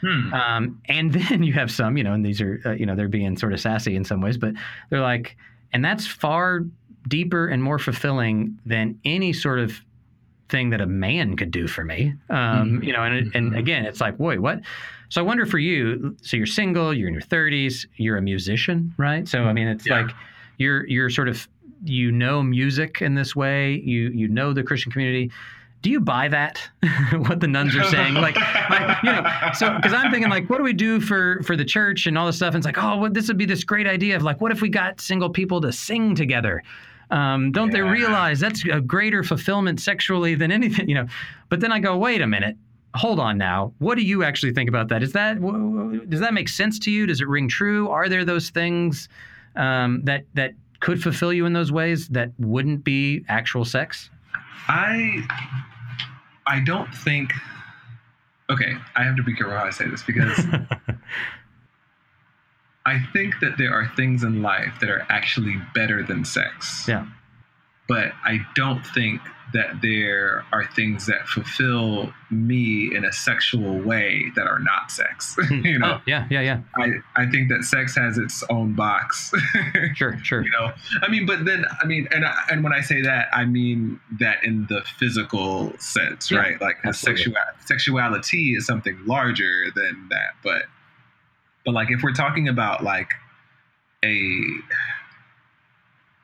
Hmm. 0.00 0.32
um, 0.34 0.82
and 0.86 1.12
then 1.30 1.42
you 1.42 1.52
have 1.54 1.70
some, 1.70 1.96
you 1.96 2.04
know, 2.04 2.12
and 2.12 2.24
these 2.24 2.40
are, 2.40 2.60
uh, 2.64 2.72
you 2.72 2.86
know, 2.86 2.94
they're 2.94 3.08
being 3.08 3.36
sort 3.36 3.52
of 3.52 3.60
sassy 3.60 3.96
in 3.96 4.04
some 4.04 4.20
ways, 4.20 4.36
but 4.38 4.54
they're 4.90 5.00
like, 5.00 5.36
and 5.72 5.84
that's 5.84 6.06
far 6.06 6.60
deeper 7.08 7.48
and 7.48 7.62
more 7.62 7.78
fulfilling 7.78 8.58
than 8.64 8.98
any 9.04 9.32
sort 9.32 9.58
of 9.58 9.80
thing 10.48 10.70
that 10.70 10.80
a 10.80 10.86
man 10.86 11.36
could 11.36 11.50
do 11.50 11.66
for 11.66 11.84
me. 11.84 12.14
Um, 12.30 12.80
Mhm. 12.80 12.84
You 12.84 12.92
know, 12.92 13.02
and, 13.02 13.34
and 13.34 13.52
Mhm. 13.52 13.58
again, 13.58 13.84
it's 13.86 14.00
like, 14.00 14.18
wait, 14.18 14.40
what? 14.40 14.60
So 15.08 15.20
I 15.20 15.24
wonder 15.24 15.46
for 15.46 15.58
you, 15.58 16.16
so 16.22 16.36
you're 16.36 16.46
single, 16.46 16.92
you're 16.94 17.08
in 17.08 17.14
your 17.14 17.22
30s, 17.22 17.86
you're 17.96 18.16
a 18.16 18.22
musician, 18.22 18.94
right? 18.98 19.26
So, 19.28 19.44
I 19.44 19.52
mean, 19.52 19.68
it's 19.68 19.86
Yeah. 19.86 20.02
like 20.02 20.10
you're, 20.58 20.86
you're 20.88 21.10
sort 21.10 21.28
of, 21.28 21.48
you 21.84 22.12
know, 22.12 22.42
music 22.42 23.02
in 23.02 23.14
this 23.14 23.34
way, 23.34 23.74
you, 23.80 24.10
you 24.10 24.28
know, 24.28 24.52
the 24.52 24.62
Christian 24.62 24.92
community. 24.92 25.30
Do 25.82 25.90
you 25.90 26.00
buy 26.00 26.28
that? 26.28 26.58
what 27.12 27.40
the 27.40 27.48
nuns 27.48 27.76
are 27.76 27.84
saying? 27.84 28.14
Like, 28.14 28.36
like, 28.70 29.02
you 29.02 29.10
know, 29.10 29.24
so 29.52 29.74
because 29.74 29.92
I'm 29.92 30.10
thinking 30.10 30.30
like, 30.30 30.48
what 30.48 30.58
do 30.58 30.64
we 30.64 30.72
do 30.72 31.00
for 31.00 31.42
for 31.42 31.56
the 31.56 31.64
church 31.64 32.06
and 32.06 32.16
all 32.16 32.26
this 32.26 32.36
stuff? 32.36 32.54
And 32.54 32.64
it's 32.64 32.66
like, 32.66 32.82
oh, 32.82 32.98
well, 32.98 33.10
this 33.10 33.28
would 33.28 33.36
be 33.36 33.46
this 33.46 33.64
great 33.64 33.86
idea 33.86 34.16
of 34.16 34.22
like, 34.22 34.40
what 34.40 34.52
if 34.52 34.62
we 34.62 34.68
got 34.68 35.00
single 35.00 35.28
people 35.28 35.60
to 35.60 35.72
sing 35.72 36.14
together? 36.14 36.62
Um, 37.10 37.52
don't 37.52 37.70
they 37.70 37.82
realize 37.82 38.40
that's 38.40 38.64
a 38.64 38.80
greater 38.80 39.22
fulfillment 39.22 39.80
sexually 39.80 40.34
than 40.34 40.50
anything, 40.50 40.88
you 40.88 40.94
know? 40.94 41.06
But 41.50 41.60
then 41.60 41.70
I 41.70 41.78
go, 41.78 41.94
wait 41.98 42.22
a 42.22 42.26
minute, 42.26 42.56
hold 42.94 43.20
on 43.20 43.36
now. 43.36 43.74
What 43.78 43.96
do 43.96 44.02
you 44.02 44.24
actually 44.24 44.52
think 44.52 44.68
about 44.68 44.88
that? 44.88 45.02
Is 45.02 45.12
that 45.12 45.40
does 46.08 46.20
that 46.20 46.32
make 46.32 46.48
sense 46.48 46.78
to 46.80 46.90
you? 46.90 47.06
Does 47.06 47.20
it 47.20 47.28
ring 47.28 47.48
true? 47.48 47.88
Are 47.88 48.08
there 48.08 48.24
those 48.24 48.50
things 48.50 49.08
um, 49.56 50.00
that 50.04 50.24
that 50.34 50.52
could 50.80 51.02
fulfill 51.02 51.32
you 51.32 51.44
in 51.46 51.52
those 51.52 51.70
ways 51.70 52.08
that 52.08 52.30
wouldn't 52.38 52.82
be 52.82 53.24
actual 53.28 53.64
sex? 53.64 54.10
I 54.68 55.26
I 56.46 56.60
don't 56.60 56.92
think 56.94 57.32
okay, 58.50 58.76
I 58.94 59.04
have 59.04 59.16
to 59.16 59.22
be 59.22 59.34
careful 59.34 59.56
how 59.56 59.64
I 59.64 59.70
say 59.70 59.88
this 59.88 60.02
because 60.02 60.38
I 62.86 63.00
think 63.12 63.34
that 63.40 63.56
there 63.58 63.72
are 63.72 63.90
things 63.96 64.24
in 64.24 64.42
life 64.42 64.74
that 64.80 64.90
are 64.90 65.06
actually 65.08 65.56
better 65.74 66.02
than 66.02 66.24
sex. 66.24 66.86
Yeah. 66.86 67.06
But 67.88 68.12
I 68.24 68.38
don't 68.54 68.84
think 68.86 69.20
that 69.52 69.82
there 69.82 70.44
are 70.50 70.66
things 70.74 71.04
that 71.06 71.28
fulfill 71.28 72.10
me 72.30 72.94
in 72.94 73.04
a 73.04 73.12
sexual 73.12 73.78
way 73.80 74.32
that 74.34 74.46
are 74.46 74.58
not 74.58 74.90
sex. 74.90 75.36
Hmm. 75.52 75.66
you 75.66 75.78
know, 75.78 75.96
Oh, 75.98 76.02
yeah, 76.06 76.26
yeah, 76.30 76.40
yeah. 76.40 76.60
I, 76.76 76.92
I 77.16 77.26
think 77.30 77.50
that 77.50 77.64
sex 77.64 77.94
has 77.96 78.16
its 78.16 78.42
own 78.48 78.72
box. 78.74 79.32
Sure, 79.94 80.18
sure. 80.22 80.42
you 80.42 80.50
know 80.50 80.72
i 81.02 81.08
mean 81.08 81.26
but 81.26 81.44
then 81.44 81.64
i 81.82 81.86
mean 81.86 82.08
and 82.12 82.24
I, 82.24 82.34
and 82.50 82.62
when 82.64 82.72
i 82.72 82.80
say 82.80 83.02
that 83.02 83.28
i 83.32 83.44
mean 83.44 84.00
that 84.18 84.42
in 84.44 84.66
the 84.68 84.82
physical 84.98 85.72
sense 85.78 86.30
Yeah, 86.30 86.38
right 86.38 86.60
Like 86.60 86.76
sexual, 86.94 87.34
sexuality 87.66 88.54
is 88.54 88.66
something 88.66 88.98
larger 89.06 89.66
than 89.74 90.08
that 90.10 90.34
but 90.42 90.62
but 91.64 91.74
like 91.74 91.90
if 91.90 92.02
we're 92.02 92.12
talking 92.14 92.48
about 92.48 92.82
like 92.82 93.12
a 94.04 94.46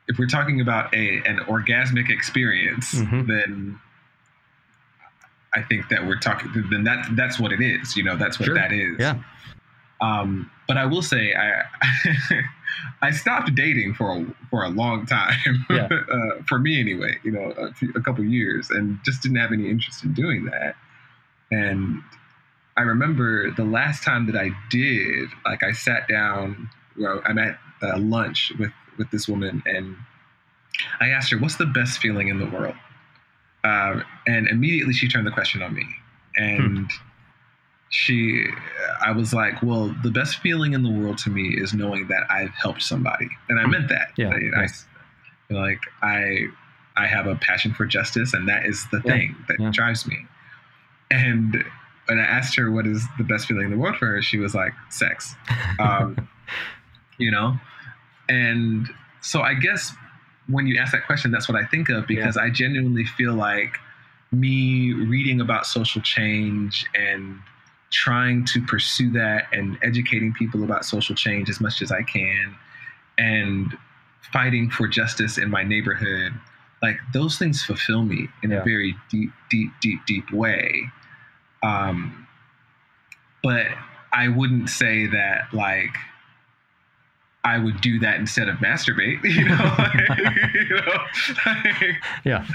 if 0.09 0.19
we're 0.19 0.27
talking 0.27 0.61
about 0.61 0.93
a 0.95 1.23
an 1.27 1.39
orgasmic 1.41 2.11
experience 2.11 2.95
Mhm. 2.95 3.27
then 3.27 3.79
i 5.55 5.63
think 5.63 5.89
that 5.89 6.07
we're 6.07 6.19
talking 6.19 6.51
then 6.71 6.85
that 6.85 7.07
that's 7.17 7.39
what 7.39 7.53
it 7.53 7.61
is 7.61 7.97
you 7.97 8.03
know 8.03 8.17
that's 8.17 8.39
what 8.39 8.47
Sure. 8.47 8.55
that 8.55 8.73
is 8.73 8.97
Yeah. 8.99 9.19
um, 10.01 10.51
but 10.69 10.77
I 10.77 10.85
will 10.87 11.03
say 11.03 11.35
I 11.35 11.65
I 13.03 13.11
stopped 13.11 13.55
dating 13.55 13.95
for 13.95 14.17
a, 14.17 14.27
for 14.51 14.63
a 14.63 14.69
long 14.69 15.07
time. 15.07 15.65
Yeah. 15.71 15.89
uh, 15.91 16.43
for 16.47 16.59
me 16.61 16.79
anyway, 16.79 17.17
you 17.25 17.33
know, 17.33 17.51
a, 17.53 17.73
few, 17.75 17.91
a 17.97 18.01
couple 18.01 18.23
years, 18.25 18.71
and 18.71 18.99
just 19.05 19.23
didn't 19.23 19.39
have 19.39 19.51
any 19.53 19.69
interest 19.69 20.05
in 20.05 20.13
doing 20.13 20.45
that. 20.45 20.77
And 21.51 22.03
I 22.77 22.83
remember 22.83 23.51
the 23.51 23.65
last 23.65 24.03
time 24.05 24.27
that 24.27 24.37
I 24.37 24.51
did, 24.71 25.31
like 25.45 25.63
I 25.65 25.73
sat 25.73 26.07
down, 26.09 26.69
well, 26.97 27.21
I'm 27.25 27.39
at 27.39 27.59
uh, 27.83 27.99
lunch 27.99 28.53
with 28.59 28.71
with 28.99 29.11
this 29.11 29.28
woman, 29.28 29.62
and 29.66 29.96
I 31.01 31.09
asked 31.11 31.30
her, 31.32 31.38
"What's 31.38 31.57
the 31.57 31.66
best 31.66 31.99
feeling 32.01 32.28
in 32.28 32.38
the 32.38 32.46
world?" 32.46 32.74
Uh, 33.64 34.01
and 34.26 34.46
immediately 34.49 34.92
she 34.94 35.09
turned 35.09 35.26
the 35.26 35.30
question 35.32 35.62
on 35.62 35.74
me, 35.74 35.86
and 36.36 36.90
she 37.90 38.44
i 39.01 39.11
was 39.11 39.32
like 39.32 39.62
well 39.62 39.94
the 40.03 40.11
best 40.11 40.40
feeling 40.40 40.74
in 40.74 40.82
the 40.82 40.90
world 40.90 41.16
to 41.16 41.30
me 41.30 41.55
is 41.57 41.72
knowing 41.72 42.07
that 42.09 42.22
i've 42.30 42.51
helped 42.51 42.82
somebody. 42.82 43.26
And 43.49 43.59
i 43.59 43.64
meant 43.66 43.88
that. 43.88 44.09
Yeah, 44.18 44.28
I, 44.28 44.64
I- 44.64 44.68
like 45.51 45.80
i 46.03 46.49
i 46.99 47.07
have 47.07 47.26
a 47.26 47.36
passion 47.36 47.72
for 47.72 47.86
justice 47.86 48.34
and 48.34 48.46
that 48.46 48.66
is 48.66 48.86
the 48.92 49.01
Yeah, 49.07 49.12
thing 49.14 49.36
that 49.49 49.59
yeah. 49.59 49.70
drives 49.72 50.07
me. 50.07 50.18
And 51.11 51.64
when 52.07 52.18
i 52.20 52.24
asked 52.24 52.57
her 52.57 52.70
what 52.70 52.86
is 52.86 53.07
the 53.16 53.24
best 53.24 53.46
feeling 53.46 53.64
in 53.64 53.70
the 53.70 53.78
world 53.78 53.96
for 53.96 54.05
her? 54.07 54.20
she 54.20 54.36
was 54.38 54.55
like 54.55 54.74
sex. 54.90 55.34
Um, 55.80 56.28
you 57.16 57.30
know 57.30 57.59
and 58.29 58.89
so 59.20 59.43
i 59.43 59.55
guess 59.55 59.93
when 60.49 60.66
you 60.66 60.79
ask 60.79 60.93
that 60.93 61.07
question 61.07 61.31
that's 61.31 61.49
what 61.49 61.57
i 61.62 61.64
think 61.66 61.89
of 61.89 62.07
because 62.07 62.37
i 62.37 62.49
genuinely 62.51 63.05
feel 63.05 63.35
like 63.35 63.79
me 64.33 64.93
reading 64.93 65.41
about 65.41 65.66
social 65.66 66.03
change 66.03 66.85
and 66.95 67.39
trying 67.91 68.45
to 68.45 68.61
pursue 68.66 69.11
that 69.11 69.45
and 69.53 69.79
educating 69.83 70.35
people 70.35 70.62
about 70.62 70.85
social 70.85 71.14
change 71.14 71.49
as 71.49 71.59
much 71.59 71.81
as 71.81 71.91
I 71.91 72.03
can 72.03 72.55
and 73.16 73.74
fighting 74.31 74.68
for 74.68 74.87
justice 74.87 75.39
in 75.39 75.49
my 75.51 75.62
neighborhood 75.62 76.35
like 76.83 76.99
those 77.14 77.39
things 77.39 77.62
fulfill 77.62 78.03
me 78.03 78.29
in 78.43 78.51
Yeah. 78.51 78.59
a 78.61 78.64
very 78.64 78.95
deep 79.11 79.31
deep 79.49 79.70
deep 79.81 80.01
deep 80.07 80.31
way 80.31 80.85
um 81.62 82.26
but 83.43 83.68
I 84.12 84.29
wouldn't 84.29 84.68
say 84.68 85.07
that 85.07 85.55
like 85.55 85.97
I 87.45 87.59
would 87.59 87.80
do 87.80 87.99
that 88.01 88.16
instead 88.16 88.49
of 88.49 88.57
masturbate, 88.57 89.22
you 89.24 89.45
know. 89.49 89.74
Like, 89.78 90.55
you 90.55 90.76
know, 90.76 90.93
like, 91.47 91.97
Yeah. 92.24 92.47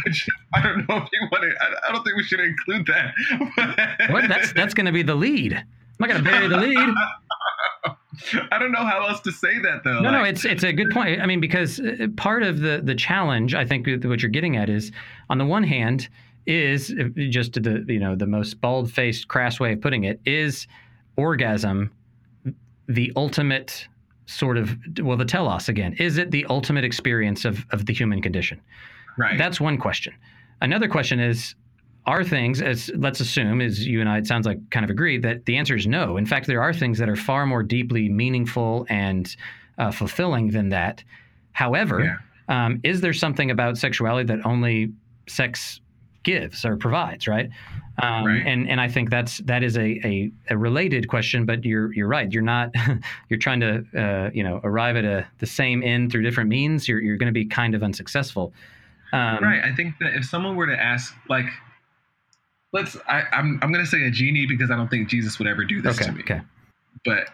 I 0.53 0.61
don't 0.61 0.87
know 0.87 0.97
if 0.97 1.09
you 1.11 1.27
want 1.31 1.43
to. 1.43 1.53
I, 1.61 1.89
I 1.89 1.91
don't 1.91 2.03
think 2.03 2.17
we 2.17 2.23
should 2.23 2.39
include 2.39 2.87
that. 2.87 4.09
What? 4.11 4.27
That's 4.27 4.53
that's 4.53 4.73
going 4.73 4.85
to 4.85 4.91
be 4.91 5.03
the 5.03 5.15
lead. 5.15 5.53
I'm 5.53 5.65
not 5.99 6.09
going 6.09 6.23
to 6.23 6.29
bury 6.29 6.47
the 6.47 6.57
lead. 6.57 6.89
I 8.51 8.59
don't 8.59 8.71
know 8.71 8.85
how 8.85 9.07
else 9.07 9.21
to 9.21 9.31
say 9.31 9.59
that 9.59 9.83
though. 9.83 10.01
No, 10.01 10.11
no, 10.11 10.23
it's 10.23 10.45
it's 10.45 10.63
a 10.63 10.73
good 10.73 10.91
point. 10.91 11.21
I 11.21 11.25
mean, 11.25 11.39
because 11.39 11.79
uh, 11.79 12.07
part 12.17 12.43
of 12.43 12.59
the 12.59 12.81
the 12.83 12.95
challenge, 12.95 13.55
I 13.55 13.65
think, 13.65 13.87
what 14.03 14.21
you're 14.21 14.29
getting 14.29 14.57
at 14.57 14.69
is, 14.69 14.91
on 15.29 15.37
the 15.37 15.45
one 15.45 15.63
hand, 15.63 16.09
is 16.45 16.93
just 17.29 17.53
the 17.53 17.85
you 17.87 17.99
know 17.99 18.15
the 18.15 18.27
most 18.27 18.59
bald 18.61 18.91
faced, 18.91 19.27
crass 19.27 19.59
way 19.59 19.73
of 19.73 19.81
putting 19.81 20.03
it 20.03 20.19
is 20.25 20.67
orgasm, 21.15 21.91
the 22.87 23.11
ultimate 23.15 23.87
sort 24.33 24.57
of 24.57 24.77
well, 24.99 25.17
the 25.17 25.25
telos 25.25 25.69
again. 25.69 25.93
Is 25.99 26.17
it 26.17 26.31
the 26.31 26.45
ultimate 26.49 26.83
experience 26.83 27.45
of 27.45 27.65
of 27.71 27.85
the 27.85 27.93
human 27.93 28.21
condition? 28.21 28.59
right. 29.17 29.37
That's 29.37 29.59
one 29.61 29.77
question. 29.77 30.13
Another 30.61 30.87
question 30.87 31.19
is 31.19 31.55
are 32.05 32.23
things 32.23 32.61
as 32.61 32.91
let's 32.95 33.19
assume 33.19 33.61
as 33.61 33.85
you 33.85 34.01
and 34.01 34.09
I 34.09 34.17
it 34.17 34.27
sounds 34.27 34.45
like 34.45 34.57
kind 34.71 34.83
of 34.83 34.89
agree 34.89 35.17
that 35.19 35.45
the 35.45 35.57
answer 35.57 35.75
is 35.75 35.87
no. 35.87 36.17
In 36.17 36.25
fact, 36.25 36.47
there 36.47 36.61
are 36.61 36.73
things 36.73 36.97
that 36.97 37.09
are 37.09 37.15
far 37.15 37.45
more 37.45 37.63
deeply 37.63 38.09
meaningful 38.09 38.85
and 38.89 39.33
uh, 39.77 39.91
fulfilling 39.91 40.49
than 40.49 40.69
that. 40.69 41.03
However, 41.53 42.19
um, 42.49 42.79
is 42.83 43.01
there 43.01 43.13
something 43.13 43.51
about 43.51 43.77
sexuality 43.77 44.25
that 44.27 44.45
only 44.45 44.91
sex 45.27 45.79
gives 46.23 46.65
or 46.65 46.77
provides, 46.77 47.27
right? 47.27 47.49
Um, 48.01 48.25
Right. 48.25 48.41
And 48.45 48.67
and 48.69 48.81
I 48.81 48.87
think 48.87 49.11
that's 49.11 49.37
that 49.39 49.61
is 49.61 49.77
a, 49.77 49.99
a, 50.07 50.31
a 50.49 50.57
related 50.57 51.07
question, 51.07 51.45
but 51.45 51.63
you're 51.63 51.93
you're 51.93 52.07
right. 52.07 52.31
You're 52.31 52.41
not 52.41 52.71
you're 53.29 53.39
trying 53.39 53.59
to 53.59 53.85
uh, 53.95 54.29
you 54.33 54.43
know 54.43 54.59
arrive 54.63 54.95
at 54.95 55.05
a 55.05 55.27
the 55.39 55.45
same 55.45 55.83
end 55.83 56.11
through 56.11 56.23
different 56.23 56.49
means. 56.49 56.87
You're 56.87 56.99
you're 57.01 57.17
going 57.17 57.27
to 57.27 57.33
be 57.33 57.45
kind 57.45 57.75
of 57.75 57.83
unsuccessful. 57.83 58.51
Um, 59.13 59.43
right. 59.43 59.63
I 59.63 59.75
think 59.75 59.99
that 59.99 60.15
if 60.15 60.25
someone 60.25 60.55
were 60.55 60.65
to 60.65 60.75
ask, 60.75 61.13
like, 61.29 61.45
let's, 62.71 62.97
I, 63.07 63.21
I'm, 63.31 63.59
I'm 63.61 63.71
going 63.71 63.85
to 63.85 63.89
say 63.91 64.03
a 64.07 64.09
genie 64.09 64.47
because 64.47 64.71
I 64.71 64.75
don't 64.75 64.87
think 64.89 65.07
Jesus 65.07 65.37
would 65.37 65.47
ever 65.47 65.63
do 65.63 65.83
this 65.83 65.97
Okay. 65.97 66.05
to 66.05 66.11
me. 66.13 66.21
Okay. 66.23 66.41
But 67.05 67.29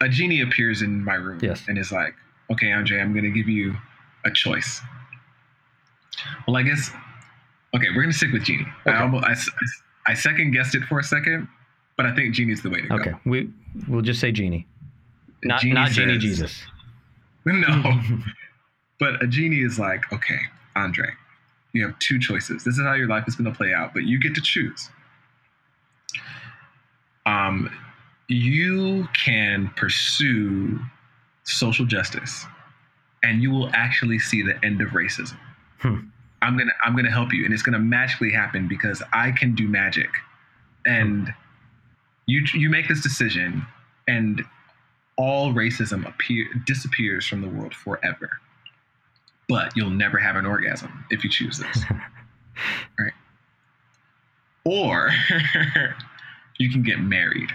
a 0.00 0.08
genie 0.08 0.42
appears 0.42 0.80
in 0.80 1.02
my 1.02 1.14
room 1.14 1.40
Yes. 1.42 1.64
and 1.66 1.76
is 1.76 1.90
like, 1.90 2.14
okay, 2.52 2.70
Andre, 2.70 3.00
I'm 3.00 3.12
going 3.12 3.24
to 3.24 3.32
give 3.32 3.48
you 3.48 3.74
a 4.24 4.30
choice. 4.30 4.80
Well, 6.46 6.56
I 6.56 6.62
guess, 6.62 6.92
okay, 7.74 7.86
we're 7.94 8.02
going 8.02 8.10
to 8.12 8.16
stick 8.16 8.32
with 8.32 8.44
genie. 8.44 8.66
I, 8.86 8.90
Okay. 8.90 8.98
almost, 8.98 9.24
I, 9.26 10.12
I 10.12 10.14
second 10.14 10.52
guessed 10.52 10.74
it 10.74 10.82
for 10.84 10.98
a 10.98 11.04
second, 11.04 11.48
but 11.96 12.06
I 12.06 12.14
think 12.14 12.34
genie's 12.34 12.62
the 12.62 12.70
way 12.70 12.80
to 12.82 12.88
go. 12.88 12.94
Okay. 12.96 13.12
We 13.24 13.50
we'll 13.88 14.02
just 14.02 14.20
say 14.20 14.32
genie. 14.32 14.66
Not 15.44 15.60
Genie 15.60 15.74
not 15.74 15.90
genie 15.90 16.14
says- 16.14 16.22
Jesus. 16.22 16.62
No. 17.46 18.00
but 19.00 19.22
a 19.22 19.26
genie 19.26 19.62
is 19.62 19.78
like, 19.78 20.12
okay, 20.12 20.38
Andre, 20.76 21.08
you 21.72 21.86
have 21.86 21.98
two 21.98 22.18
choices. 22.18 22.62
This 22.64 22.76
is 22.76 22.84
how 22.84 22.92
your 22.94 23.06
life 23.08 23.24
is 23.26 23.36
going 23.36 23.50
to 23.50 23.56
play 23.56 23.72
out, 23.72 23.94
but 23.94 24.02
you 24.04 24.20
get 24.20 24.34
to 24.34 24.42
choose. 24.42 24.90
Um, 27.24 27.70
you 28.28 29.08
can 29.14 29.70
pursue 29.76 30.78
social 31.44 31.86
justice, 31.86 32.44
and 33.22 33.42
you 33.42 33.50
will 33.50 33.70
actually 33.72 34.18
see 34.18 34.42
the 34.42 34.62
end 34.64 34.80
of 34.82 34.90
racism. 34.90 35.38
Hmm. 35.78 36.00
I'm 36.42 36.56
gonna 36.56 36.72
I'm 36.84 36.94
gonna 36.94 37.10
help 37.10 37.32
you, 37.32 37.44
and 37.44 37.52
it's 37.52 37.62
gonna 37.62 37.78
magically 37.78 38.30
happen 38.30 38.68
because 38.68 39.02
I 39.12 39.32
can 39.32 39.54
do 39.54 39.68
magic, 39.68 40.10
and 40.86 41.32
you 42.26 42.44
you 42.54 42.70
make 42.70 42.88
this 42.88 43.02
decision, 43.02 43.66
and 44.06 44.44
all 45.16 45.52
racism 45.52 46.08
appear 46.08 46.46
disappears 46.64 47.26
from 47.26 47.42
the 47.42 47.48
world 47.48 47.74
forever. 47.74 48.30
But 49.48 49.76
you'll 49.76 49.90
never 49.90 50.18
have 50.18 50.36
an 50.36 50.46
orgasm 50.46 51.04
if 51.10 51.24
you 51.24 51.30
choose 51.30 51.58
this. 51.58 51.84
right? 52.98 53.12
Or 54.64 55.10
you 56.58 56.70
can 56.70 56.82
get 56.82 57.00
married. 57.00 57.50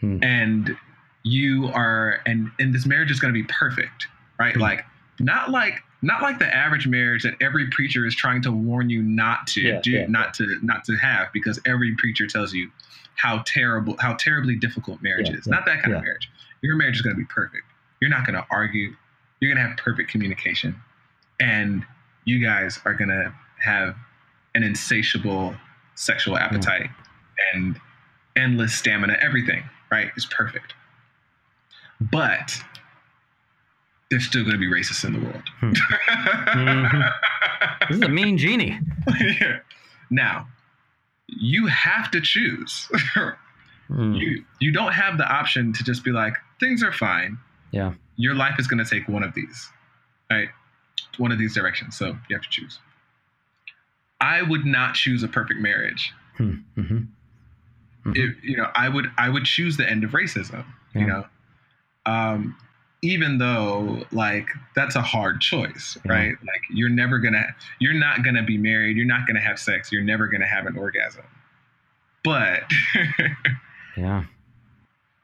Hmm. 0.00 0.22
And 0.22 0.76
you 1.24 1.68
are 1.74 2.20
and 2.26 2.50
and 2.58 2.74
this 2.74 2.86
marriage 2.86 3.10
is 3.10 3.18
to 3.20 3.32
be 3.32 3.42
perfect, 3.44 4.06
right? 4.38 4.54
Hmm. 4.54 4.60
Like 4.60 4.84
not 5.18 5.50
like 5.50 5.82
not 6.02 6.22
like 6.22 6.38
the 6.38 6.54
average 6.54 6.86
marriage 6.86 7.22
that 7.24 7.34
every 7.40 7.68
preacher 7.70 8.06
is 8.06 8.14
trying 8.14 8.42
to 8.42 8.52
warn 8.52 8.88
you 8.88 9.02
not 9.02 9.46
to 9.48 9.60
Yeah, 9.60 9.80
do 9.80 9.90
yeah, 9.90 10.06
not 10.06 10.34
to 10.34 10.58
not 10.62 10.84
to 10.84 10.96
have 10.96 11.32
because 11.32 11.60
every 11.66 11.94
preacher 11.96 12.26
tells 12.26 12.52
you 12.52 12.70
how 13.16 13.42
terrible 13.46 13.96
how 13.98 14.14
terribly 14.14 14.56
difficult 14.56 15.02
marriage 15.02 15.28
Yeah, 15.28 15.36
is. 15.36 15.46
Not 15.46 15.66
that 15.66 15.82
kind 15.82 15.94
of 15.94 16.02
marriage. 16.02 16.30
Your 16.62 16.76
marriage 16.76 16.96
is 16.96 17.02
going 17.02 17.16
to 17.16 17.20
be 17.20 17.26
perfect. 17.26 17.64
You're 18.00 18.10
not 18.10 18.26
going 18.26 18.36
to 18.36 18.46
argue. 18.50 18.94
You're 19.40 19.52
going 19.54 19.62
to 19.62 19.68
have 19.68 19.78
perfect 19.78 20.10
communication. 20.10 20.76
And 21.40 21.84
you 22.24 22.42
guys 22.42 22.80
are 22.84 22.94
going 22.94 23.08
to 23.08 23.32
have 23.60 23.96
an 24.54 24.62
insatiable 24.62 25.54
sexual 25.94 26.36
mm. 26.36 26.40
appetite 26.40 26.90
and 27.54 27.80
endless 28.36 28.74
stamina. 28.74 29.16
Everything, 29.20 29.64
right, 29.90 30.10
is 30.16 30.26
perfect. 30.26 30.74
But 32.00 32.62
there's 34.10 34.26
still 34.26 34.42
going 34.42 34.54
to 34.54 34.58
be 34.58 34.66
racists 34.68 35.04
in 35.04 35.12
the 35.14 35.20
world. 35.20 35.42
Hmm. 35.60 35.72
Mhm. 35.72 37.12
This 37.88 37.96
is 37.98 38.02
a 38.02 38.08
mean 38.08 38.36
genie. 38.38 38.78
Yeah. 39.20 39.58
Now, 40.10 40.46
you 41.26 41.66
have 41.66 42.10
to 42.12 42.20
choose. 42.20 42.88
Hmm. 43.88 44.12
you 44.12 44.44
you 44.60 44.70
don't 44.70 44.92
have 44.92 45.16
the 45.16 45.26
option 45.26 45.72
to 45.72 45.82
just 45.82 46.04
be 46.04 46.10
like 46.10 46.34
things 46.60 46.82
are 46.82 46.92
fine 46.92 47.38
Yeah. 47.70 47.94
your 48.16 48.34
life 48.34 48.56
is 48.58 48.66
going 48.66 48.84
to 48.84 48.88
take 48.90 49.08
one 49.08 49.22
of 49.22 49.32
these 49.34 49.70
right 50.30 50.50
one 51.16 51.32
of 51.32 51.38
these 51.38 51.54
directions 51.54 51.96
so 51.96 52.08
you 52.28 52.36
have 52.36 52.42
to 52.42 52.50
choose 52.50 52.80
i 54.20 54.42
would 54.42 54.66
not 54.66 54.94
choose 54.94 55.22
a 55.22 55.28
perfect 55.28 55.60
marriage 55.60 56.12
Hmm. 56.36 56.56
Mhm. 56.76 57.06
Mhm. 58.04 58.12
if 58.14 58.44
you 58.44 58.58
know 58.58 58.70
i 58.74 58.90
would 58.90 59.10
i 59.16 59.30
would 59.30 59.44
choose 59.46 59.78
the 59.78 59.88
end 59.88 60.04
of 60.04 60.10
racism 60.10 60.66
Yeah. 60.94 61.00
you 61.00 61.06
know 61.06 61.26
um 62.04 62.58
even 63.02 63.38
though 63.38 64.02
like 64.12 64.46
that's 64.74 64.96
a 64.96 65.02
hard 65.02 65.40
choice 65.40 65.96
right? 66.04 66.32
Like 66.42 66.62
you're 66.70 66.88
never 66.88 67.18
gonna 67.18 67.44
you're 67.78 67.94
not 67.94 68.24
gonna 68.24 68.42
be 68.42 68.58
married 68.58 68.96
you're 68.96 69.06
not 69.06 69.26
gonna 69.26 69.40
have 69.40 69.58
sex 69.58 69.92
you're 69.92 70.02
never 70.02 70.26
gonna 70.26 70.46
have 70.48 70.66
an 70.66 70.76
orgasm. 70.76 71.24
But 72.24 72.62
Yeah. 73.96 74.24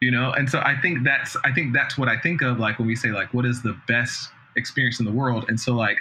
you 0.01 0.11
know 0.11 0.33
and 0.33 0.49
so 0.51 0.59
i 0.61 0.75
think 0.81 1.05
that's 1.05 1.37
i 1.45 1.53
think 1.53 1.73
that's 1.73 1.97
what 1.97 2.09
i 2.09 2.19
think 2.19 2.43
of 2.43 2.59
like 2.59 2.79
when 2.79 2.87
we 2.89 2.97
say 2.97 3.11
like 3.11 3.33
what 3.33 3.45
is 3.47 3.63
the 3.63 3.77
best 3.87 4.31
experience 4.57 4.99
in 5.01 5.05
the 5.07 5.13
world? 5.13 5.45
And 5.49 5.59
so 5.59 5.75
like 5.75 5.99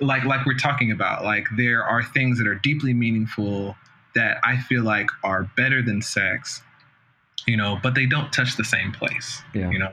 like 0.00 0.24
like 0.24 0.44
we're 0.46 0.56
talking 0.58 0.90
about 0.90 1.22
like 1.24 1.46
there 1.56 1.84
are 1.84 2.02
things 2.02 2.38
that 2.38 2.46
are 2.48 2.54
deeply 2.56 2.92
meaningful 2.94 3.76
that 4.16 4.38
i 4.42 4.56
feel 4.62 4.82
like 4.82 5.08
are 5.22 5.44
better 5.56 5.82
than 5.82 6.00
sex 6.02 6.62
you 7.46 7.56
know 7.56 7.78
but 7.82 7.94
they 7.94 8.06
don't 8.06 8.32
touch 8.32 8.56
the 8.56 8.64
same 8.64 8.90
place 8.92 9.42
Yeah. 9.54 9.70
you 9.70 9.78
know 9.78 9.92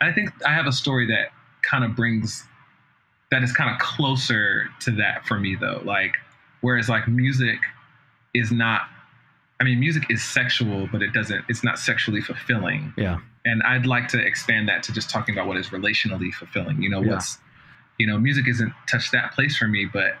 i 0.00 0.12
think 0.12 0.30
i 0.46 0.52
have 0.52 0.66
a 0.66 0.72
story 0.72 1.06
that 1.06 1.28
kind 1.62 1.84
of 1.84 1.94
brings 1.96 2.44
that 3.30 3.42
is 3.42 3.52
kind 3.52 3.70
of 3.70 3.78
closer 3.80 4.66
to 4.80 4.90
that 4.92 5.26
for 5.26 5.38
me 5.38 5.56
though 5.56 5.80
like 5.84 6.16
whereas 6.60 6.88
like 6.88 7.06
music 7.08 7.58
is 8.34 8.50
not 8.52 8.82
i 9.60 9.64
mean 9.64 9.80
music 9.80 10.04
is 10.10 10.22
sexual 10.22 10.88
but 10.92 11.02
it 11.02 11.12
doesn't 11.12 11.44
it's 11.48 11.64
not 11.64 11.78
sexually 11.78 12.20
fulfilling 12.20 12.92
Yeah. 12.96 13.18
and 13.44 13.62
i'd 13.64 13.86
like 13.86 14.08
to 14.08 14.18
expand 14.24 14.68
that 14.68 14.82
to 14.84 14.92
just 14.92 15.10
talking 15.10 15.34
about 15.34 15.48
what 15.48 15.56
is 15.56 15.68
relationally 15.68 16.32
fulfilling 16.32 16.82
you 16.82 16.88
know 16.90 17.02
Yeah. 17.02 17.12
what's 17.14 17.38
you 17.98 18.06
know 18.06 18.18
music 18.18 18.46
isn't 18.48 18.72
touched 18.90 19.12
that 19.12 19.32
place 19.32 19.56
for 19.56 19.66
me 19.68 19.86
but 19.86 20.16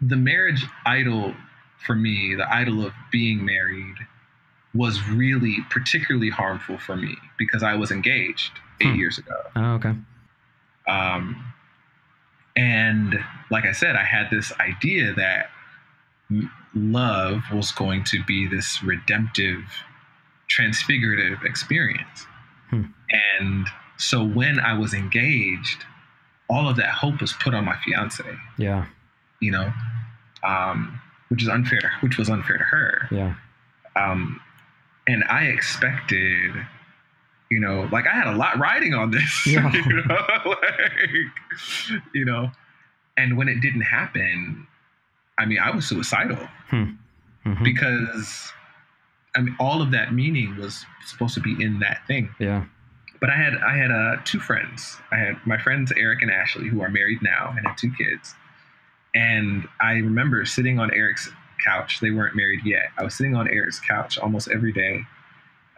the 0.00 0.16
marriage 0.16 0.64
idol 0.84 1.34
for 1.78 1.94
me 1.94 2.34
the 2.34 2.52
idol 2.52 2.84
of 2.84 2.92
being 3.10 3.44
married 3.44 3.94
was 4.74 5.06
really 5.08 5.58
particularly 5.70 6.30
harmful 6.30 6.78
for 6.78 6.96
me 6.96 7.16
because 7.38 7.62
i 7.62 7.74
was 7.74 7.90
engaged 7.90 8.52
eight 8.82 8.88
Hmm. 8.92 8.94
years 8.96 9.18
ago 9.18 9.36
Oh, 9.56 9.74
okay. 9.74 9.94
um, 10.88 11.44
and 12.56 13.18
like 13.50 13.64
I 13.64 13.72
said, 13.72 13.96
I 13.96 14.04
had 14.04 14.28
this 14.30 14.52
idea 14.60 15.14
that 15.14 15.50
love 16.74 17.42
was 17.52 17.72
going 17.72 18.04
to 18.04 18.22
be 18.24 18.46
this 18.46 18.82
redemptive, 18.82 19.60
transfigurative 20.48 21.42
experience. 21.44 22.26
Hmm. 22.70 22.84
And 23.38 23.66
so 23.96 24.24
when 24.24 24.58
I 24.60 24.74
was 24.78 24.92
engaged, 24.94 25.84
all 26.48 26.68
of 26.68 26.76
that 26.76 26.90
hope 26.90 27.20
was 27.20 27.32
put 27.34 27.54
on 27.54 27.64
my 27.64 27.76
fiance, 27.84 28.24
Yeah. 28.58 28.86
you 29.40 29.50
know, 29.50 29.72
um, 30.42 31.00
which 31.28 31.42
is 31.42 31.48
unfair, 31.48 31.92
which 32.00 32.18
was 32.18 32.28
unfair 32.28 32.58
to 32.58 32.64
her 32.64 33.08
Yeah. 33.10 33.34
um, 33.96 34.40
and 35.06 35.24
I 35.24 35.44
expected, 35.44 36.54
you 37.52 37.60
know, 37.60 37.88
like 37.92 38.06
I 38.06 38.12
had 38.12 38.26
a 38.26 38.36
lot 38.36 38.58
riding 38.58 38.94
on 38.94 39.10
this, 39.10 39.30
Yeah. 39.46 39.70
you 39.72 40.02
know, 40.02 40.26
like, 40.46 42.02
you 42.14 42.24
know, 42.24 42.50
and 43.16 43.36
when 43.36 43.48
it 43.48 43.60
didn't 43.60 43.82
happen, 43.82 44.66
I 45.38 45.44
mean, 45.46 45.58
I 45.58 45.70
was 45.70 45.86
suicidal 45.86 46.48
Mhm. 46.70 46.96
because, 47.62 48.52
I 49.36 49.40
mean, 49.42 49.56
all 49.58 49.82
of 49.82 49.90
that 49.90 50.12
meaning 50.14 50.56
was 50.56 50.84
supposed 51.06 51.34
to 51.34 51.40
be 51.40 51.62
in 51.62 51.80
that 51.80 52.06
thing. 52.06 52.30
Yeah. 52.38 52.64
But 53.20 53.30
I 53.30 53.36
had 53.36 53.54
I 53.58 53.76
had 53.76 53.90
uh, 53.92 54.16
two 54.24 54.40
friends. 54.40 54.96
I 55.12 55.16
had 55.16 55.36
my 55.46 55.56
friends 55.58 55.92
Eric 55.96 56.22
and 56.22 56.30
Ashley, 56.30 56.68
who 56.68 56.82
are 56.82 56.88
married 56.88 57.22
now 57.22 57.54
and 57.56 57.66
have 57.66 57.76
two 57.76 57.92
kids. 57.92 58.34
And 59.14 59.68
I 59.80 59.92
remember 59.92 60.44
sitting 60.44 60.80
on 60.80 60.92
Eric's 60.92 61.30
couch. 61.64 62.00
They 62.00 62.10
weren't 62.10 62.34
married 62.34 62.60
yet. 62.64 62.86
I 62.98 63.04
was 63.04 63.14
sitting 63.14 63.36
on 63.36 63.46
Eric's 63.48 63.78
couch 63.78 64.18
almost 64.18 64.48
every 64.50 64.72
day, 64.72 65.04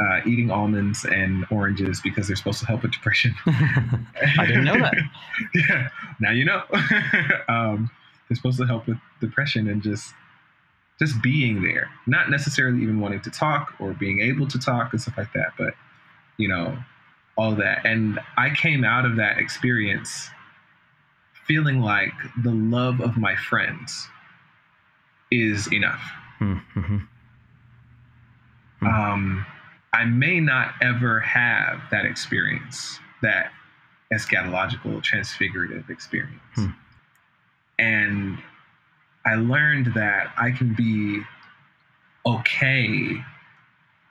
uh, 0.00 0.20
eating 0.26 0.50
almonds 0.50 1.04
and 1.04 1.46
oranges 1.50 2.00
because 2.02 2.26
they're 2.26 2.36
supposed 2.36 2.60
to 2.60 2.66
help 2.66 2.82
with 2.82 2.92
depression. 2.92 3.34
I 3.46 4.46
didn't 4.46 4.64
know 4.64 4.78
that. 4.78 4.94
yeah, 5.54 5.88
now 6.20 6.30
you 6.30 6.44
know. 6.44 6.62
um, 7.48 7.90
they're 8.28 8.36
supposed 8.36 8.58
to 8.58 8.66
help 8.66 8.86
with 8.86 8.98
depression 9.20 9.68
and 9.68 9.82
just 9.82 10.14
just 10.98 11.20
being 11.22 11.62
there, 11.62 11.90
not 12.06 12.30
necessarily 12.30 12.80
even 12.82 13.00
wanting 13.00 13.20
to 13.20 13.30
talk 13.30 13.74
or 13.80 13.92
being 13.94 14.20
able 14.20 14.46
to 14.46 14.58
talk 14.58 14.92
and 14.92 15.02
stuff 15.02 15.18
like 15.18 15.32
that, 15.32 15.48
but 15.58 15.74
you 16.36 16.48
know, 16.48 16.76
all 17.36 17.54
that. 17.56 17.84
And 17.84 18.20
I 18.36 18.50
came 18.50 18.84
out 18.84 19.04
of 19.04 19.16
that 19.16 19.38
experience 19.38 20.28
feeling 21.46 21.80
like 21.80 22.12
the 22.42 22.52
love 22.52 23.00
of 23.00 23.16
my 23.16 23.36
friends 23.36 24.08
is 25.30 25.70
enough. 25.72 26.02
Mm-hmm. 26.40 26.98
Hmm. 28.80 28.86
Um, 28.86 29.46
I 29.94 30.04
may 30.04 30.40
not 30.40 30.74
ever 30.82 31.20
have 31.20 31.80
that 31.90 32.04
experience, 32.04 32.98
that 33.22 33.52
eschatological 34.12 35.02
transfigurative 35.02 35.88
experience. 35.88 36.40
Hmm. 36.54 36.66
And 37.78 38.38
I 39.24 39.36
learned 39.36 39.94
that 39.94 40.32
I 40.36 40.50
can 40.50 40.74
be 40.74 41.22
okay 42.26 43.22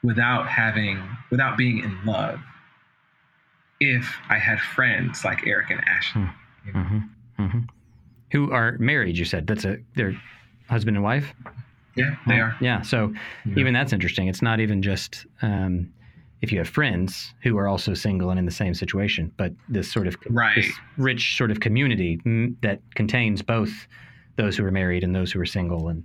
without 0.03 0.47
having, 0.47 1.01
without 1.29 1.57
being 1.57 1.79
in 1.79 1.97
love 2.05 2.39
if 3.79 4.17
I 4.29 4.37
had 4.37 4.59
friends 4.59 5.25
like 5.25 5.45
Eric 5.45 5.69
and 5.69 5.81
Ashley. 5.85 6.29
You 6.65 6.73
know? 6.73 6.79
Mm-hmm. 6.79 7.43
Mm-hmm. 7.43 7.59
Who 8.31 8.51
are 8.51 8.77
married? 8.79 9.17
You 9.17 9.25
said 9.25 9.47
that's 9.47 9.65
a 9.65 9.77
they're 9.95 10.19
husband 10.69 10.95
and 10.95 11.03
wife. 11.03 11.33
Yeah, 11.95 12.15
they 12.27 12.39
are. 12.39 12.55
Yeah. 12.59 12.81
So 12.81 13.13
Yeah. 13.45 13.53
even 13.59 13.73
that's 13.73 13.93
interesting. 13.93 14.27
It's 14.27 14.41
not 14.41 14.59
even 14.59 14.81
just 14.81 15.25
um, 15.41 15.91
if 16.41 16.51
you 16.51 16.57
have 16.57 16.67
friends 16.67 17.33
who 17.43 17.57
are 17.57 17.67
also 17.67 17.93
single 17.93 18.29
and 18.29 18.39
in 18.39 18.45
the 18.45 18.51
same 18.51 18.73
situation, 18.73 19.31
but 19.37 19.53
this 19.69 19.91
sort 19.91 20.07
of 20.07 20.17
Right. 20.29 20.55
this 20.55 20.71
rich 20.97 21.37
sort 21.37 21.51
of 21.51 21.59
community 21.59 22.17
mm, 22.25 22.55
that 22.61 22.81
contains 22.95 23.41
both 23.41 23.87
those 24.35 24.57
who 24.57 24.65
are 24.65 24.71
married 24.71 25.03
and 25.03 25.15
those 25.15 25.31
who 25.31 25.39
are 25.39 25.45
single. 25.45 25.87
And 25.89 26.03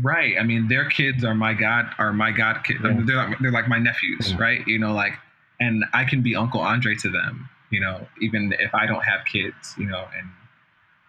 Right. 0.00 0.36
I 0.38 0.42
mean, 0.44 0.68
their 0.68 0.84
kids 0.88 1.24
are 1.24 1.34
my 1.34 1.54
god 1.54 1.86
are 1.98 2.12
my 2.12 2.30
god 2.30 2.62
kids. 2.64 2.80
Yeah. 2.84 3.00
They're 3.04 3.16
like, 3.16 3.38
they're 3.40 3.50
like 3.52 3.68
my 3.68 3.78
nephews, 3.78 4.30
Yeah. 4.32 4.36
right? 4.38 4.66
You 4.68 4.78
know, 4.78 4.92
like, 4.92 5.14
and 5.60 5.84
I 5.92 6.04
can 6.04 6.22
be 6.22 6.36
Uncle 6.36 6.60
Andre 6.60 6.94
to 6.96 7.08
them. 7.10 7.48
You 7.70 7.80
know, 7.80 8.06
even 8.20 8.54
if 8.58 8.74
I 8.74 8.86
don't 8.86 9.02
have 9.04 9.24
kids. 9.24 9.74
You 9.78 9.86
know, 9.86 10.06
and 10.16 10.28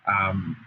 um, 0.08 0.58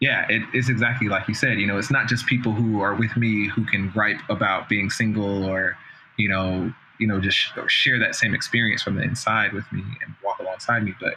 yeah, 0.00 0.26
it 0.28 0.42
is 0.54 0.68
exactly 0.68 1.08
like 1.08 1.26
you 1.28 1.34
said. 1.34 1.58
You 1.58 1.66
know, 1.66 1.78
it's 1.78 1.90
not 1.90 2.06
just 2.06 2.26
people 2.26 2.52
who 2.52 2.80
are 2.80 2.94
with 2.94 3.16
me 3.16 3.48
who 3.48 3.64
can 3.64 3.90
gripe 3.90 4.20
about 4.28 4.68
being 4.68 4.90
single 4.90 5.44
or, 5.44 5.76
you 6.18 6.28
know, 6.28 6.72
you 6.98 7.06
know, 7.06 7.20
just 7.20 7.36
sh- 7.36 7.50
or 7.56 7.68
share 7.68 7.98
that 7.98 8.14
same 8.14 8.34
experience 8.34 8.82
from 8.82 8.96
the 8.96 9.02
inside 9.02 9.52
with 9.52 9.70
me 9.72 9.82
and 10.04 10.14
walk 10.24 10.38
alongside 10.38 10.82
me, 10.82 10.94
but 11.00 11.14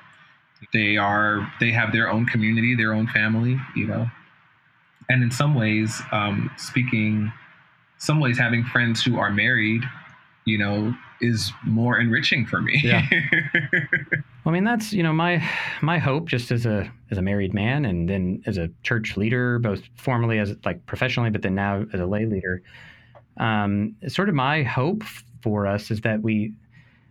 they 0.74 0.98
are 0.98 1.52
they 1.60 1.72
have 1.72 1.92
their 1.92 2.10
own 2.10 2.26
community, 2.26 2.76
their 2.76 2.94
own 2.94 3.08
family. 3.08 3.58
You 3.76 3.88
know, 3.88 4.10
and 5.10 5.24
in 5.24 5.32
some 5.32 5.56
ways, 5.56 6.02
um, 6.12 6.52
speaking, 6.58 7.32
some 7.98 8.20
ways 8.20 8.38
having 8.38 8.64
friends 8.64 9.04
who 9.04 9.18
are 9.20 9.32
married, 9.32 9.84
you 10.46 10.58
know, 10.58 10.94
is 11.22 11.52
more 11.66 12.00
enriching 12.00 12.46
for 12.46 12.62
me. 12.62 12.80
Yeah. 12.84 13.06
I 14.50 14.52
mean, 14.52 14.64
that's 14.64 14.94
you 14.94 15.04
know 15.04 15.14
my 15.14 15.48
my 15.84 16.00
hope 16.00 16.28
just 16.28 16.52
as 16.52 16.66
a 16.66 16.92
as 17.12 17.20
a 17.20 17.22
married 17.22 17.54
man 17.54 17.86
and 17.86 18.10
then 18.10 18.42
as 18.48 18.58
a 18.58 18.70
church 18.82 19.16
leader, 19.16 19.60
both 19.60 19.82
formally 19.96 20.40
as 20.40 20.56
like 20.66 20.84
professionally, 20.88 21.30
but 21.30 21.44
then 21.44 21.54
now 21.54 21.86
as 21.94 22.00
a 22.00 22.08
lay 22.08 22.26
leader. 22.26 22.64
Um, 23.38 23.96
sort 24.08 24.28
of 24.28 24.34
my 24.34 24.64
hope 24.64 25.04
for 25.44 25.68
us 25.68 25.92
is 25.92 26.02
that 26.02 26.24
we 26.24 26.52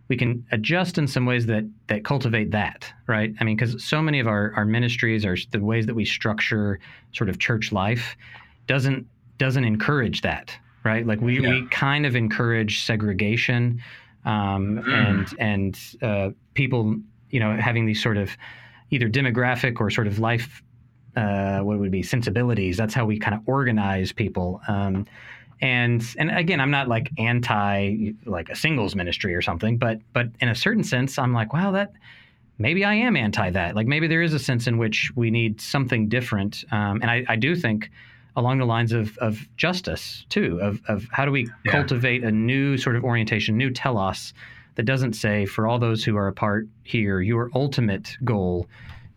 we 0.09 0.17
can 0.17 0.45
adjust 0.51 0.97
in 0.97 1.07
some 1.07 1.25
ways 1.25 1.45
that 1.45 1.63
that 1.87 2.03
cultivate 2.03 2.51
that 2.51 2.91
right 3.07 3.33
i 3.39 3.43
mean 3.43 3.55
because 3.55 3.83
so 3.83 4.01
many 4.01 4.19
of 4.19 4.27
our 4.27 4.53
our 4.55 4.65
ministries 4.65 5.23
are 5.25 5.37
the 5.51 5.59
ways 5.59 5.85
that 5.85 5.95
we 5.95 6.03
structure 6.03 6.79
sort 7.13 7.29
of 7.29 7.39
church 7.39 7.71
life 7.71 8.15
doesn't 8.67 9.05
doesn't 9.37 9.63
encourage 9.63 10.21
that 10.21 10.55
right 10.83 11.05
like 11.07 11.21
we 11.21 11.39
Yeah. 11.39 11.49
we 11.49 11.67
kind 11.67 12.05
of 12.05 12.15
encourage 12.15 12.83
segregation 12.83 13.81
um, 14.25 14.79
Mm. 14.83 14.93
and 15.09 15.27
and 15.39 15.79
uh, 16.03 16.29
people 16.53 16.95
you 17.29 17.39
know 17.39 17.55
having 17.57 17.85
these 17.85 18.01
sort 18.01 18.17
of 18.17 18.31
either 18.91 19.09
demographic 19.09 19.79
or 19.79 19.89
sort 19.89 20.07
of 20.07 20.19
life 20.19 20.63
uh, 21.15 21.59
what 21.59 21.79
would 21.79 21.91
be 21.91 22.03
sensibilities 22.03 22.77
that's 22.77 22.93
how 22.93 23.05
we 23.05 23.19
kind 23.19 23.35
of 23.35 23.41
organize 23.47 24.11
people 24.11 24.61
um, 24.67 25.05
and 25.61 26.15
and 26.17 26.31
again 26.31 26.59
i'm 26.61 26.71
not 26.71 26.87
like 26.87 27.09
anti 27.17 28.11
like 28.25 28.49
a 28.49 28.55
singles 28.55 28.95
ministry 28.95 29.35
or 29.35 29.41
something 29.41 29.77
but 29.77 29.99
but 30.13 30.27
in 30.39 30.49
a 30.49 30.55
certain 30.55 30.83
sense 30.83 31.17
i'm 31.17 31.33
like 31.33 31.51
wow 31.53 31.71
that 31.71 31.91
maybe 32.57 32.85
i 32.85 32.93
am 32.93 33.15
anti 33.17 33.49
that 33.49 33.75
like 33.75 33.87
maybe 33.87 34.07
there 34.07 34.21
is 34.21 34.33
a 34.33 34.39
sense 34.39 34.67
in 34.67 34.77
which 34.77 35.11
we 35.15 35.29
need 35.29 35.59
something 35.59 36.07
different 36.07 36.63
um, 36.71 37.01
and 37.01 37.11
I, 37.11 37.25
I 37.27 37.35
do 37.35 37.55
think 37.55 37.89
along 38.35 38.59
the 38.59 38.65
lines 38.65 38.93
of 38.93 39.17
of 39.17 39.39
justice 39.57 40.25
too 40.29 40.59
of 40.61 40.81
of 40.87 41.07
how 41.11 41.25
do 41.25 41.31
we 41.31 41.49
Yeah. 41.65 41.71
cultivate 41.71 42.23
a 42.23 42.31
new 42.31 42.77
sort 42.77 42.95
of 42.95 43.03
orientation 43.03 43.57
new 43.57 43.69
telos 43.69 44.33
that 44.79 44.85
doesn't 44.85 45.11
say 45.11 45.45
for 45.45 45.67
all 45.67 45.77
those 45.77 46.05
who 46.05 46.15
are 46.15 46.27
apart 46.29 46.65
here 46.83 47.19
your 47.19 47.49
ultimate 47.53 48.15
goal 48.23 48.65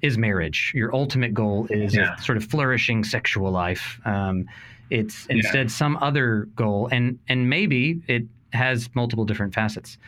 is 0.00 0.18
marriage 0.18 0.72
your 0.74 0.92
ultimate 0.92 1.32
goal 1.32 1.68
is 1.70 1.94
Yeah. 1.94 2.16
a 2.18 2.20
sort 2.20 2.36
of 2.36 2.44
flourishing 2.44 3.04
sexual 3.04 3.52
life 3.52 4.00
um, 4.04 4.46
it's 4.90 5.24
Yeah. 5.30 5.36
instead 5.36 5.70
some 5.70 5.96
other 5.98 6.48
goal 6.56 6.88
and 6.90 7.16
and 7.28 7.48
maybe 7.48 8.02
it 8.08 8.24
has 8.52 8.90
multiple 8.96 9.24
different 9.24 9.54
facets 9.54 9.98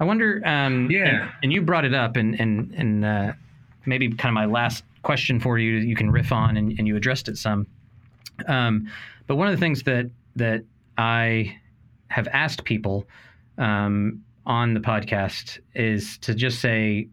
i 0.00 0.04
wonder 0.04 0.40
um 0.46 0.90
Yeah. 0.90 1.04
and, 1.24 1.30
and 1.42 1.52
you 1.52 1.60
brought 1.60 1.84
it 1.84 1.92
up 1.92 2.16
and 2.16 2.40
and 2.40 2.72
and 2.74 3.04
uh, 3.04 3.32
maybe 3.84 4.08
kind 4.08 4.30
of 4.30 4.34
my 4.34 4.46
last 4.46 4.82
question 5.02 5.38
for 5.40 5.58
you 5.58 5.72
you 5.74 5.94
can 5.94 6.10
riff 6.10 6.32
on 6.32 6.56
and, 6.56 6.72
and 6.78 6.88
you 6.88 6.96
addressed 6.96 7.28
it 7.28 7.36
some 7.36 7.66
um, 8.48 8.88
but 9.26 9.36
one 9.36 9.46
of 9.46 9.52
the 9.54 9.60
things 9.60 9.82
that 9.82 10.06
that 10.36 10.64
i 10.96 11.54
have 12.08 12.26
asked 12.28 12.64
people 12.64 13.04
um, 13.58 14.24
on 14.46 14.74
the 14.74 14.80
podcast 14.80 15.58
is 15.74 16.18
to 16.18 16.34
just 16.34 16.60
say 16.60 17.08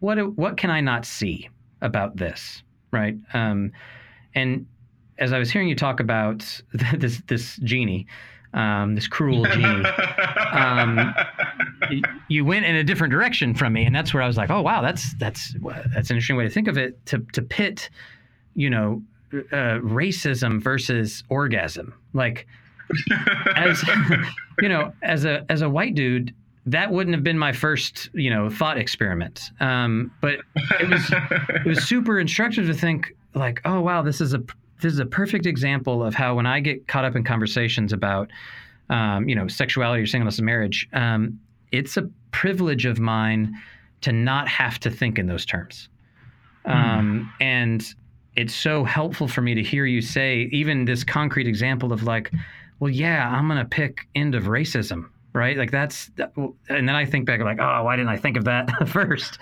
what 0.00 0.16
what 0.36 0.56
can 0.56 0.70
i 0.70 0.80
not 0.80 1.04
see 1.04 1.48
about 1.82 2.16
this 2.16 2.62
right 2.92 3.16
um, 3.34 3.70
and 4.34 4.66
as 5.18 5.32
I 5.32 5.38
was 5.38 5.50
hearing 5.50 5.68
you 5.68 5.74
talk 5.74 6.00
about 6.00 6.60
this 6.94 7.22
this 7.26 7.56
genie, 7.58 8.06
um, 8.54 8.94
this 8.94 9.06
cruel 9.06 9.44
genie, 9.44 9.84
Um, 10.52 11.14
you 12.28 12.44
went 12.44 12.64
in 12.64 12.76
a 12.76 12.84
different 12.84 13.12
direction 13.12 13.54
from 13.54 13.72
me, 13.72 13.84
and 13.84 13.94
that's 13.94 14.14
where 14.14 14.22
I 14.22 14.26
was 14.26 14.36
like, 14.36 14.50
oh 14.50 14.62
wow, 14.62 14.82
that's 14.82 15.14
that's 15.14 15.54
that's 15.94 16.10
an 16.10 16.16
interesting 16.16 16.36
way 16.36 16.44
to 16.44 16.50
think 16.50 16.68
of 16.68 16.78
it. 16.78 17.04
To 17.06 17.18
to 17.32 17.42
pit, 17.42 17.90
you 18.54 18.70
know, 18.70 19.02
uh, 19.32 19.80
racism 19.80 20.60
versus 20.62 21.24
orgasm, 21.28 21.94
like 22.12 22.46
as 23.54 23.82
you 24.60 24.68
know, 24.68 24.92
as 25.02 25.24
a 25.24 25.44
as 25.48 25.62
a 25.62 25.68
white 25.68 25.94
dude. 25.94 26.34
That 26.68 26.90
wouldn't 26.90 27.14
have 27.14 27.22
been 27.22 27.38
my 27.38 27.52
first, 27.52 28.10
you 28.12 28.28
know, 28.28 28.50
thought 28.50 28.76
experiment. 28.76 29.52
Um, 29.60 30.10
but 30.20 30.40
it 30.80 30.90
was 30.90 31.12
it 31.48 31.64
was 31.64 31.84
super 31.84 32.18
instructive 32.18 32.66
to 32.66 32.74
think 32.74 33.14
like, 33.34 33.60
oh 33.64 33.80
wow, 33.80 34.02
this 34.02 34.20
is 34.20 34.34
a 34.34 34.42
this 34.82 34.92
is 34.92 34.98
a 34.98 35.06
perfect 35.06 35.46
example 35.46 36.02
of 36.02 36.14
how 36.14 36.34
when 36.34 36.46
I 36.46 36.60
get 36.60 36.88
caught 36.88 37.04
up 37.04 37.14
in 37.14 37.22
conversations 37.22 37.92
about, 37.92 38.30
um, 38.90 39.28
you 39.28 39.34
know, 39.34 39.46
sexuality 39.46 40.02
or 40.02 40.06
singleness 40.06 40.38
and 40.38 40.46
marriage, 40.46 40.88
um, 40.92 41.38
it's 41.72 41.96
a 41.96 42.10
privilege 42.32 42.84
of 42.84 42.98
mine 42.98 43.54
to 44.00 44.12
not 44.12 44.48
have 44.48 44.78
to 44.80 44.90
think 44.90 45.18
in 45.18 45.26
those 45.26 45.46
terms, 45.46 45.88
um, 46.64 47.32
and 47.40 47.94
it's 48.36 48.54
so 48.54 48.84
helpful 48.84 49.26
for 49.26 49.40
me 49.40 49.54
to 49.54 49.62
hear 49.62 49.86
you 49.86 50.02
say 50.02 50.48
even 50.52 50.84
this 50.84 51.02
concrete 51.02 51.48
example 51.48 51.92
of 51.92 52.02
like, 52.02 52.30
well, 52.80 52.90
yeah, 52.90 53.28
I'm 53.28 53.48
gonna 53.48 53.64
pick 53.64 54.06
end 54.14 54.34
of 54.34 54.44
racism. 54.44 55.10
Right, 55.32 55.58
like 55.58 55.70
that's, 55.70 56.10
and 56.16 56.88
then 56.88 56.94
I 56.96 57.04
think 57.04 57.26
back 57.26 57.40
like, 57.42 57.58
oh, 57.60 57.82
why 57.82 57.94
didn't 57.96 58.08
I 58.08 58.16
think 58.16 58.38
of 58.38 58.44
that 58.44 58.70
first? 58.88 59.38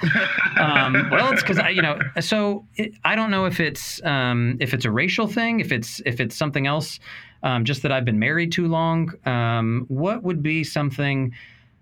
um, 0.58 1.08
well, 1.08 1.32
it's 1.32 1.40
because 1.40 1.60
I, 1.60 1.68
you 1.68 1.82
know, 1.82 2.00
so 2.18 2.66
it, 2.74 2.94
I 3.04 3.14
don't 3.14 3.30
know 3.30 3.44
if 3.44 3.60
it's 3.60 4.02
um, 4.04 4.56
if 4.58 4.74
it's 4.74 4.84
a 4.84 4.90
racial 4.90 5.28
thing, 5.28 5.60
if 5.60 5.70
it's 5.70 6.00
if 6.04 6.18
it's 6.18 6.34
something 6.34 6.66
else, 6.66 6.98
um, 7.44 7.64
just 7.64 7.82
that 7.82 7.92
I've 7.92 8.04
been 8.04 8.18
married 8.18 8.50
too 8.50 8.66
long. 8.66 9.12
Um, 9.24 9.84
what 9.86 10.24
would 10.24 10.42
be 10.42 10.64
something 10.64 11.32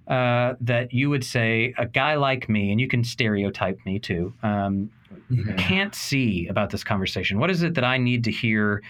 uh, 0.08 0.56
that 0.60 0.92
you 0.92 1.08
would 1.08 1.24
say 1.24 1.72
a 1.78 1.86
guy 1.86 2.16
like 2.16 2.50
me, 2.50 2.70
and 2.70 2.78
you 2.78 2.88
can 2.88 3.04
stereotype 3.04 3.78
me 3.86 3.98
too, 3.98 4.34
um, 4.42 4.90
Yeah. 5.30 5.54
can't 5.56 5.94
see 5.94 6.48
about 6.48 6.68
this 6.68 6.84
conversation? 6.84 7.38
What 7.38 7.50
is 7.50 7.62
it 7.62 7.72
that 7.76 7.84
I 7.84 7.96
need 7.96 8.24
to 8.24 8.30
hear 8.30 8.82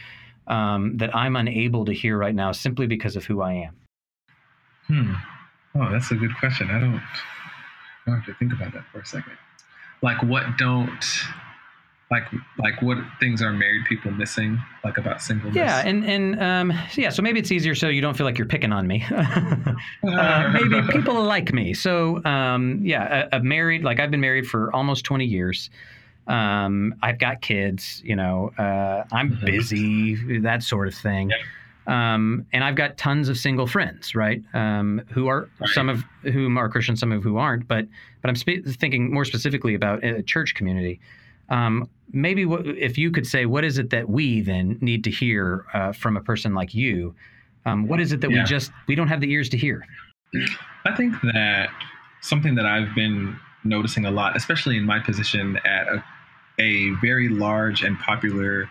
um, 0.47 0.97
that 0.99 1.15
I'm 1.15 1.37
unable 1.37 1.85
to 1.85 1.93
hear 1.93 2.17
right 2.17 2.35
now 2.35 2.53
simply 2.53 2.87
because 2.87 3.17
of 3.17 3.25
who 3.25 3.41
I 3.41 3.53
am? 3.53 3.77
Hmm. 4.87 5.13
Oh, 5.75 5.91
that's 5.91 6.11
a 6.11 6.15
good 6.15 6.37
question. 6.39 6.71
I 6.71 6.81
don't. 6.81 7.03
I 8.07 8.17
have 8.17 8.27
to 8.27 8.35
think 8.35 8.53
about 8.53 8.73
that 8.73 8.85
for 8.93 9.01
a 9.01 9.07
second. 9.07 9.39
Like, 10.03 10.23
what 10.23 10.59
don't? 10.59 11.05
like 12.13 12.25
like 12.59 12.81
what 12.83 12.99
things 13.19 13.41
are 13.41 13.53
married 13.53 13.87
people 13.87 14.11
missing 14.11 14.63
like 14.85 14.99
about 14.99 15.23
singleness 15.23 15.57
Yeah, 15.57 15.83
and 15.85 16.05
and 16.05 16.41
um, 16.41 16.79
yeah, 16.95 17.09
so 17.09 17.23
maybe 17.23 17.41
it's 17.41 17.51
easier 17.51 17.75
so 17.75 17.89
you 17.89 18.03
don't 18.03 18.17
feel 18.17 18.27
like 18.27 18.37
you're 18.37 18.47
picking 18.47 18.71
on 18.71 18.87
me. 18.87 19.03
uh, 19.11 20.53
maybe 20.53 20.87
people 20.93 21.25
like 21.25 21.53
me. 21.55 21.73
So 21.73 22.23
um, 22.25 22.81
yeah, 22.83 23.29
a, 23.33 23.39
a 23.39 23.43
married 23.43 23.83
like 23.83 23.99
I've 23.99 24.11
been 24.11 24.21
married 24.21 24.47
for 24.47 24.71
almost 24.77 25.05
20 25.05 25.25
years. 25.25 25.71
Um, 26.27 26.95
I've 27.03 27.19
got 27.19 27.41
kids. 27.41 28.01
You 28.05 28.17
know, 28.17 28.53
uh, 28.59 29.05
I'm 29.13 29.33
Mhm. 29.37 29.45
busy, 29.47 30.39
that 30.41 30.63
sort 30.63 30.89
of 30.89 30.95
thing. 30.95 31.31
Um, 31.89 32.47
and 32.53 32.63
I've 32.63 32.77
got 32.77 32.97
tons 32.97 33.29
of 33.29 33.37
single 33.37 33.67
friends, 33.67 34.15
right? 34.15 34.41
Um, 34.55 35.03
who 35.11 35.27
are 35.27 35.49
Right. 35.61 35.71
some 35.71 35.89
of 35.89 36.05
whom 36.23 36.57
are 36.57 36.69
Christian, 36.69 36.97
some 36.97 37.11
of 37.11 37.25
who 37.25 37.39
aren't. 37.39 37.67
But 37.67 37.89
but 38.21 38.29
I'm 38.29 38.37
spe- 38.37 38.65
thinking 38.65 39.13
more 39.13 39.25
specifically 39.25 39.75
about 39.75 40.05
a 40.05 40.23
church 40.23 40.55
community. 40.55 41.01
Um, 41.49 41.89
maybe 42.13 42.45
what, 42.47 42.65
if 42.67 42.97
you 42.97 43.11
could 43.11 43.27
say, 43.27 43.47
what 43.47 43.65
is 43.65 43.79
it 43.79 43.91
that 43.91 44.09
we 44.09 44.41
then 44.43 44.79
need 44.81 45.03
to 45.05 45.11
hear 45.11 45.65
uh, 45.75 45.91
from 45.93 46.17
a 46.17 46.21
person 46.21 46.55
like 46.55 46.73
you? 46.73 47.15
Um, 47.67 47.89
what 47.89 48.01
is 48.01 48.13
it 48.13 48.21
that 48.21 48.31
Yeah. 48.31 48.43
we 48.43 48.49
just 48.49 48.71
we 48.87 48.95
don't 48.95 49.09
have 49.09 49.21
the 49.21 49.31
ears 49.33 49.49
to 49.49 49.57
hear? 49.57 49.85
I 50.87 50.93
think 50.95 51.15
that 51.35 51.71
something 52.21 52.55
that 52.55 52.65
I've 52.65 52.95
been 52.95 53.37
noticing 53.65 54.05
a 54.05 54.11
lot, 54.11 54.37
especially 54.37 54.77
in 54.77 54.85
my 54.85 54.99
position 55.01 55.59
at 55.65 55.89
a, 55.89 56.05
a 56.59 56.91
very 57.01 57.29
large 57.29 57.83
and 57.83 57.99
popular 57.99 58.69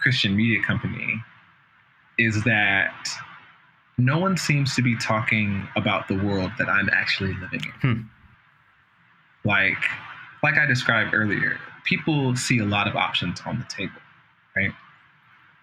Christian 0.00 0.36
media 0.36 0.62
company, 0.62 1.22
is 2.18 2.44
that 2.44 3.08
no 3.98 4.18
one 4.18 4.36
seems 4.36 4.74
to 4.74 4.82
be 4.82 4.96
talking 4.96 5.66
about 5.76 6.08
the 6.08 6.14
world 6.14 6.52
that 6.58 6.68
I'm 6.68 6.88
actually 6.90 7.34
living 7.34 7.60
in. 7.64 7.72
Hmm. 7.80 8.02
Like, 9.44 9.82
like 10.42 10.58
I 10.58 10.66
described 10.66 11.14
earlier, 11.14 11.58
people 11.84 12.34
see 12.36 12.58
a 12.58 12.64
lot 12.64 12.88
of 12.88 12.96
options 12.96 13.40
on 13.46 13.58
the 13.58 13.66
table, 13.66 14.00
right? 14.56 14.72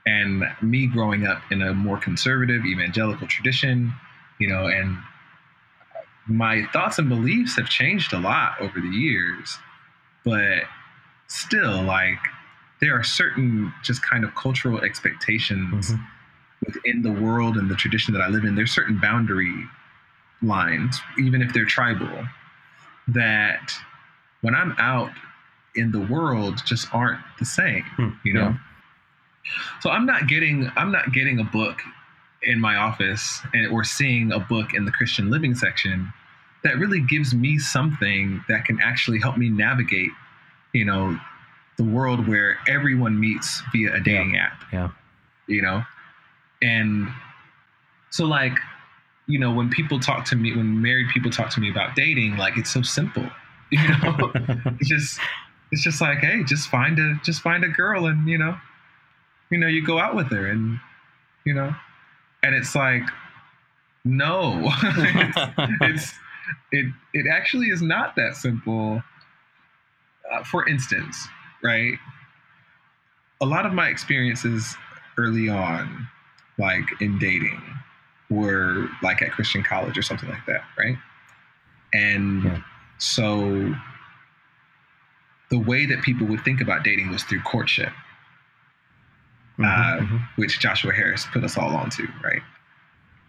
And 0.05 0.43
me 0.61 0.87
growing 0.87 1.25
up 1.25 1.41
in 1.51 1.61
a 1.61 1.73
more 1.73 1.97
conservative 1.97 2.65
evangelical 2.65 3.27
tradition, 3.27 3.93
you 4.39 4.47
know, 4.47 4.67
and 4.67 4.97
my 6.27 6.65
thoughts 6.73 6.99
and 6.99 7.09
beliefs 7.09 7.55
have 7.57 7.67
changed 7.69 8.13
a 8.13 8.19
lot 8.19 8.59
over 8.59 8.79
the 8.79 8.87
years, 8.89 9.57
but 10.23 10.63
still, 11.27 11.81
like, 11.81 12.19
there 12.79 12.95
are 12.97 13.03
certain 13.03 13.73
just 13.83 14.01
kind 14.01 14.23
of 14.23 14.33
cultural 14.35 14.81
expectations 14.81 15.91
Mhm. 15.93 16.07
within 16.65 17.01
the 17.01 17.11
world 17.11 17.57
and 17.57 17.69
the 17.69 17.75
tradition 17.75 18.13
that 18.13 18.21
I 18.21 18.27
live 18.27 18.43
in. 18.43 18.55
There's 18.55 18.71
certain 18.71 18.97
boundary 18.97 19.67
lines, 20.41 21.01
even 21.19 21.41
if 21.41 21.53
they're 21.53 21.65
tribal, 21.65 22.27
that 23.07 23.73
when 24.41 24.55
I'm 24.55 24.73
out 24.77 25.11
in 25.75 25.91
the 25.91 25.99
world 25.99 26.61
just 26.65 26.93
aren't 26.93 27.21
the 27.39 27.45
same, 27.45 27.83
Hmm, 27.95 28.09
you 28.23 28.33
know? 28.33 28.49
yeah. 28.49 28.57
So 29.79 29.89
I'm 29.89 30.05
not 30.05 30.27
getting 30.27 30.71
I'm 30.75 30.91
not 30.91 31.11
getting 31.13 31.39
a 31.39 31.43
book 31.43 31.81
in 32.43 32.59
my 32.59 32.75
office 32.75 33.41
and, 33.53 33.67
or 33.71 33.83
seeing 33.83 34.31
a 34.31 34.39
book 34.39 34.73
in 34.73 34.85
the 34.85 34.91
Christian 34.91 35.29
living 35.29 35.55
section 35.55 36.11
that 36.63 36.77
really 36.77 37.01
gives 37.01 37.33
me 37.33 37.57
something 37.57 38.43
that 38.47 38.65
can 38.65 38.79
actually 38.81 39.19
help 39.19 39.37
me 39.37 39.49
navigate, 39.49 40.11
you 40.73 40.85
know, 40.85 41.19
the 41.77 41.83
world 41.83 42.27
where 42.27 42.57
everyone 42.67 43.19
meets 43.19 43.61
via 43.71 43.93
a 43.95 43.99
dating 43.99 44.37
app. 44.37 44.63
yeah. 44.71 44.89
You 45.47 45.61
know? 45.61 45.83
And 46.61 47.09
so 48.11 48.25
like, 48.25 48.57
you 49.27 49.39
know, 49.39 49.53
when 49.53 49.69
people 49.69 49.99
talk 49.99 50.25
to 50.25 50.35
me, 50.35 50.55
when 50.55 50.81
married 50.81 51.09
people 51.09 51.31
talk 51.31 51.49
to 51.51 51.59
me 51.59 51.69
about 51.69 51.95
dating, 51.95 52.37
like 52.37 52.57
it's 52.57 52.71
so 52.71 52.81
simple. 52.81 53.27
You 53.73 53.87
know? 53.87 54.33
it's 54.81 54.89
just 54.89 55.17
it's 55.71 55.81
just 55.81 56.01
like, 56.01 56.17
hey, 56.17 56.43
just 56.43 56.67
find 56.67 56.99
a 56.99 57.17
just 57.23 57.41
find 57.41 57.63
a 57.63 57.69
girl 57.69 58.07
and 58.07 58.27
you 58.27 58.37
know, 58.37 58.57
you 59.49 59.57
know, 59.57 59.67
you 59.67 59.81
go 59.81 59.97
out 59.97 60.13
with 60.13 60.27
her 60.31 60.47
and 60.47 60.77
you 61.45 61.53
know, 61.53 61.73
and 62.43 62.55
it's 62.55 62.75
like, 62.75 63.03
no, 64.05 64.71
it's, 64.95 65.37
it's 65.81 66.13
it 66.71 66.85
it 67.13 67.25
actually 67.31 67.67
is 67.67 67.81
not 67.81 68.15
that 68.15 68.35
simple. 68.35 69.03
Uh, 70.31 70.43
for 70.43 70.67
instance, 70.67 71.27
right? 71.63 71.97
A 73.41 73.45
lot 73.45 73.65
of 73.65 73.73
my 73.73 73.87
experiences 73.89 74.75
early 75.17 75.49
on, 75.49 76.07
like 76.57 76.85
in 77.01 77.19
dating, 77.19 77.61
were 78.29 78.87
like 79.03 79.21
at 79.21 79.31
Christian 79.31 79.63
college 79.63 79.97
or 79.97 80.01
something 80.01 80.29
like 80.29 80.45
that, 80.47 80.63
right? 80.77 80.97
And 81.93 82.43
Yeah. 82.43 82.61
so 82.97 83.75
the 85.49 85.59
way 85.59 85.85
that 85.85 86.01
people 86.01 86.25
would 86.27 86.43
think 86.45 86.61
about 86.61 86.83
dating 86.83 87.09
was 87.11 87.23
through 87.23 87.41
courtship, 87.41 87.91
Mhm, 89.61 89.67
uh, 89.67 89.99
mhm. 90.05 90.27
which 90.35 90.59
Joshua 90.59 90.93
Harris 90.93 91.25
put 91.31 91.43
us 91.43 91.57
all 91.57 91.75
onto, 91.75 92.07
right? 92.23 92.41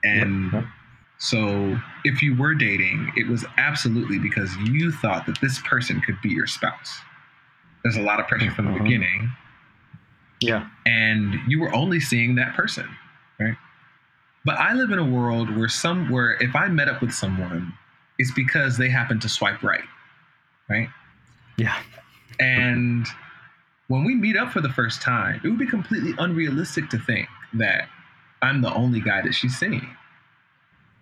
And 0.05 0.45
Yep, 0.53 0.64
yep. 0.64 0.72
so 1.18 1.80
if 2.05 2.22
you 2.22 2.35
were 2.37 2.55
dating, 2.55 3.12
it 3.16 3.28
was 3.28 3.45
absolutely 3.59 4.18
because 4.18 4.57
you 4.59 4.91
thought 4.93 5.26
that 5.26 5.41
this 5.41 5.61
person 5.61 6.01
could 6.01 6.20
be 6.20 6.30
your 6.30 6.47
spouse. 6.47 7.01
There's 7.85 7.97
a 7.97 8.03
lot 8.03 8.20
of 8.20 8.28
pressure 8.28 8.51
from 8.51 8.66
the 8.66 8.72
Mhm. 8.72 8.83
beginning, 8.85 9.33
yeah. 10.41 10.66
and 10.87 11.35
you 11.47 11.61
were 11.61 11.74
only 11.74 12.01
seeing 12.01 12.35
that 12.37 12.55
person, 12.55 12.89
right? 13.41 13.57
But 14.45 14.59
I 14.59 14.72
live 14.74 14.91
in 14.91 14.99
a 14.99 15.05
world 15.05 15.55
where 15.57 15.68
some 15.68 16.09
where 16.11 16.33
if 16.43 16.55
I 16.57 16.68
met 16.68 16.89
up 16.89 17.01
with 17.01 17.12
someone, 17.12 17.72
it's 18.18 18.33
because 18.33 18.76
they 18.76 18.89
happen 18.89 19.18
to 19.20 19.28
swipe 19.28 19.62
right, 19.62 19.85
right? 20.68 20.89
Yeah. 21.57 21.76
And 22.41 23.07
when 23.93 24.05
we 24.05 24.14
meet 24.14 24.38
up 24.38 24.51
for 24.51 24.62
the 24.62 24.70
first 24.70 25.03
time, 25.03 25.38
it 25.45 25.49
would 25.49 25.59
be 25.59 25.66
completely 25.66 26.14
unrealistic 26.18 26.88
to 26.88 26.99
think 26.99 27.28
that 27.53 27.88
I'm 28.40 28.62
the 28.62 28.72
only 28.72 29.01
guy 29.01 29.20
that 29.20 29.34
she's 29.34 29.55
seeing. 29.59 29.86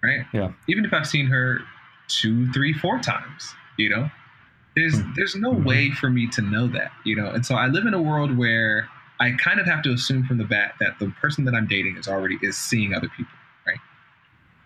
Right? 0.03 0.27
Yeah. 0.33 0.51
Even 0.69 0.85
if 0.85 0.93
I've 0.93 1.07
seen 1.07 1.27
her 1.27 1.61
two, 2.09 2.51
three, 2.53 2.73
four 2.73 2.99
times, 2.99 3.55
you 3.77 3.91
know? 3.91 4.11
There's 4.75 5.01
Hmm. 5.01 5.13
there's 5.15 5.37
no 5.37 5.53
Mhm. 5.55 5.65
way 5.65 5.91
for 5.93 6.11
me 6.11 6.27
to 6.29 6.43
know 6.43 6.67
that, 6.67 6.91
you 7.05 7.15
know. 7.15 7.31
And 7.31 7.47
so 7.47 7.55
I 7.55 7.69
live 7.69 7.87
in 7.87 7.95
a 7.95 8.03
world 8.03 8.37
where 8.37 8.89
I 9.21 9.33
kind 9.33 9.61
of 9.61 9.67
have 9.67 9.83
to 9.83 9.93
assume 9.93 10.25
from 10.25 10.39
the 10.39 10.45
bat 10.45 10.75
that 10.81 10.99
the 10.99 11.11
person 11.21 11.45
that 11.45 11.55
I'm 11.55 11.69
dating 11.69 11.97
is 11.97 12.09
already 12.09 12.39
is 12.43 12.57
seeing 12.59 12.93
other 12.93 13.09
people, 13.09 13.39
right? 13.69 13.79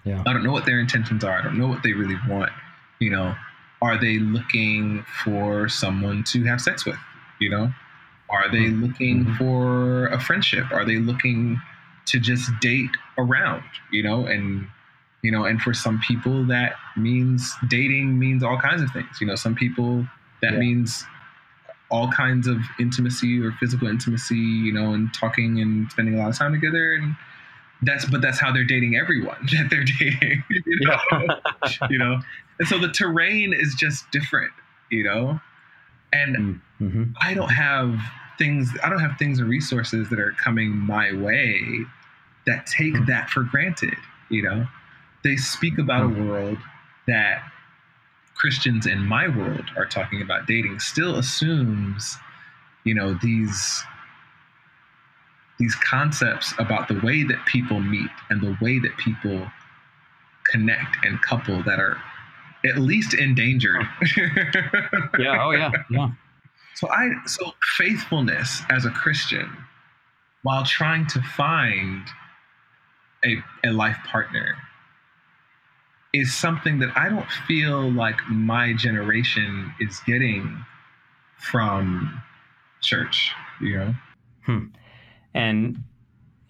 Yeah. 0.04 0.22
I 0.26 0.32
don't 0.32 0.44
know 0.44 0.52
what 0.52 0.64
their 0.64 0.80
intentions 0.80 1.24
are. 1.24 1.38
I 1.38 1.42
don't 1.42 1.58
know 1.58 1.66
what 1.66 1.82
they 1.82 1.92
really 1.92 2.18
want. 2.26 2.52
You 3.00 3.10
know, 3.10 3.36
are 3.82 3.98
they 3.98 4.18
looking 4.18 5.02
for 5.24 5.68
someone 5.68 6.22
to 6.24 6.44
have 6.44 6.62
sex 6.62 6.86
with? 6.86 6.98
You 7.38 7.50
know, 7.50 7.74
are 8.30 8.48
they 8.50 8.64
Mhm. 8.70 8.82
looking 8.82 9.24
Mhm. 9.26 9.36
for 9.38 10.06
a 10.08 10.18
friendship? 10.20 10.70
Are 10.72 10.84
they 10.84 10.96
looking 10.98 11.60
to 12.06 12.18
just 12.18 12.50
date 12.60 12.96
around? 13.18 13.62
You 13.90 14.02
know, 14.02 14.26
and 14.26 14.66
you 15.22 15.30
know, 15.32 15.44
and 15.46 15.60
for 15.62 15.72
some 15.72 15.98
people 16.00 16.44
that 16.46 16.74
means 16.96 17.54
dating 17.68 18.18
means 18.18 18.42
all 18.42 18.58
kinds 18.58 18.82
of 18.82 18.90
things. 18.90 19.20
You 19.20 19.26
know, 19.26 19.34
some 19.36 19.54
people 19.54 20.06
that 20.42 20.52
Yeah. 20.52 20.58
means 20.58 21.06
all 21.90 22.10
kinds 22.10 22.46
of 22.46 22.58
intimacy 22.78 23.40
or 23.40 23.52
physical 23.52 23.88
intimacy, 23.88 24.36
you 24.36 24.72
know, 24.72 24.92
and 24.94 25.12
talking 25.14 25.60
and 25.60 25.90
spending 25.90 26.14
a 26.14 26.18
lot 26.18 26.28
of 26.28 26.36
time 26.36 26.52
together 26.52 26.94
and 26.94 27.16
that's 27.82 28.04
but 28.06 28.20
that's 28.22 28.38
how 28.40 28.50
they're 28.52 28.64
dating 28.64 28.96
everyone 28.96 29.36
that 29.52 29.68
they're 29.70 29.84
dating. 29.84 30.42
You 30.66 30.86
know? 30.86 31.40
you 31.90 31.98
know? 31.98 32.20
And 32.58 32.68
so 32.68 32.78
the 32.78 32.88
terrain 32.88 33.52
is 33.52 33.74
just 33.74 34.10
different, 34.10 34.52
you 34.90 35.04
know? 35.04 35.40
And 36.14 36.60
hmm 36.78 37.04
I 37.20 37.34
don't 37.34 37.50
have 37.50 37.98
things 38.38 38.72
I 38.82 38.88
don't 38.88 39.00
have 39.00 39.18
things 39.18 39.38
and 39.38 39.48
resources 39.48 40.10
that 40.10 40.20
are 40.20 40.32
coming 40.32 40.70
my 40.76 41.12
way 41.12 41.84
that 42.46 42.66
take 42.66 42.96
Hmm. 42.96 43.04
that 43.06 43.30
for 43.30 43.42
granted, 43.42 43.96
you 44.30 44.42
know? 44.42 44.66
They 45.24 45.36
speak 45.36 45.78
about 45.78 46.04
a 46.04 46.08
world 46.08 46.58
that 47.06 47.42
Christians 48.34 48.86
in 48.86 49.04
my 49.06 49.28
world 49.28 49.64
are 49.76 49.86
talking 49.86 50.22
about 50.22 50.46
dating 50.46 50.80
still 50.80 51.16
assumes, 51.16 52.18
you 52.84 52.94
know, 52.94 53.14
these 53.22 53.84
these 55.58 55.74
concepts 55.76 56.52
about 56.58 56.88
the 56.88 57.00
way 57.00 57.22
that 57.22 57.44
people 57.46 57.80
meet 57.80 58.10
and 58.30 58.42
the 58.42 58.56
way 58.60 58.78
that 58.80 58.96
people 58.98 59.50
connect 60.50 61.04
and 61.04 61.22
couple 61.22 61.62
that 61.62 61.78
are 61.80 61.96
at 62.64 62.78
least 62.78 63.14
endangered. 63.14 63.82
Yeah. 65.18 65.38
Oh, 65.40 65.50
yeah. 65.50 65.70
Yeah. 65.90 66.10
So 66.76 66.88
I 66.90 67.08
so 67.26 67.52
faithfulness 67.78 68.62
as 68.68 68.84
a 68.84 68.90
Christian 68.90 69.48
while 70.42 70.64
trying 70.64 71.06
to 71.06 71.22
find 71.22 72.02
a, 73.24 73.36
a 73.64 73.70
life 73.70 73.96
partner 74.04 74.56
is 76.12 76.34
something 76.34 76.78
that 76.80 76.90
I 76.96 77.08
don't 77.08 77.30
feel 77.46 77.90
like 77.92 78.16
my 78.28 78.72
generation 78.74 79.72
is 79.80 80.00
getting 80.06 80.64
from 81.38 82.22
church, 82.80 83.32
you 83.60 83.78
know? 83.78 83.94
Hmm. 84.44 84.66
and 85.32 85.82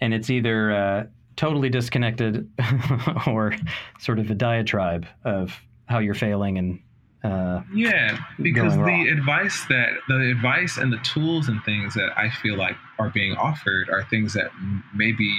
and 0.01 0.13
it's 0.13 0.29
either 0.31 0.73
uh, 0.73 1.05
totally 1.37 1.69
disconnected 1.69 2.51
or 3.27 3.55
sort 4.01 4.19
of 4.19 4.31
a 4.31 4.35
diatribe 4.35 5.07
of 5.25 5.61
how 5.87 5.99
you're 5.99 6.15
failing 6.15 6.59
and 6.59 6.81
Uh, 7.23 7.63
Yeah, 7.73 8.19
because 8.43 8.77
the 8.77 9.09
advice 9.09 9.65
that 9.71 9.89
the 10.09 10.31
advice 10.31 10.77
and 10.77 10.93
the 10.93 10.99
tools 10.99 11.49
and 11.49 11.63
things 11.65 11.95
that 11.95 12.11
I 12.19 12.29
feel 12.29 12.55
like 12.57 12.77
are 12.99 13.09
being 13.09 13.35
offered 13.35 13.89
are 13.89 14.05
things 14.05 14.35
that 14.35 14.51
maybe 14.95 15.33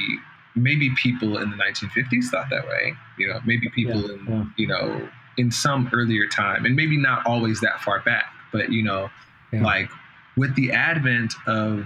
maybe 0.56 0.90
people 0.96 1.38
in 1.38 1.52
the 1.52 1.58
1950s 1.58 2.26
thought 2.32 2.50
that 2.50 2.66
way. 2.68 2.94
You 3.20 3.28
know, 3.28 3.40
maybe 3.46 3.70
people 3.70 4.02
Yeah, 4.02 4.14
in 4.16 4.26
yeah. 4.28 4.46
you 4.58 4.68
know 4.68 5.10
in 5.38 5.52
some 5.52 5.90
earlier 5.94 6.28
time, 6.28 6.66
and 6.66 6.76
maybe 6.76 6.98
not 6.98 7.24
always 7.28 7.60
that 7.62 7.82
far 7.82 8.00
back. 8.00 8.26
But 8.52 8.72
you 8.72 8.82
know, 8.82 9.12
Yeah. 9.54 9.62
like 9.62 9.90
with 10.38 10.56
the 10.56 10.72
advent 10.72 11.36
of 11.46 11.86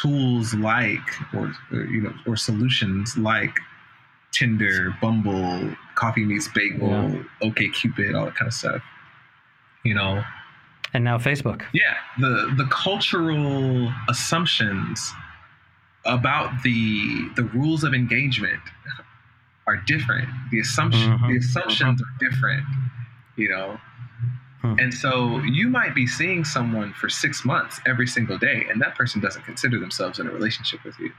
tools 0.00 0.54
like 0.54 1.08
or 1.34 1.52
you 1.72 2.00
know 2.00 2.14
or 2.26 2.36
solutions 2.36 3.16
like 3.18 3.58
Tinder, 4.32 4.94
Bumble, 5.00 5.76
Coffee 5.94 6.24
Meets 6.24 6.48
Bagel, 6.48 6.88
Yeah. 7.10 7.22
OK 7.42 7.68
Cupid, 7.68 8.14
all 8.14 8.24
that 8.26 8.34
kind 8.34 8.48
of 8.48 8.54
stuff. 8.54 8.82
You 9.84 9.94
know, 9.94 10.24
and 10.94 11.04
now 11.04 11.18
Facebook. 11.18 11.62
yeah, 11.72 11.96
the 12.18 12.52
the 12.56 12.66
cultural 12.70 13.92
assumptions 14.08 15.12
about 16.04 16.62
the 16.62 17.28
the 17.36 17.44
rules 17.44 17.84
of 17.84 17.94
engagement 17.94 18.60
are 19.66 19.76
different. 19.76 20.28
The 20.50 20.60
assumption 20.60 21.18
Mhm. 21.18 21.28
the 21.28 21.36
assumptions 21.38 22.02
are 22.02 22.14
different. 22.30 22.64
You 23.36 23.48
know. 23.50 23.80
Hmm. 24.60 24.76
And 24.78 24.94
so 24.94 25.40
you 25.40 25.68
might 25.68 25.92
be 25.94 26.06
seeing 26.06 26.44
someone 26.44 26.92
for 26.92 27.08
six 27.08 27.44
months 27.44 27.80
every 27.86 28.06
single 28.06 28.38
day, 28.38 28.66
and 28.70 28.80
that 28.80 28.94
person 28.94 29.20
doesn't 29.20 29.44
consider 29.44 29.80
themselves 29.80 30.20
in 30.20 30.28
a 30.28 30.30
relationship 30.30 30.84
with 30.84 30.96
you. 31.00 31.12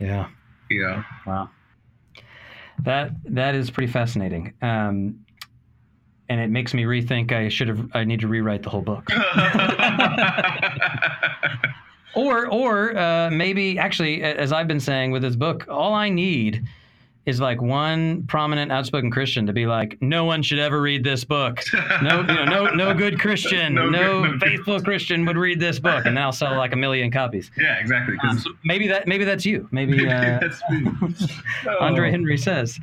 Yeah. 0.00 0.28
You 0.70 0.82
know, 0.82 1.04
Wow. 1.26 1.50
That 2.82 3.10
that 3.24 3.54
is 3.54 3.70
pretty 3.70 3.92
fascinating. 3.92 4.54
Um, 4.62 5.24
and 6.28 6.40
it 6.40 6.50
makes 6.50 6.74
me 6.74 6.84
rethink 6.84 7.32
I 7.32 7.48
should 7.48 7.68
have 7.68 7.88
I 7.94 8.04
need 8.04 8.20
to 8.20 8.28
rewrite 8.28 8.62
the 8.62 8.70
whole 8.70 8.82
book. 8.82 9.08
Or 12.14 12.48
or 12.48 12.96
uh, 12.98 13.30
maybe 13.30 13.78
actually 13.78 14.22
as 14.24 14.50
I've 14.50 14.66
been 14.66 14.80
saying 14.80 15.12
with 15.12 15.22
this 15.22 15.36
book, 15.36 15.66
all 15.68 15.94
I 15.94 16.08
need 16.08 16.66
is 17.28 17.40
like 17.40 17.60
one 17.60 18.22
prominent 18.26 18.72
outspoken 18.72 19.10
Christian 19.10 19.46
to 19.46 19.52
be 19.52 19.66
like, 19.66 19.98
no 20.00 20.24
one 20.24 20.42
should 20.42 20.58
ever 20.58 20.80
read 20.80 21.04
this 21.04 21.24
book. 21.24 21.60
No, 22.02 22.20
you 22.20 22.26
know, 22.26 22.44
no, 22.44 22.64
no 22.74 22.94
good 22.94 23.20
Christian, 23.24 23.74
No 23.74 23.88
no, 23.90 24.22
good- 24.22 24.40
faithful 24.40 24.80
Christian 24.80 25.26
would 25.26 25.36
read 25.36 25.60
this 25.60 25.78
book, 25.78 26.06
and 26.06 26.16
then 26.16 26.22
I'll 26.24 26.32
sell 26.32 26.56
like 26.56 26.72
a 26.72 26.76
million 26.76 27.10
copies. 27.10 27.50
yeah, 27.58 27.76
exactly. 27.78 28.16
Um, 28.28 28.42
maybe 28.64 28.88
that 28.88 29.06
maybe 29.06 29.24
that's 29.24 29.44
you. 29.44 29.68
Maybe 29.70 29.92
maybe 29.96 30.10
uh, 30.10 30.38
that's 30.40 30.62
me. 30.70 30.90
Andre 31.80 32.08
Oh. 32.08 32.10
Henry 32.10 32.38
says. 32.38 32.78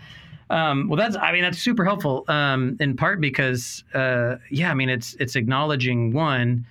Um, 0.52 0.89
well, 0.89 0.98
that's 0.98 1.16
I 1.16 1.32
mean 1.32 1.41
that's 1.41 1.58
super 1.58 1.84
helpful 1.84 2.24
um, 2.28 2.78
in 2.80 2.96
part 2.96 3.20
because 3.20 3.84
uh, 3.96 4.36
yeah, 4.52 4.70
I 4.70 4.76
mean 4.76 4.89
it's 4.89 5.16
it's 5.20 5.36
acknowledging 5.36 6.14
one 6.14 6.68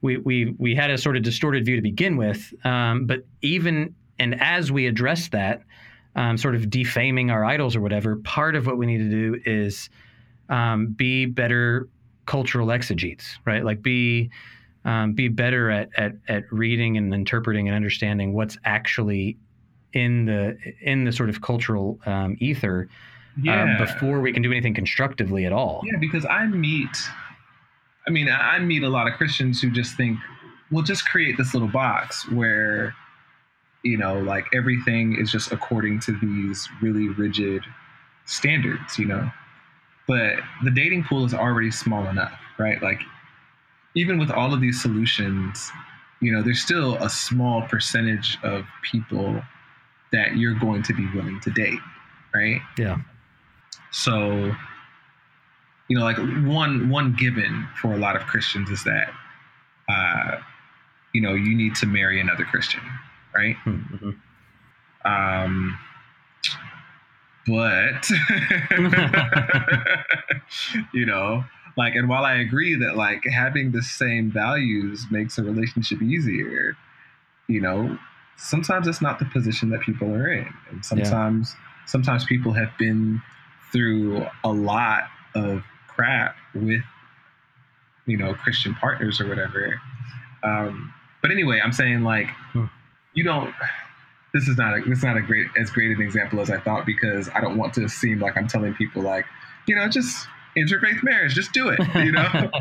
we 0.00 0.16
we 0.16 0.54
we 0.56 0.74
had 0.74 0.90
a 0.90 0.96
sort 0.96 1.18
of 1.18 1.22
distorted 1.22 1.66
view 1.66 1.76
to 1.76 1.82
begin 1.82 2.16
with, 2.16 2.54
um, 2.64 3.04
but 3.04 3.26
even 3.42 3.94
and 4.18 4.40
as 4.40 4.72
we 4.72 4.86
address 4.86 5.28
that, 5.28 5.62
um, 6.16 6.36
sort 6.36 6.54
of 6.54 6.70
defaming 6.70 7.30
our 7.30 7.44
idols 7.44 7.76
or 7.76 7.80
whatever, 7.80 8.16
part 8.16 8.54
of 8.56 8.66
what 8.66 8.76
we 8.76 8.86
need 8.86 8.98
to 8.98 9.10
do 9.10 9.40
is 9.44 9.88
um, 10.48 10.88
be 10.88 11.26
better 11.26 11.88
cultural 12.26 12.70
exegetes, 12.70 13.38
right? 13.44 13.64
Like 13.64 13.82
be 13.82 14.30
um, 14.84 15.12
be 15.12 15.28
better 15.28 15.70
at, 15.70 15.90
at 15.96 16.12
at 16.28 16.44
reading 16.50 16.96
and 16.96 17.12
interpreting 17.12 17.68
and 17.68 17.76
understanding 17.76 18.32
what's 18.32 18.56
actually 18.64 19.36
in 19.92 20.24
the 20.24 20.56
in 20.80 21.04
the 21.04 21.12
sort 21.12 21.28
of 21.28 21.40
cultural 21.42 21.98
um, 22.06 22.36
ether 22.40 22.88
yeah. 23.42 23.62
um, 23.62 23.78
before 23.78 24.20
we 24.20 24.32
can 24.32 24.42
do 24.42 24.50
anything 24.50 24.74
constructively 24.74 25.44
at 25.46 25.52
all. 25.52 25.82
Yeah, 25.84 25.98
because 25.98 26.24
I 26.24 26.46
meet, 26.46 26.96
I 28.06 28.10
mean, 28.10 28.28
I 28.28 28.58
meet 28.58 28.82
a 28.82 28.88
lot 28.88 29.06
of 29.06 29.14
Christians 29.14 29.60
who 29.60 29.70
just 29.70 29.96
think, 29.96 30.18
we'll 30.70 30.84
just 30.84 31.06
create 31.06 31.36
this 31.36 31.54
little 31.54 31.68
box 31.68 32.28
where, 32.30 32.94
you 33.82 33.96
know, 33.96 34.18
like 34.18 34.46
everything 34.54 35.16
is 35.18 35.30
just 35.30 35.52
according 35.52 36.00
to 36.00 36.12
these 36.20 36.68
really 36.82 37.08
rigid 37.08 37.62
standards, 38.26 38.98
you 38.98 39.06
know. 39.06 39.30
But 40.06 40.36
the 40.64 40.70
dating 40.70 41.04
pool 41.04 41.24
is 41.24 41.34
already 41.34 41.70
small 41.70 42.06
enough, 42.06 42.38
right? 42.58 42.82
Like, 42.82 43.00
even 43.94 44.18
with 44.18 44.30
all 44.30 44.52
of 44.52 44.60
these 44.60 44.80
solutions, 44.80 45.70
you 46.20 46.32
know, 46.32 46.42
there's 46.42 46.60
still 46.60 46.96
a 46.96 47.08
small 47.08 47.62
percentage 47.62 48.38
of 48.42 48.64
people 48.82 49.42
that 50.12 50.36
you're 50.36 50.54
going 50.54 50.82
to 50.82 50.92
be 50.92 51.06
willing 51.14 51.40
to 51.40 51.50
date, 51.50 51.78
right? 52.34 52.60
Yeah. 52.76 52.98
So, 53.92 54.54
you 55.88 55.98
know, 55.98 56.04
like 56.04 56.18
one 56.18 56.88
one 56.88 57.14
given 57.14 57.66
for 57.80 57.92
a 57.92 57.96
lot 57.96 58.16
of 58.16 58.22
Christians 58.22 58.70
is 58.70 58.84
that, 58.84 59.10
uh, 59.88 60.40
you 61.12 61.20
know, 61.20 61.34
you 61.34 61.56
need 61.56 61.74
to 61.76 61.86
marry 61.86 62.20
another 62.20 62.44
Christian, 62.44 62.80
right? 63.34 63.56
Mhm. 63.64 64.16
Um, 65.04 65.78
but 67.46 68.10
you 70.92 71.06
know, 71.06 71.44
like, 71.76 71.94
and 71.94 72.08
while 72.08 72.24
I 72.24 72.34
agree 72.34 72.74
that 72.76 72.96
like 72.96 73.24
having 73.24 73.72
the 73.72 73.82
same 73.82 74.30
values 74.30 75.06
makes 75.10 75.38
a 75.38 75.42
relationship 75.42 76.02
easier, 76.02 76.76
you 77.48 77.60
know, 77.60 77.98
sometimes 78.36 78.86
it's 78.86 79.00
not 79.00 79.18
the 79.18 79.24
position 79.26 79.70
that 79.70 79.80
people 79.80 80.12
are 80.14 80.30
in, 80.30 80.52
and 80.70 80.84
sometimes 80.84 81.54
sometimes 81.86 82.24
people 82.24 82.52
have 82.52 82.70
been 82.78 83.22
through 83.72 84.26
a 84.44 84.50
lot 84.50 85.04
of 85.34 85.64
crap 85.88 86.36
with 86.54 86.82
you 88.06 88.16
know 88.16 88.34
Christian 88.34 88.74
partners 88.74 89.20
or 89.20 89.28
whatever. 89.28 89.80
Um, 90.42 90.92
but 91.22 91.30
anyway, 91.30 91.60
I'm 91.62 91.72
saying 91.72 92.02
like 92.02 92.28
Hmm. 92.52 92.66
You 93.14 93.24
don't. 93.24 93.52
This 94.32 94.46
is 94.46 94.56
not 94.56 94.78
a, 94.78 94.82
this 94.82 94.98
is 94.98 95.04
not 95.04 95.16
a 95.16 95.22
great 95.22 95.48
as 95.58 95.70
great 95.70 95.90
an 95.90 96.00
example 96.00 96.40
as 96.40 96.50
I 96.50 96.60
thought 96.60 96.86
because 96.86 97.28
I 97.34 97.40
don't 97.40 97.56
want 97.56 97.74
to 97.74 97.88
seem 97.88 98.20
like 98.20 98.36
I'm 98.36 98.46
telling 98.46 98.74
people 98.74 99.02
like 99.02 99.24
you 99.66 99.74
know 99.74 99.88
just 99.88 100.26
interfaith 100.56 101.02
marriage, 101.02 101.34
just 101.34 101.52
do 101.52 101.68
it, 101.68 101.80
you 101.94 102.12
know. 102.12 102.50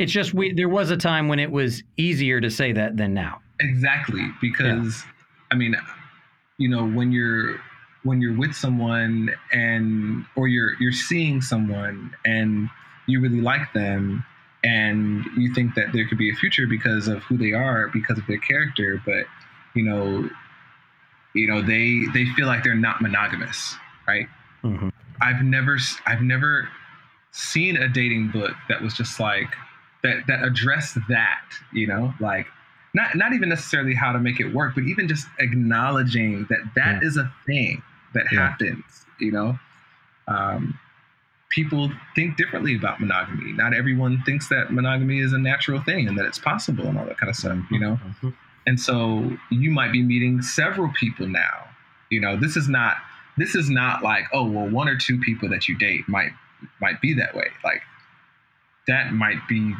It's 0.00 0.12
just 0.12 0.32
we 0.32 0.54
there 0.54 0.68
was 0.68 0.90
a 0.90 0.96
time 0.96 1.28
when 1.28 1.38
it 1.38 1.50
was 1.50 1.82
easier 1.98 2.40
to 2.40 2.50
say 2.50 2.72
that 2.72 2.96
than 2.96 3.12
now. 3.12 3.42
Exactly, 3.60 4.26
because 4.40 5.04
I 5.50 5.56
mean, 5.56 5.76
you 6.56 6.70
know, 6.70 6.86
when 6.86 7.12
you're 7.12 7.60
when 8.04 8.22
you're 8.22 8.34
with 8.34 8.54
someone 8.54 9.30
and 9.52 10.24
or 10.36 10.48
you're 10.48 10.70
you're 10.80 10.92
seeing 10.92 11.42
someone 11.42 12.16
and 12.24 12.70
you 13.06 13.20
really 13.20 13.42
like 13.42 13.74
them 13.74 14.24
and 14.64 15.24
you 15.36 15.52
think 15.54 15.74
that 15.74 15.92
there 15.92 16.06
could 16.06 16.18
be 16.18 16.30
a 16.30 16.34
future 16.34 16.66
because 16.66 17.08
of 17.08 17.22
who 17.24 17.36
they 17.38 17.52
are, 17.52 17.88
because 17.88 18.18
of 18.18 18.26
their 18.26 18.38
character, 18.38 19.00
but 19.06 19.24
you 19.74 19.82
know, 19.82 20.28
you 21.34 21.46
know, 21.46 21.62
they 21.62 22.02
they 22.12 22.26
feel 22.36 22.46
like 22.46 22.62
they're 22.64 22.74
not 22.74 23.00
monogamous, 23.00 23.76
right? 24.06 24.28
Mhm. 24.64 24.90
I've 25.20 25.42
never 25.42 25.78
I've 26.06 26.22
never 26.22 26.68
seen 27.32 27.76
a 27.76 27.88
dating 27.88 28.28
book 28.30 28.54
that 28.68 28.82
was 28.82 28.94
just 28.94 29.20
like 29.20 29.54
that 30.02 30.26
that 30.26 30.42
addressed 30.44 30.98
that, 31.08 31.42
you 31.72 31.86
know, 31.86 32.12
like 32.20 32.46
not 32.94 33.14
not 33.14 33.32
even 33.32 33.48
necessarily 33.48 33.94
how 33.94 34.12
to 34.12 34.18
make 34.18 34.40
it 34.40 34.52
work, 34.52 34.74
but 34.74 34.84
even 34.84 35.06
just 35.08 35.26
acknowledging 35.38 36.46
that 36.50 36.58
that 36.74 37.00
Yeah. 37.02 37.06
is 37.08 37.16
a 37.16 37.32
thing 37.46 37.82
that 38.14 38.26
Yeah. 38.32 38.48
happens, 38.50 39.06
you 39.20 39.30
know. 39.32 39.58
Um, 40.28 40.78
people 41.50 41.90
think 42.14 42.36
differently 42.36 42.76
about 42.76 43.00
monogamy. 43.00 43.52
Not 43.52 43.74
everyone 43.74 44.22
thinks 44.24 44.48
that 44.48 44.72
monogamy 44.72 45.18
is 45.20 45.32
a 45.32 45.38
natural 45.38 45.80
thing 45.82 46.08
and 46.08 46.16
that 46.18 46.24
it's 46.24 46.38
possible 46.38 46.86
and 46.86 46.96
all 46.98 47.04
that 47.06 47.18
kind 47.18 47.28
of 47.28 47.36
stuff, 47.36 47.58
you 47.70 47.78
know. 47.78 47.98
Mhm. 48.22 48.34
And 48.66 48.78
so 48.80 49.36
you 49.50 49.70
might 49.70 49.90
be 49.92 50.02
meeting 50.02 50.42
several 50.42 50.88
people 50.92 51.26
now. 51.26 51.66
You 52.10 52.20
know, 52.20 52.36
this 52.36 52.56
is 52.56 52.68
not 52.68 52.96
this 53.36 53.54
is 53.54 53.70
not 53.70 54.02
like, 54.02 54.24
oh, 54.32 54.44
well, 54.48 54.68
one 54.68 54.88
or 54.88 54.96
two 54.96 55.18
people 55.18 55.48
that 55.48 55.66
you 55.68 55.76
date 55.78 56.08
might 56.08 56.30
might 56.80 57.00
be 57.00 57.14
that 57.14 57.34
way. 57.34 57.46
Like 57.64 57.82
that 58.86 59.12
might 59.12 59.46
be 59.48 59.74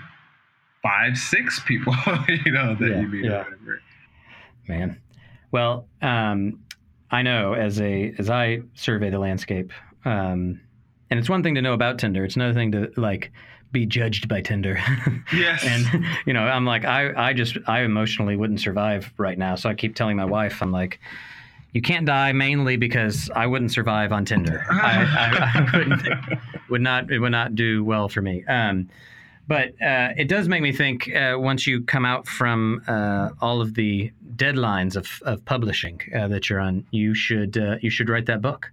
five, 0.82 1.16
six 1.16 1.60
people, 1.66 1.94
you 2.46 2.52
know, 2.52 2.74
that 2.74 2.88
Yeah, 2.88 3.00
you 3.00 3.08
meet 3.08 3.24
yeah. 3.24 3.30
or 3.32 3.44
whatever. 3.44 3.82
Man. 4.68 5.00
Well, 5.52 5.86
um, 6.00 6.60
I 7.10 7.22
know 7.22 7.54
as 7.54 7.80
a 7.80 8.14
as 8.18 8.30
I 8.30 8.62
survey 8.74 9.10
the 9.10 9.18
landscape, 9.18 9.72
um, 10.04 10.60
and 11.10 11.18
it's 11.18 11.28
one 11.28 11.42
thing 11.42 11.54
to 11.56 11.62
know 11.62 11.72
about 11.72 11.98
Tinder. 11.98 12.24
It's 12.24 12.36
another 12.36 12.54
thing 12.54 12.72
to 12.72 12.90
like 12.96 13.32
be 13.72 13.86
judged 13.86 14.28
by 14.28 14.40
Tinder. 14.40 14.80
Yes. 15.32 15.64
and 15.64 16.04
you 16.26 16.32
know, 16.32 16.42
I'm 16.42 16.64
like, 16.64 16.84
I 16.84 17.12
I 17.30 17.32
just 17.32 17.56
I 17.66 17.82
emotionally 17.82 18.36
wouldn't 18.36 18.60
survive 18.60 19.12
right 19.16 19.38
now. 19.38 19.54
So 19.54 19.68
I 19.68 19.74
keep 19.74 19.94
telling 19.94 20.16
my 20.16 20.24
wife, 20.24 20.62
I'm 20.62 20.72
like. 20.72 21.00
You 21.72 21.80
can't 21.80 22.04
die 22.04 22.32
mainly 22.32 22.76
because 22.76 23.30
I 23.36 23.46
wouldn't 23.46 23.70
survive 23.70 24.10
on 24.10 24.24
Tinder. 24.24 24.64
I, 24.72 25.04
I, 25.04 25.68
I 25.72 25.78
wouldn't, 25.78 26.02
would 26.68 26.80
not 26.80 27.12
it 27.12 27.20
would 27.20 27.30
not 27.30 27.54
do 27.54 27.84
well 27.84 28.08
for 28.08 28.20
me. 28.20 28.44
Um, 28.48 28.88
but 29.50 29.68
uh, 29.82 30.14
it 30.16 30.28
does 30.28 30.48
make 30.48 30.62
me 30.62 30.72
think 30.72 31.12
uh, 31.14 31.34
once 31.36 31.66
you 31.66 31.82
come 31.82 32.04
out 32.04 32.26
from 32.28 32.82
uh, 32.86 33.30
all 33.40 33.60
of 33.60 33.74
the 33.74 34.12
deadlines 34.36 34.94
of, 34.94 35.20
of 35.24 35.44
publishing 35.44 36.00
uh, 36.14 36.28
that 36.28 36.48
you're 36.48 36.60
on, 36.60 36.86
you 36.92 37.14
should 37.14 37.58
uh, 37.58 37.76
you 37.80 37.90
should 37.90 38.08
write 38.08 38.26
that 38.26 38.40
book. 38.40 38.72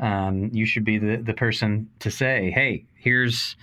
Um, 0.00 0.50
you 0.52 0.66
should 0.66 0.84
be 0.84 0.98
the 0.98 1.16
the 1.16 1.34
person 1.34 1.88
to 2.00 2.10
say, 2.10 2.50
"Hey, 2.50 2.84
here's." 2.94 3.56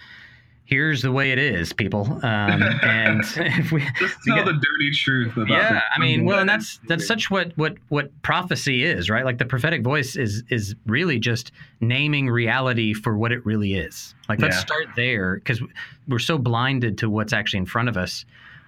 Here's 0.65 1.01
the 1.01 1.11
way 1.11 1.31
it 1.31 1.37
is, 1.39 1.73
people. 1.73 2.05
Um, 2.23 2.63
and 2.83 3.21
if 3.35 3.71
we 3.73 3.81
Just 3.99 4.15
tell 4.25 4.37
got- 4.37 4.45
the 4.45 4.53
dirty 4.53 4.91
truth 4.93 5.35
about 5.35 5.49
yeah 5.49 5.81
i 5.93 5.99
mean 5.99 6.23
well 6.23 6.39
and 6.39 6.47
that's 6.49 6.79
that's 6.87 7.05
such 7.05 7.29
what 7.29 7.51
what 7.57 7.75
what 7.89 8.09
prophecy 8.23 8.83
is 8.83 9.09
right 9.09 9.25
like 9.25 9.37
the 9.39 9.45
prophetic 9.45 9.83
voice 9.83 10.15
is 10.15 10.41
is 10.49 10.73
really 10.87 11.19
just 11.19 11.51
naming 11.81 12.27
reality 12.29 12.93
for 12.93 13.17
what 13.17 13.33
it 13.33 13.45
really 13.45 13.73
is 13.75 14.15
like 14.29 14.39
let's 14.39 14.55
Yeah. 14.55 14.61
start 14.61 14.87
there 14.95 15.35
because 15.35 15.61
we're 16.07 16.17
so 16.17 16.37
blinded 16.37 16.97
to 16.99 17.09
what's 17.09 17.33
actually 17.33 17.59
in 17.59 17.65
front 17.65 17.89
of 17.89 17.97
us 17.97 18.23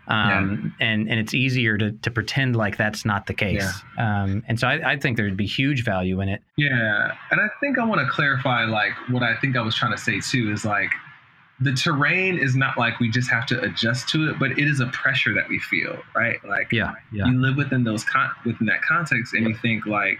um, 0.08 0.76
and 0.80 1.10
and 1.10 1.20
it's 1.20 1.34
easier 1.34 1.78
to 1.78 1.91
to 1.91 2.12
pretend 2.12 2.56
like 2.56 2.78
that's 2.78 3.06
not 3.06 3.26
the 3.26 3.34
case 3.34 3.82
um, 3.97 4.43
and 4.47 4.60
so 4.60 4.68
I, 4.68 4.93
I 4.93 4.99
think 4.99 5.18
there'd 5.18 5.38
be 5.38 5.47
huge 5.47 5.84
value 5.84 6.22
in 6.22 6.30
it 6.30 6.41
Yeah, 6.58 7.16
and 7.32 7.41
I 7.41 7.47
think 7.60 7.80
I 7.80 7.86
want 7.86 8.01
to 8.01 8.08
clarify 8.12 8.66
like 8.66 8.93
what 9.10 9.24
I 9.24 9.36
think 9.38 9.58
I 9.58 9.62
was 9.62 9.76
trying 9.76 9.91
to 9.91 9.97
say 9.97 10.20
too 10.20 10.51
is 10.51 10.66
like 10.66 10.91
the 11.60 11.74
terrain 11.74 12.38
is 12.38 12.56
not 12.56 12.78
like 12.78 12.99
we 12.99 13.10
just 13.10 13.30
have 13.30 13.45
to 13.47 13.62
adjust 13.62 14.10
to 14.10 14.30
it, 14.30 14.39
but 14.39 14.51
it 14.51 14.68
is 14.68 14.82
a 14.82 14.88
pressure 14.88 15.34
that 15.34 15.47
we 15.47 15.60
feel, 15.60 15.97
right? 16.16 16.43
Like 16.45 16.72
yeah 16.72 16.93
yeah 17.12 17.26
you 17.28 17.39
live 17.39 17.56
within 17.56 17.84
those 17.84 18.03
con- 18.03 18.32
within 18.45 18.68
that 18.68 18.82
context, 18.82 19.34
and 19.34 19.47
you 19.47 19.56
think 19.56 19.86
like, 19.86 20.20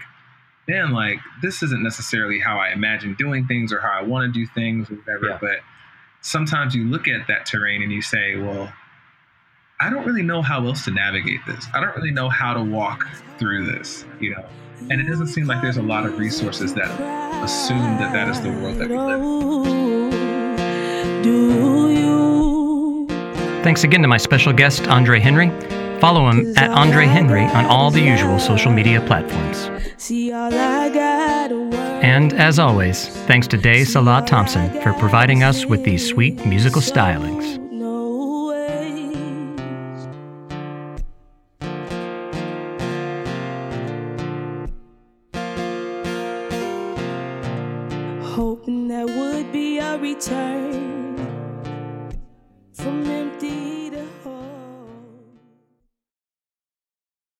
man, 0.66 0.92
like 0.92 1.18
this 1.42 1.62
isn't 1.62 1.82
necessarily 1.82 2.40
how 2.40 2.58
I 2.58 2.70
imagine 2.70 3.14
doing 3.14 3.46
things 3.46 3.72
or 3.72 3.80
how 3.80 3.90
I 3.90 4.02
want 4.02 4.32
to 4.32 4.38
do 4.38 4.46
things 4.46 4.90
or 4.90 4.94
whatever. 4.94 5.28
Yeah. 5.28 5.38
But 5.40 5.58
sometimes 6.22 6.74
you 6.74 6.84
look 6.84 7.06
at 7.06 7.26
that 7.28 7.46
terrain 7.46 7.82
and 7.82 7.92
you 7.92 8.02
say, 8.02 8.36
well. 8.36 8.72
I 9.78 9.90
don't 9.90 10.06
really 10.06 10.22
know 10.22 10.40
how 10.40 10.66
else 10.66 10.86
to 10.86 10.90
navigate 10.90 11.40
this. 11.46 11.66
I 11.74 11.80
don't 11.80 11.94
really 11.94 12.10
know 12.10 12.30
how 12.30 12.54
to 12.54 12.62
walk 12.62 13.06
through 13.38 13.66
this, 13.66 14.06
you 14.20 14.30
know. 14.30 14.42
And 14.88 15.00
it 15.00 15.06
doesn't 15.06 15.26
seem 15.26 15.46
like 15.46 15.60
there's 15.60 15.76
a 15.76 15.82
lot 15.82 16.06
of 16.06 16.18
resources 16.18 16.72
that 16.74 16.88
assume 17.44 17.98
that 17.98 18.10
that 18.12 18.28
is 18.28 18.40
the 18.40 18.50
world 18.50 18.78
that 18.78 18.88
we 18.88 18.96
live 18.96 19.20
in. 19.20 21.22
Do 21.22 21.90
you? 21.90 23.06
thanks 23.62 23.84
again 23.84 24.00
to 24.00 24.08
my 24.08 24.16
special 24.16 24.52
guest 24.52 24.86
andre 24.86 25.18
henry 25.18 25.50
follow 26.00 26.30
him 26.30 26.56
at 26.56 26.70
andre 26.70 27.06
henry 27.06 27.42
on 27.42 27.66
all 27.66 27.90
the 27.90 28.00
usual 28.00 28.38
social 28.38 28.70
media 28.70 29.00
platforms 29.00 29.68
See 29.98 30.30
all 30.30 30.54
I 30.54 30.90
got 30.90 31.48
to 31.48 31.70
work. 31.70 31.74
And 31.74 32.34
as 32.34 32.58
always, 32.58 33.08
thanks 33.26 33.46
to 33.48 33.56
Day 33.56 33.82
Salah 33.82 34.22
Thompson 34.26 34.70
for 34.82 34.92
providing 34.92 35.42
us 35.42 35.64
with 35.64 35.84
these 35.84 36.06
sweet 36.06 36.44
musical 36.44 36.82
stylings. 36.82 37.65